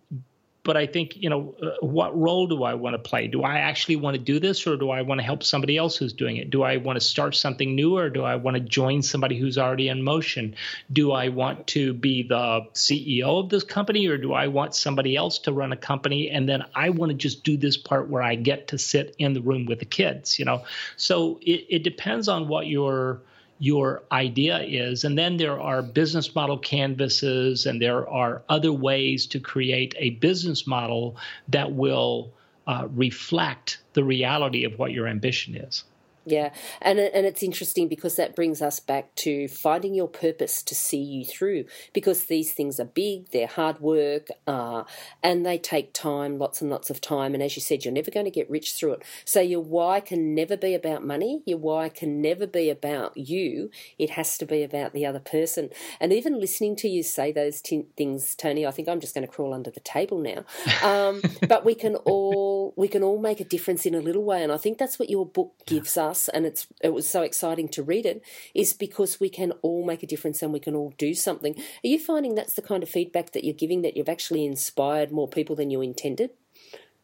but 0.67 0.75
I 0.75 0.85
think, 0.85 1.15
you 1.15 1.29
know, 1.29 1.55
uh, 1.63 1.69
what 1.79 2.15
role 2.15 2.45
do 2.45 2.63
I 2.63 2.73
want 2.73 2.93
to 2.93 2.99
play? 2.99 3.27
Do 3.27 3.41
I 3.41 3.59
actually 3.59 3.95
want 3.95 4.15
to 4.15 4.21
do 4.21 4.37
this 4.37 4.67
or 4.67 4.75
do 4.75 4.89
I 4.89 5.01
want 5.01 5.19
to 5.19 5.23
help 5.23 5.41
somebody 5.41 5.77
else 5.77 5.95
who's 5.95 6.11
doing 6.11 6.35
it? 6.35 6.49
Do 6.49 6.61
I 6.61 6.75
want 6.75 6.97
to 6.97 7.05
start 7.05 7.37
something 7.37 7.73
new 7.73 7.97
or 7.97 8.09
do 8.09 8.23
I 8.23 8.35
want 8.35 8.55
to 8.55 8.59
join 8.59 9.01
somebody 9.01 9.39
who's 9.39 9.57
already 9.57 9.87
in 9.87 10.03
motion? 10.03 10.55
Do 10.91 11.13
I 11.13 11.29
want 11.29 11.67
to 11.67 11.93
be 11.93 12.23
the 12.23 12.67
CEO 12.73 13.39
of 13.39 13.47
this 13.47 13.63
company 13.63 14.07
or 14.07 14.17
do 14.17 14.33
I 14.33 14.47
want 14.47 14.75
somebody 14.75 15.15
else 15.15 15.39
to 15.39 15.53
run 15.53 15.71
a 15.71 15.77
company 15.77 16.29
and 16.29 16.49
then 16.49 16.65
I 16.75 16.89
want 16.89 17.11
to 17.11 17.17
just 17.17 17.45
do 17.45 17.55
this 17.55 17.77
part 17.77 18.09
where 18.09 18.21
I 18.21 18.35
get 18.35 18.67
to 18.67 18.77
sit 18.77 19.15
in 19.17 19.33
the 19.33 19.41
room 19.41 19.67
with 19.67 19.79
the 19.79 19.85
kids, 19.85 20.37
you 20.37 20.43
know? 20.43 20.65
So 20.97 21.39
it, 21.41 21.65
it 21.69 21.83
depends 21.83 22.27
on 22.27 22.49
what 22.49 22.67
your 22.67 23.21
your 23.59 24.03
idea 24.11 24.59
is. 24.59 25.03
And 25.03 25.17
then 25.17 25.37
there 25.37 25.59
are 25.59 25.81
business 25.81 26.33
model 26.35 26.57
canvases 26.57 27.65
and 27.65 27.81
there 27.81 28.07
are 28.07 28.43
other 28.49 28.71
ways 28.71 29.25
to 29.27 29.39
create 29.39 29.95
a 29.97 30.11
business 30.11 30.67
model 30.67 31.17
that 31.49 31.71
will 31.71 32.33
uh, 32.67 32.87
reflect 32.91 33.79
the 33.93 34.03
reality 34.03 34.63
of 34.63 34.77
what 34.77 34.91
your 34.91 35.07
ambition 35.07 35.55
is. 35.55 35.83
Yeah, 36.27 36.51
and 36.81 36.99
and 36.99 37.25
it's 37.25 37.41
interesting 37.41 37.87
because 37.87 38.17
that 38.17 38.35
brings 38.35 38.61
us 38.61 38.81
back 38.81 39.15
to 39.15 39.47
finding 39.47 39.93
your 39.95 40.09
purpose 40.09 40.61
to 40.63 40.75
see 40.75 41.01
you 41.01 41.23
through. 41.23 41.63
Because 41.93 42.25
these 42.25 42.53
things 42.53 42.81
are 42.81 42.85
big, 42.85 43.31
they're 43.31 43.47
hard 43.47 43.79
work, 43.79 44.27
uh, 44.45 44.83
and 45.23 45.45
they 45.45 45.57
take 45.57 45.93
time, 45.93 46.37
lots 46.37 46.61
and 46.61 46.69
lots 46.69 46.89
of 46.89 46.99
time. 46.99 47.33
And 47.33 47.41
as 47.41 47.55
you 47.55 47.61
said, 47.61 47.85
you're 47.85 47.93
never 47.93 48.11
going 48.11 48.25
to 48.25 48.31
get 48.31 48.49
rich 48.49 48.73
through 48.73 48.93
it. 48.95 49.03
So 49.23 49.39
your 49.39 49.61
why 49.61 50.01
can 50.01 50.35
never 50.35 50.57
be 50.57 50.73
about 50.73 51.01
money. 51.05 51.43
Your 51.45 51.59
why 51.59 51.87
can 51.87 52.21
never 52.21 52.45
be 52.45 52.69
about 52.69 53.15
you. 53.15 53.71
It 53.97 54.09
has 54.11 54.37
to 54.39 54.45
be 54.45 54.63
about 54.63 54.91
the 54.91 55.05
other 55.05 55.21
person. 55.21 55.69
And 56.01 56.11
even 56.11 56.41
listening 56.41 56.75
to 56.77 56.89
you 56.89 57.03
say 57.03 57.31
those 57.31 57.61
t- 57.61 57.85
things, 57.95 58.35
Tony, 58.35 58.65
I 58.65 58.71
think 58.71 58.89
I'm 58.89 58.99
just 58.99 59.15
going 59.15 59.25
to 59.25 59.33
crawl 59.33 59.53
under 59.53 59.71
the 59.71 59.79
table 59.79 60.19
now. 60.19 60.43
Um, 60.83 61.21
but 61.47 61.63
we 61.63 61.73
can 61.73 61.95
all 61.95 62.73
we 62.75 62.89
can 62.89 63.01
all 63.01 63.17
make 63.17 63.39
a 63.39 63.45
difference 63.45 63.85
in 63.85 63.95
a 63.95 64.01
little 64.01 64.25
way, 64.25 64.43
and 64.43 64.51
I 64.51 64.57
think 64.57 64.77
that's 64.77 64.99
what 64.99 65.09
your 65.09 65.25
book 65.25 65.53
gives 65.65 65.95
us 65.95 66.16
us, 66.17 66.27
and 66.29 66.45
it's 66.45 66.67
it 66.81 66.93
was 66.93 67.09
so 67.09 67.21
exciting 67.21 67.69
to 67.69 67.83
read 67.83 68.05
it, 68.05 68.23
is 68.53 68.73
because 68.73 69.19
we 69.19 69.29
can 69.29 69.51
all 69.61 69.85
make 69.85 70.03
a 70.03 70.07
difference 70.07 70.41
and 70.41 70.51
we 70.51 70.59
can 70.59 70.75
all 70.75 70.93
do 70.97 71.13
something. 71.13 71.55
Are 71.57 71.87
you 71.87 71.99
finding 71.99 72.35
that's 72.35 72.53
the 72.53 72.61
kind 72.61 72.83
of 72.83 72.89
feedback 72.89 73.31
that 73.31 73.43
you're 73.43 73.53
giving 73.53 73.81
that 73.83 73.95
you've 73.95 74.09
actually 74.09 74.45
inspired 74.45 75.11
more 75.11 75.27
people 75.27 75.55
than 75.55 75.69
you 75.69 75.81
intended? 75.81 76.31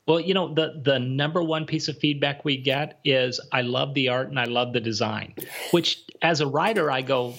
Well, 0.05 0.19
you 0.19 0.33
know, 0.33 0.53
the 0.53 0.81
the 0.83 0.99
number 0.99 1.41
one 1.41 1.65
piece 1.65 1.87
of 1.87 1.97
feedback 1.97 2.43
we 2.43 2.57
get 2.57 2.99
is 3.05 3.39
I 3.51 3.61
love 3.61 3.93
the 3.93 4.09
art 4.09 4.29
and 4.29 4.39
I 4.39 4.45
love 4.45 4.73
the 4.73 4.81
design. 4.81 5.35
Which 5.71 6.03
as 6.21 6.41
a 6.41 6.47
writer 6.47 6.91
I 6.91 7.01
go, 7.01 7.35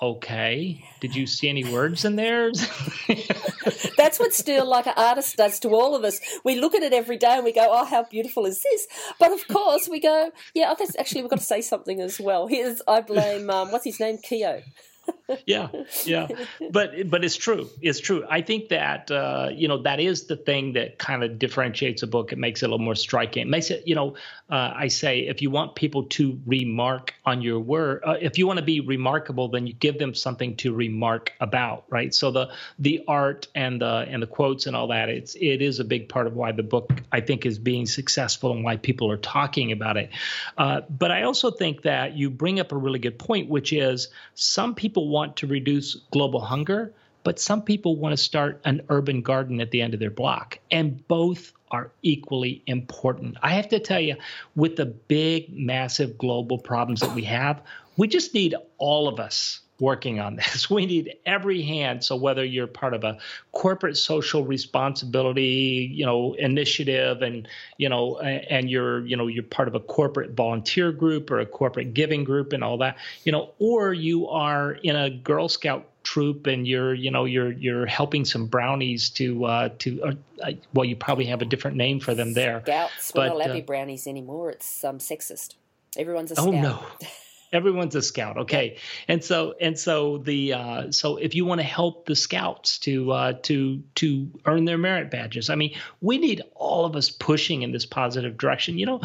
okay, 0.00 0.84
did 1.00 1.14
you 1.14 1.26
see 1.26 1.48
any 1.48 1.64
words 1.64 2.04
in 2.04 2.16
there? 2.16 2.52
That's 3.96 4.18
what 4.18 4.32
Steal 4.32 4.64
Like 4.64 4.86
an 4.86 4.94
Artist 4.96 5.36
does 5.36 5.58
to 5.60 5.70
all 5.70 5.96
of 5.96 6.04
us. 6.04 6.20
We 6.44 6.60
look 6.60 6.74
at 6.74 6.82
it 6.82 6.92
every 6.92 7.16
day 7.16 7.34
and 7.34 7.44
we 7.44 7.52
go, 7.52 7.66
oh, 7.68 7.84
how 7.84 8.04
beautiful 8.04 8.46
is 8.46 8.62
this? 8.62 8.86
But 9.18 9.32
of 9.32 9.46
course, 9.48 9.88
we 9.88 10.00
go, 10.00 10.30
yeah, 10.54 10.72
oh, 10.78 10.86
actually, 10.98 11.22
we've 11.22 11.30
got 11.30 11.40
to 11.40 11.44
say 11.44 11.60
something 11.60 12.00
as 12.00 12.20
well. 12.20 12.46
Here's, 12.46 12.80
I 12.86 13.00
blame, 13.00 13.50
um, 13.50 13.72
what's 13.72 13.84
his 13.84 13.98
name? 13.98 14.18
Kleon 14.18 14.62
yeah, 15.46 15.68
yeah, 16.04 16.28
but 16.70 17.10
but 17.10 17.24
it's 17.24 17.36
true. 17.36 17.68
It's 17.80 18.00
true. 18.00 18.24
I 18.28 18.42
think 18.42 18.68
that 18.68 19.10
uh, 19.10 19.50
you 19.52 19.68
know 19.68 19.82
that 19.82 20.00
is 20.00 20.26
the 20.26 20.36
thing 20.36 20.72
that 20.74 20.98
kind 20.98 21.22
of 21.22 21.38
differentiates 21.38 22.02
a 22.02 22.06
book. 22.06 22.32
It 22.32 22.38
makes 22.38 22.62
it 22.62 22.66
a 22.66 22.68
little 22.68 22.84
more 22.84 22.94
striking. 22.94 23.42
It 23.42 23.50
makes 23.50 23.70
it 23.70 23.86
you 23.86 23.94
know. 23.94 24.14
Uh, 24.50 24.72
I 24.74 24.88
say 24.88 25.20
if 25.20 25.42
you 25.42 25.50
want 25.50 25.74
people 25.74 26.04
to 26.04 26.40
remark 26.46 27.12
on 27.26 27.42
your 27.42 27.60
work, 27.60 28.02
uh, 28.06 28.16
if 28.18 28.38
you 28.38 28.46
want 28.46 28.58
to 28.58 28.64
be 28.64 28.80
remarkable, 28.80 29.48
then 29.48 29.66
you 29.66 29.74
give 29.74 29.98
them 29.98 30.14
something 30.14 30.56
to 30.56 30.72
remark 30.72 31.34
about, 31.40 31.84
right? 31.90 32.14
So 32.14 32.30
the 32.30 32.50
the 32.78 33.04
art 33.06 33.46
and 33.54 33.82
the 33.82 34.06
and 34.08 34.22
the 34.22 34.26
quotes 34.26 34.66
and 34.66 34.74
all 34.74 34.88
that. 34.88 35.10
It's 35.10 35.34
it 35.34 35.60
is 35.60 35.80
a 35.80 35.84
big 35.84 36.08
part 36.08 36.26
of 36.26 36.34
why 36.34 36.52
the 36.52 36.62
book 36.62 36.92
I 37.12 37.20
think 37.20 37.44
is 37.44 37.58
being 37.58 37.86
successful 37.86 38.52
and 38.52 38.64
why 38.64 38.76
people 38.76 39.10
are 39.10 39.18
talking 39.18 39.72
about 39.72 39.96
it. 39.96 40.10
Uh, 40.56 40.80
but 40.88 41.10
I 41.10 41.22
also 41.22 41.50
think 41.50 41.82
that 41.82 42.16
you 42.16 42.30
bring 42.30 42.60
up 42.60 42.72
a 42.72 42.76
really 42.76 42.98
good 42.98 43.18
point, 43.18 43.48
which 43.48 43.72
is 43.72 44.08
some 44.34 44.74
people 44.74 45.08
want 45.18 45.36
to 45.38 45.48
reduce 45.48 45.96
global 46.12 46.40
hunger, 46.40 46.92
but 47.24 47.40
some 47.40 47.62
people 47.62 47.96
want 47.96 48.12
to 48.12 48.16
start 48.16 48.60
an 48.64 48.82
urban 48.88 49.20
garden 49.20 49.60
at 49.60 49.72
the 49.72 49.82
end 49.82 49.92
of 49.92 49.98
their 49.98 50.12
block. 50.12 50.60
And 50.70 51.06
both 51.08 51.52
are 51.72 51.90
equally 52.02 52.62
important. 52.66 53.36
I 53.42 53.50
have 53.50 53.68
to 53.70 53.80
tell 53.80 53.98
you, 53.98 54.14
with 54.54 54.76
the 54.76 54.86
big, 54.86 55.52
massive 55.52 56.16
global 56.16 56.56
problems 56.56 57.00
that 57.00 57.14
we 57.16 57.24
have, 57.24 57.62
we 57.96 58.06
just 58.06 58.32
need 58.32 58.54
all 58.78 59.08
of 59.08 59.18
us 59.18 59.60
working 59.80 60.20
on 60.20 60.36
this. 60.36 60.68
We 60.78 60.86
need 60.86 61.16
every 61.26 61.62
hand. 61.62 62.04
So 62.04 62.14
whether 62.14 62.44
you're 62.44 62.66
part 62.66 62.94
of 62.94 63.02
a 63.02 63.18
corporate 63.52 63.96
social 63.96 64.44
responsibility, 64.44 65.90
you 65.92 66.06
know, 66.06 66.34
initiative, 66.34 67.22
and 67.22 67.48
you 67.78 67.88
know, 67.88 68.18
and 68.18 68.70
you're, 68.70 69.04
you 69.06 69.16
know, 69.16 69.26
you're 69.26 69.42
part 69.42 69.66
of 69.66 69.74
a 69.74 69.80
corporate 69.80 70.32
volunteer 70.32 70.92
group 70.92 71.30
or 71.30 71.40
a 71.40 71.46
corporate 71.46 71.94
giving 71.94 72.22
group 72.22 72.52
and 72.52 72.62
all 72.62 72.78
that, 72.78 72.96
you 73.24 73.32
know, 73.32 73.50
or 73.58 73.92
you 73.92 74.28
are 74.28 74.72
in 74.72 74.94
a 74.94 75.10
Girl 75.10 75.48
Scout 75.48 75.88
troop 76.04 76.46
and 76.46 76.66
you're 76.66 76.94
you 76.94 77.10
know 77.10 77.26
you're 77.26 77.52
you're 77.52 77.84
helping 77.84 78.24
some 78.24 78.46
brownies 78.46 79.10
to 79.10 79.44
uh 79.44 79.68
to 79.78 80.16
uh, 80.42 80.52
well 80.72 80.84
you 80.84 80.96
probably 80.96 81.26
have 81.26 81.42
a 81.42 81.44
different 81.44 81.76
name 81.76 82.00
for 82.00 82.14
them 82.14 82.32
there 82.32 82.62
scouts 82.64 83.12
but, 83.12 83.36
we 83.36 83.42
don't 83.42 83.50
have 83.50 83.56
uh, 83.56 83.66
brownies 83.66 84.06
anymore 84.06 84.50
it's 84.50 84.84
um 84.84 84.96
sexist 84.96 85.56
everyone's 85.98 86.30
a 86.30 86.34
oh 86.38 86.50
scout. 86.50 86.54
no 86.54 86.82
everyone's 87.52 87.94
a 87.94 88.02
scout. 88.02 88.38
Okay. 88.38 88.76
And 89.06 89.22
so 89.22 89.54
and 89.60 89.78
so 89.78 90.18
the 90.18 90.52
uh, 90.54 90.92
so 90.92 91.16
if 91.16 91.34
you 91.34 91.44
want 91.44 91.60
to 91.60 91.66
help 91.66 92.06
the 92.06 92.16
scouts 92.16 92.78
to 92.80 93.12
uh, 93.12 93.32
to 93.42 93.82
to 93.96 94.30
earn 94.44 94.64
their 94.64 94.78
merit 94.78 95.10
badges 95.10 95.50
i 95.50 95.54
mean 95.54 95.74
we 96.00 96.18
need 96.18 96.42
all 96.54 96.84
of 96.84 96.96
us 96.96 97.10
pushing 97.10 97.62
in 97.62 97.72
this 97.72 97.86
positive 97.86 98.36
direction. 98.36 98.78
You 98.78 98.86
know 98.86 99.00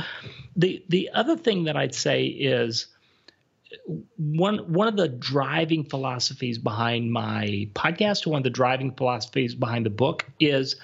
the 0.56 0.84
the 0.90 1.10
other 1.14 1.36
thing 1.36 1.66
that 1.66 1.76
i'd 1.76 1.96
say 1.96 2.26
is 2.26 2.88
one 4.18 4.60
one 4.72 4.88
of 4.88 4.96
the 4.96 5.08
driving 5.08 5.84
philosophies 5.84 6.58
behind 6.58 7.12
my 7.12 7.68
podcast 7.74 8.28
one 8.28 8.40
of 8.40 8.44
the 8.44 8.50
driving 8.50 8.94
philosophies 8.94 9.56
behind 9.56 9.86
the 9.86 9.90
book 9.90 10.26
is 10.40 10.76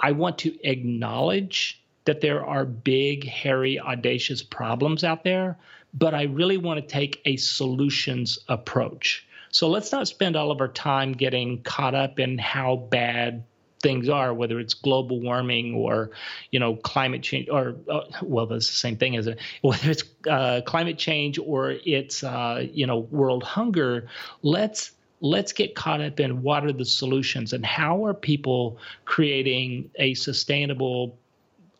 i 0.00 0.12
want 0.12 0.38
to 0.38 0.58
acknowledge 0.68 1.79
that 2.04 2.20
there 2.20 2.44
are 2.44 2.64
big 2.64 3.26
hairy 3.26 3.78
audacious 3.78 4.42
problems 4.42 5.04
out 5.04 5.24
there 5.24 5.58
but 5.94 6.14
I 6.14 6.24
really 6.24 6.56
want 6.56 6.80
to 6.80 6.86
take 6.86 7.20
a 7.24 7.36
solutions 7.36 8.38
approach. 8.48 9.26
So 9.50 9.68
let's 9.68 9.90
not 9.90 10.06
spend 10.06 10.36
all 10.36 10.50
of 10.50 10.60
our 10.60 10.68
time 10.68 11.12
getting 11.12 11.62
caught 11.62 11.94
up 11.94 12.20
in 12.20 12.38
how 12.38 12.76
bad 12.76 13.44
things 13.82 14.08
are, 14.08 14.32
whether 14.32 14.60
it's 14.60 14.74
global 14.74 15.20
warming 15.20 15.74
or, 15.74 16.10
you 16.50 16.60
know, 16.60 16.76
climate 16.76 17.22
change, 17.22 17.48
or 17.48 17.76
uh, 17.90 18.02
well, 18.22 18.46
that's 18.46 18.68
the 18.68 18.74
same 18.74 18.96
thing, 18.96 19.14
isn't 19.14 19.32
it? 19.32 19.40
Whether 19.62 19.90
it's 19.90 20.04
uh, 20.28 20.60
climate 20.66 20.98
change 20.98 21.38
or 21.38 21.70
it's, 21.84 22.22
uh, 22.22 22.66
you 22.70 22.86
know, 22.86 22.98
world 22.98 23.42
hunger. 23.42 24.06
Let's 24.42 24.92
let's 25.22 25.52
get 25.52 25.74
caught 25.74 26.00
up 26.00 26.20
in 26.20 26.42
what 26.42 26.64
are 26.64 26.72
the 26.72 26.84
solutions 26.84 27.52
and 27.52 27.64
how 27.64 28.06
are 28.06 28.14
people 28.14 28.78
creating 29.04 29.90
a 29.96 30.14
sustainable 30.14 31.18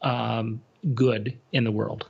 um, 0.03 0.63
good 0.95 1.39
in 1.53 1.65
the 1.65 1.73
world. 1.73 2.09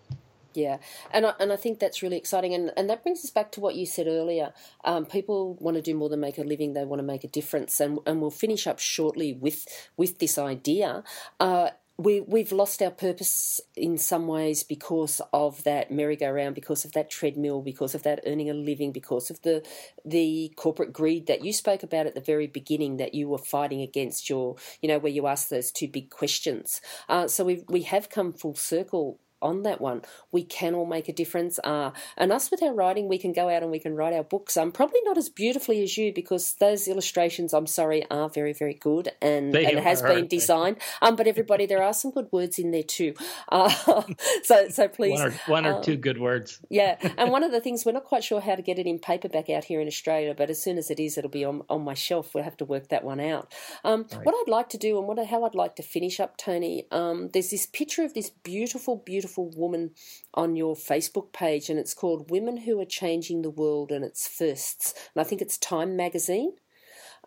Yeah, 0.53 0.79
and 1.13 1.27
I, 1.27 1.35
and 1.39 1.53
I 1.53 1.57
think 1.57 1.79
that's 1.79 2.03
really 2.03 2.17
exciting, 2.17 2.55
and, 2.55 2.73
and 2.77 2.91
that 2.91 3.05
brings 3.05 3.25
us 3.25 3.31
back 3.31 3.53
to 3.53 3.61
what 3.61 3.77
you 3.77 3.87
said 3.87 4.09
earlier. 4.09 4.53
Um, 4.85 5.07
people 5.07 5.55
want 5.61 5.77
to 5.77 5.83
do 5.83 5.95
more 5.95 6.09
than 6.09 6.19
make 6.21 6.39
a 6.39 6.43
living; 6.43 6.73
they 6.73 6.85
want 6.85 6.99
to 6.99 7.07
make 7.07 7.23
a 7.23 7.29
difference, 7.29 7.79
and 7.79 8.01
and 8.05 8.21
we'll 8.21 8.31
finish 8.31 8.67
up 8.67 8.81
shortly 8.81 9.33
with 9.33 9.67
with 9.97 10.19
this 10.19 10.39
idea. 10.39 11.05
Uh, 11.39 11.71
we 12.01 12.21
we've 12.21 12.53
lost 12.53 12.81
our 12.81 12.91
purpose 12.91 13.61
in 13.77 13.99
some 13.99 14.27
ways 14.27 14.63
because 14.63 15.21
of 15.35 15.63
that 15.65 15.91
merry-go-round, 15.91 16.55
because 16.55 16.85
of 16.85 16.93
that 16.93 17.11
treadmill, 17.11 17.61
because 17.61 17.95
of 17.95 18.03
that 18.05 18.21
earning 18.27 18.49
a 18.49 18.55
living, 18.55 18.91
because 18.91 19.31
of 19.31 19.43
the 19.43 19.63
the 20.05 20.53
corporate 20.57 20.93
greed 20.93 21.27
that 21.27 21.45
you 21.45 21.53
spoke 21.53 21.83
about 21.83 22.07
at 22.07 22.15
the 22.15 22.21
very 22.21 22.47
beginning 22.47 22.97
that 22.97 23.15
you 23.15 23.29
were 23.29 23.39
fighting 23.39 23.83
against. 23.83 24.31
Your 24.31 24.57
you 24.81 24.89
know 24.89 24.99
where 24.99 25.13
you 25.13 25.27
asked 25.27 25.51
those 25.51 25.71
two 25.71 25.89
big 25.89 26.09
questions. 26.09 26.81
Uh, 27.09 27.29
so 27.29 27.45
we 27.45 27.65
we 27.69 27.83
have 27.83 28.09
come 28.09 28.33
full 28.33 28.55
circle 28.55 29.21
on 29.43 29.63
that 29.63 29.81
one. 29.81 30.03
We 30.33 30.43
can 30.43 30.75
all 30.75 30.87
make 30.87 31.09
a 31.09 31.13
difference. 31.13 31.59
Uh, 31.63 31.93
and 32.17 32.33
us 32.33 32.51
with 32.51 32.63
our 32.63 32.75
writing, 32.75 33.09
we 33.09 33.19
can 33.19 33.33
go 33.33 33.49
out 33.49 33.63
and 33.63 33.71
we 33.71 33.79
can 33.79 33.95
write 33.95 34.13
our 34.13 34.25
books. 34.25 34.57
Um, 34.57 34.73
probably 34.73 35.01
not 35.05 35.17
as 35.17 35.29
beautifully 35.29 35.83
as 35.83 35.97
you 35.97 36.13
because 36.13 36.55
those 36.55 36.89
illustrations, 36.89 37.55
I'm 37.55 37.67
sorry, 37.67 38.05
are 38.11 38.29
very, 38.29 38.53
very 38.53 38.75
good 38.75 39.13
and, 39.23 39.55
and 39.55 39.79
it 39.79 39.83
has 39.83 40.03
been 40.03 40.27
designed. 40.29 40.77
Um, 41.01 41.17
but 41.17 41.27
everybody, 41.27 41.67
there 41.67 41.83
are 41.83 41.95
some 41.95 42.11
good 42.11 42.29
words 42.33 42.59
in 42.59 42.71
there 42.71 42.83
too. 42.83 43.15
Uh, 43.49 43.71
so, 44.43 44.69
so 44.69 44.89
please. 44.89 45.19
One 45.19 45.29
or, 45.29 45.35
one 45.47 45.67
or 45.67 45.75
um, 45.75 45.83
two 45.83 45.97
good 45.97 46.19
words. 46.19 46.61
yeah. 46.69 46.97
And 47.21 47.31
one 47.31 47.43
of 47.43 47.51
the 47.53 47.61
things, 47.61 47.85
we're 47.85 47.93
not 47.93 48.05
quite 48.05 48.25
sure 48.25 48.41
how 48.41 48.55
to 48.55 48.63
get 48.63 48.79
it 48.79 48.87
in 48.87 48.99
paperback 48.99 49.51
out 49.51 49.65
here 49.65 49.81
in 49.81 49.87
Australia, 49.87 50.35
but 50.35 50.49
as 50.49 50.63
soon 50.63 50.79
as 50.79 50.91
it 50.91 50.99
is, 50.99 51.19
it'll 51.19 51.29
be 51.29 51.45
on, 51.45 51.63
on 51.69 51.83
my 51.83 51.93
shelf. 51.93 52.35
We'll 52.35 52.45
have 52.45 52.57
to 52.59 52.65
work 52.65 52.89
that 52.89 53.05
one 53.05 53.21
out. 53.21 53.53
Um, 53.85 54.07
right. 54.11 54.25
What 54.25 54.35
I'd 54.35 54.51
like 54.51 54.71
to 54.71 54.79
do 54.79 54.99
and 54.99 55.07
what 55.07 55.19
how 55.27 55.45
I'd 55.45 55.55
like 55.55 55.77
to 55.77 55.83
finish 55.83 56.19
up, 56.21 56.37
Tony, 56.37 56.87
um, 56.91 57.29
there's 57.33 57.51
this 57.51 57.67
picture 57.67 58.05
of 58.05 58.15
this 58.15 58.31
beautiful, 58.31 58.97
beautiful 58.97 59.30
beautiful 59.31 59.61
woman 59.61 59.91
on 60.35 60.57
your 60.57 60.75
Facebook 60.75 61.33
page, 61.33 61.71
and 61.71 61.79
it's 61.79 61.95
called 61.95 62.31
Women 62.31 62.59
Who 62.59 62.81
Are 62.81 62.87
Changing 62.87 63.43
the 63.43 63.51
World 63.51 63.93
and 63.93 64.05
its 64.05 64.27
Firsts. 64.27 64.95
And 65.15 65.21
I 65.21 65.25
think 65.25 65.41
it's 65.41 65.57
Time 65.57 65.97
Magazine. 65.97 66.55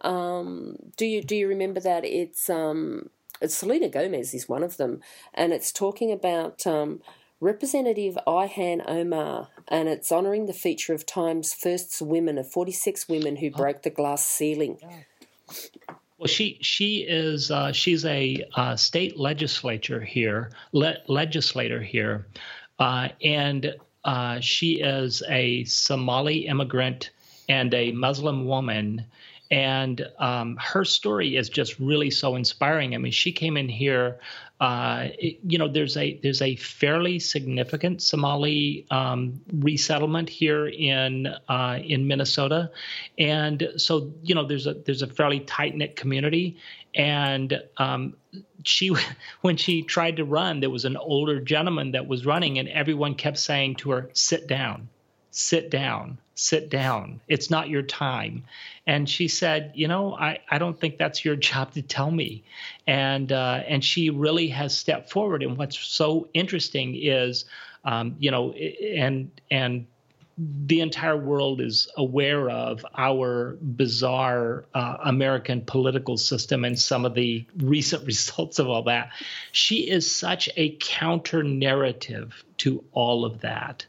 Um, 0.02 0.78
do 0.98 1.06
you 1.06 1.22
do 1.22 1.36
you 1.36 1.48
remember 1.48 1.80
that? 1.80 2.04
It's 2.04 2.50
um, 2.50 3.10
it's 3.42 3.56
Selena 3.56 3.88
Gomez 3.88 4.34
is 4.34 4.50
one 4.50 4.64
of 4.64 4.78
them, 4.78 5.00
and 5.34 5.54
it's 5.54 5.72
talking 5.72 6.12
about 6.12 6.68
um, 6.68 7.02
Representative 7.40 8.18
Ilhan 8.28 8.84
Omar, 8.86 9.48
and 9.70 9.88
it's 9.88 10.12
honouring 10.12 10.48
the 10.48 10.54
feature 10.54 10.94
of 10.94 11.06
Time's 11.06 11.54
first 11.54 12.02
women 12.02 12.38
of 12.38 12.52
46 12.52 13.08
women 13.08 13.38
who 13.38 13.50
broke 13.50 13.84
the 13.84 13.90
glass 13.90 14.26
ceiling. 14.26 14.78
Well, 16.24 16.30
she 16.30 16.58
she 16.62 17.00
is 17.00 17.52
uh, 17.52 17.74
she's 17.74 18.06
a 18.06 18.46
uh, 18.56 18.78
state 18.78 19.20
legislature 19.20 20.00
here, 20.00 20.52
le- 20.72 21.00
legislator 21.10 21.82
here, 21.82 22.28
uh, 22.80 23.10
and 23.22 23.76
uh, 24.06 24.40
she 24.40 24.80
is 24.80 25.22
a 25.28 25.66
Somali 25.66 26.48
immigrant 26.48 27.10
and 27.50 27.74
a 27.74 27.92
Muslim 27.92 28.46
woman. 28.46 29.04
And 29.52 30.06
um, 30.18 30.58
her 30.60 30.84
story 30.84 31.36
is 31.36 31.50
just 31.50 31.80
really 31.80 32.10
so 32.10 32.36
inspiring. 32.36 32.96
I 32.96 32.98
mean, 32.98 33.12
she 33.12 33.32
came 33.32 33.56
in 33.56 33.70
here 33.70 34.20
uh, 34.64 35.10
you 35.20 35.58
know, 35.58 35.68
there's 35.68 35.98
a 35.98 36.18
there's 36.24 36.42
a 36.42 36.56
fairly 36.56 37.20
significant 37.20 38.02
Somali 38.02 38.86
um, 38.90 39.42
resettlement 39.52 40.30
here 40.30 40.68
in 40.68 41.28
uh, 41.50 41.80
in 41.84 42.08
Minnesota, 42.08 42.72
and 43.18 43.72
so 43.76 44.14
you 44.24 44.34
know 44.36 44.46
there's 44.48 44.66
a 44.66 44.74
there's 44.74 45.02
a 45.02 45.08
fairly 45.08 45.42
tight 45.42 45.76
knit 45.76 45.98
community, 45.98 46.56
and 46.96 47.62
um, 47.76 48.16
she 48.64 48.96
when 49.42 49.58
she 49.58 49.82
tried 49.82 50.16
to 50.16 50.24
run, 50.24 50.62
there 50.62 50.70
was 50.70 50.86
an 50.86 50.96
older 50.96 51.42
gentleman 51.42 51.92
that 51.92 52.08
was 52.08 52.26
running, 52.26 52.58
and 52.58 52.70
everyone 52.70 53.16
kept 53.16 53.40
saying 53.40 53.76
to 53.76 53.92
her, 53.92 54.12
"Sit 54.14 54.48
down, 54.48 54.88
sit 55.36 55.70
down." 55.70 56.18
sit 56.36 56.70
down. 56.70 57.20
It's 57.28 57.50
not 57.50 57.70
your 57.70 57.84
time. 57.84 58.44
And 58.88 59.08
she 59.10 59.28
said, 59.28 59.72
you 59.76 59.88
know, 59.88 60.16
I, 60.16 60.40
I 60.50 60.58
don't 60.58 60.80
think 60.80 60.98
that's 60.98 61.24
your 61.24 61.36
job 61.50 61.74
to 61.74 61.82
tell 61.82 62.12
me. 62.12 62.44
And 62.88 63.32
uh, 63.32 63.64
and 63.68 63.84
she 63.84 64.10
really 64.10 64.48
has 64.48 64.78
stepped 64.78 65.10
forward. 65.10 65.44
And 65.44 65.58
what's 65.58 65.78
so 65.78 66.28
interesting 66.34 66.96
is, 66.96 67.46
um, 67.86 68.16
you 68.20 68.32
know, 68.32 68.52
and 68.52 69.30
and 69.52 69.86
the 70.38 70.82
entire 70.82 71.18
world 71.18 71.62
is 71.62 71.88
aware 71.96 72.50
of 72.50 72.84
our 72.98 73.56
bizarre 73.62 74.66
uh, 74.74 74.98
American 75.04 75.62
political 75.62 76.18
system 76.18 76.66
and 76.66 76.80
some 76.80 77.06
of 77.06 77.14
the 77.14 77.46
recent 77.58 78.06
results 78.08 78.58
of 78.58 78.68
all 78.68 78.84
that. 78.84 79.12
She 79.52 79.90
is 79.90 80.14
such 80.14 80.50
a 80.58 80.76
counter 80.80 81.44
narrative 81.44 82.44
to 82.60 82.84
all 82.94 83.26
of 83.26 83.42
that. 83.42 83.86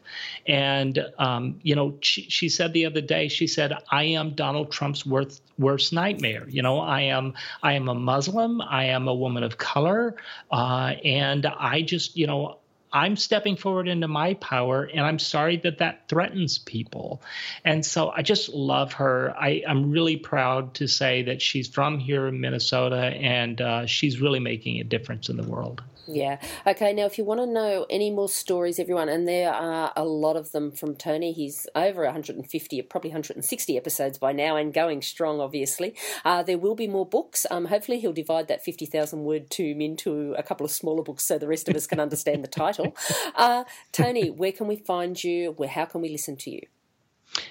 And, 0.46 0.98
um, 1.18 1.60
you 1.62 1.76
know, 1.76 1.96
she, 2.00 2.22
she, 2.28 2.48
said 2.48 2.72
the 2.72 2.86
other 2.86 3.00
day, 3.00 3.28
she 3.28 3.46
said, 3.46 3.72
I 3.90 4.04
am 4.04 4.34
Donald 4.34 4.70
Trump's 4.70 5.06
worst, 5.06 5.42
worst 5.58 5.92
nightmare. 5.92 6.46
You 6.48 6.62
know, 6.62 6.80
I 6.80 7.02
am, 7.02 7.34
I 7.62 7.74
am 7.74 7.88
a 7.88 7.94
Muslim, 7.94 8.60
I 8.60 8.86
am 8.86 9.08
a 9.08 9.14
woman 9.14 9.44
of 9.44 9.58
color, 9.58 10.16
uh, 10.50 10.94
and 11.04 11.46
I 11.46 11.82
just, 11.82 12.16
you 12.16 12.26
know, 12.26 12.58
I'm 12.94 13.16
stepping 13.16 13.56
forward 13.56 13.88
into 13.88 14.06
my 14.06 14.34
power, 14.34 14.84
and 14.84 15.00
I'm 15.00 15.18
sorry 15.18 15.56
that 15.58 15.78
that 15.78 16.08
threatens 16.08 16.58
people. 16.58 17.20
And 17.64 17.84
so 17.84 18.10
I 18.10 18.22
just 18.22 18.50
love 18.50 18.92
her. 18.94 19.34
I, 19.36 19.62
am 19.66 19.90
really 19.90 20.16
proud 20.16 20.74
to 20.74 20.86
say 20.86 21.24
that 21.24 21.42
she's 21.42 21.66
from 21.66 21.98
here 21.98 22.28
in 22.28 22.40
Minnesota, 22.40 22.96
and 22.96 23.60
uh, 23.60 23.86
she's 23.86 24.20
really 24.20 24.38
making 24.38 24.80
a 24.80 24.84
difference 24.84 25.28
in 25.28 25.36
the 25.36 25.42
world. 25.42 25.82
Yeah. 26.06 26.38
Okay. 26.66 26.92
Now, 26.92 27.06
if 27.06 27.18
you 27.18 27.24
want 27.24 27.40
to 27.40 27.46
know 27.46 27.86
any 27.88 28.10
more 28.10 28.28
stories, 28.28 28.78
everyone, 28.78 29.08
and 29.08 29.26
there 29.26 29.52
are 29.52 29.92
a 29.96 30.04
lot 30.04 30.36
of 30.36 30.52
them 30.52 30.70
from 30.70 30.96
Tony, 30.96 31.32
he's 31.32 31.66
over 31.74 32.04
150, 32.04 32.82
probably 32.82 33.10
160 33.10 33.76
episodes 33.76 34.18
by 34.18 34.32
now, 34.32 34.56
and 34.56 34.74
going 34.74 35.02
strong, 35.02 35.40
obviously. 35.40 35.94
Uh, 36.24 36.42
there 36.42 36.58
will 36.58 36.74
be 36.74 36.86
more 36.86 37.06
books. 37.06 37.46
Um, 37.50 37.66
hopefully, 37.66 38.00
he'll 38.00 38.12
divide 38.12 38.48
that 38.48 38.64
50,000 38.64 39.24
word 39.24 39.50
tome 39.50 39.80
into 39.80 40.34
a 40.36 40.42
couple 40.42 40.64
of 40.64 40.70
smaller 40.70 41.02
books 41.02 41.24
so 41.24 41.38
the 41.38 41.48
rest 41.48 41.68
of 41.68 41.76
us 41.76 41.86
can 41.86 42.00
understand 42.00 42.42
the 42.44 42.48
title. 42.48 42.96
Uh, 43.36 43.64
Tony, 43.92 44.30
where 44.30 44.52
can 44.52 44.66
we 44.66 44.76
find 44.76 45.22
you? 45.22 45.52
Where? 45.52 45.68
How 45.68 45.84
can 45.86 46.00
we 46.00 46.08
listen 46.08 46.36
to 46.36 46.50
you? 46.50 46.60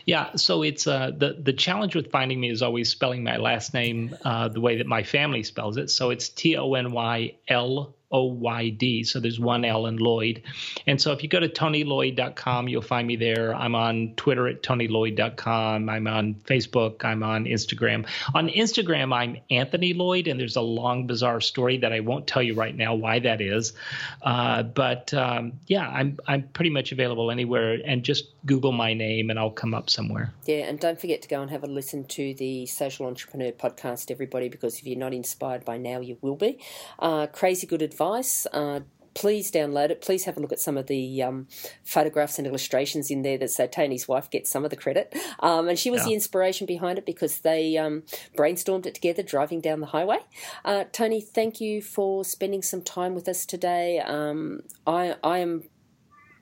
Yeah, 0.05 0.35
so 0.35 0.63
it's 0.63 0.87
uh, 0.87 1.11
the 1.15 1.37
the 1.39 1.53
challenge 1.53 1.95
with 1.95 2.11
finding 2.11 2.39
me 2.39 2.49
is 2.49 2.61
always 2.61 2.89
spelling 2.89 3.23
my 3.23 3.37
last 3.37 3.73
name 3.73 4.15
uh, 4.23 4.47
the 4.47 4.61
way 4.61 4.77
that 4.77 4.87
my 4.87 5.03
family 5.03 5.43
spells 5.43 5.77
it. 5.77 5.89
So 5.89 6.09
it's 6.09 6.29
T 6.29 6.57
O 6.57 6.73
N 6.73 6.91
Y 6.91 7.35
L 7.47 7.95
O 8.13 8.25
Y 8.25 8.69
D. 8.69 9.03
So 9.03 9.19
there's 9.19 9.39
one 9.39 9.65
L 9.65 9.87
in 9.87 9.97
Loyd. 9.97 10.43
And 10.85 11.01
so 11.01 11.11
if 11.11 11.23
you 11.23 11.29
go 11.29 11.39
to 11.39 11.49
TonyLoyd.com, 11.49 12.69
you'll 12.69 12.83
find 12.83 13.07
me 13.07 13.15
there. 13.15 13.55
I'm 13.55 13.73
on 13.73 14.13
Twitter 14.15 14.47
at 14.47 14.61
TonyLoyd.com. 14.61 15.89
I'm 15.89 16.07
on 16.07 16.35
Facebook. 16.45 17.03
I'm 17.03 17.23
on 17.23 17.45
Instagram. 17.45 18.07
On 18.35 18.47
Instagram, 18.49 19.13
I'm 19.13 19.37
Anthony 19.49 19.95
Loyd, 19.95 20.29
and 20.29 20.39
there's 20.39 20.55
a 20.55 20.61
long, 20.61 21.07
bizarre 21.07 21.41
story 21.41 21.77
that 21.79 21.91
I 21.91 22.01
won't 22.01 22.27
tell 22.27 22.43
you 22.43 22.53
right 22.53 22.75
now 22.75 22.93
why 22.93 23.17
that 23.19 23.41
is. 23.41 23.73
Uh, 24.21 24.61
but 24.61 25.11
um, 25.15 25.53
yeah, 25.65 25.89
I'm 25.89 26.19
I'm 26.27 26.43
pretty 26.49 26.69
much 26.69 26.91
available 26.91 27.31
anywhere, 27.31 27.79
and 27.83 28.03
just 28.03 28.25
Google 28.45 28.71
my 28.71 28.93
name, 28.93 29.31
and 29.31 29.39
I'll 29.39 29.49
come 29.49 29.73
up 29.73 29.89
somewhere. 29.89 30.31
Yeah, 30.45 30.65
and 30.69 30.79
don't 30.79 31.01
forget 31.01 31.23
to 31.23 31.27
go 31.27 31.41
and 31.41 31.49
have 31.49 31.63
a 31.63 31.67
listen 31.67 32.05
to 32.05 32.35
the 32.35 32.67
Social 32.67 33.07
Entrepreneur 33.07 33.51
podcast, 33.51 34.11
everybody, 34.11 34.49
because 34.49 34.77
if 34.77 34.85
you're 34.85 34.99
not 34.99 35.13
inspired 35.13 35.65
by 35.65 35.77
now, 35.77 35.99
you 35.99 36.17
will 36.21 36.35
be. 36.35 36.59
Uh, 36.99 37.25
crazy 37.27 37.65
good 37.65 37.81
advice 37.81 38.02
advice. 38.03 38.47
Uh, 38.51 38.81
please 39.13 39.51
download 39.51 39.89
it. 39.89 40.01
Please 40.01 40.25
have 40.25 40.37
a 40.37 40.39
look 40.39 40.51
at 40.51 40.59
some 40.59 40.77
of 40.77 40.87
the 40.87 41.21
um, 41.21 41.47
photographs 41.83 42.37
and 42.37 42.47
illustrations 42.47 43.11
in 43.11 43.21
there 43.21 43.37
that 43.37 43.51
say 43.51 43.67
Tony's 43.67 44.07
wife 44.07 44.29
gets 44.29 44.49
some 44.49 44.63
of 44.63 44.71
the 44.71 44.75
credit. 44.75 45.15
Um, 45.39 45.67
and 45.67 45.77
she 45.77 45.91
was 45.91 46.01
yeah. 46.01 46.07
the 46.07 46.13
inspiration 46.15 46.65
behind 46.65 46.97
it 46.97 47.05
because 47.05 47.39
they 47.41 47.77
um, 47.77 48.03
brainstormed 48.35 48.85
it 48.85 48.95
together 48.95 49.21
driving 49.21 49.61
down 49.61 49.81
the 49.81 49.87
highway. 49.87 50.19
Uh, 50.65 50.85
Tony, 50.91 51.21
thank 51.21 51.61
you 51.61 51.81
for 51.81 52.25
spending 52.25 52.61
some 52.61 52.81
time 52.81 53.13
with 53.13 53.27
us 53.27 53.45
today. 53.45 53.99
Um, 53.99 54.61
I, 54.87 55.15
I 55.23 55.39
am 55.39 55.63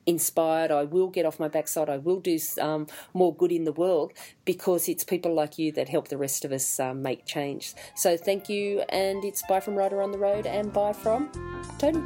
inspired. 0.06 0.72
I 0.72 0.84
will 0.84 1.08
get 1.08 1.26
off 1.26 1.40
my 1.40 1.48
backside. 1.48 1.90
I 1.90 1.98
will 1.98 2.20
do 2.20 2.38
um, 2.60 2.88
more 3.14 3.34
good 3.34 3.52
in 3.52 3.64
the 3.66 3.72
world 3.72 4.14
because 4.46 4.90
it's 4.90 5.04
people 5.04 5.34
like 5.34 5.58
you 5.58 5.72
that 5.74 5.90
help 5.90 6.08
the 6.08 6.18
rest 6.18 6.46
of 6.46 6.52
us 6.52 6.80
um, 6.80 7.02
make 7.02 7.26
change. 7.26 7.74
So 7.96 8.18
thank 8.18 8.50
you, 8.50 8.82
and 8.90 9.24
it's 9.24 9.44
bye 9.48 9.60
from 9.60 9.76
Writer 9.76 10.02
on 10.02 10.12
the 10.12 10.18
Road 10.18 10.46
and 10.46 10.72
bye 10.74 10.94
from 10.94 11.32
Tony. 11.78 12.02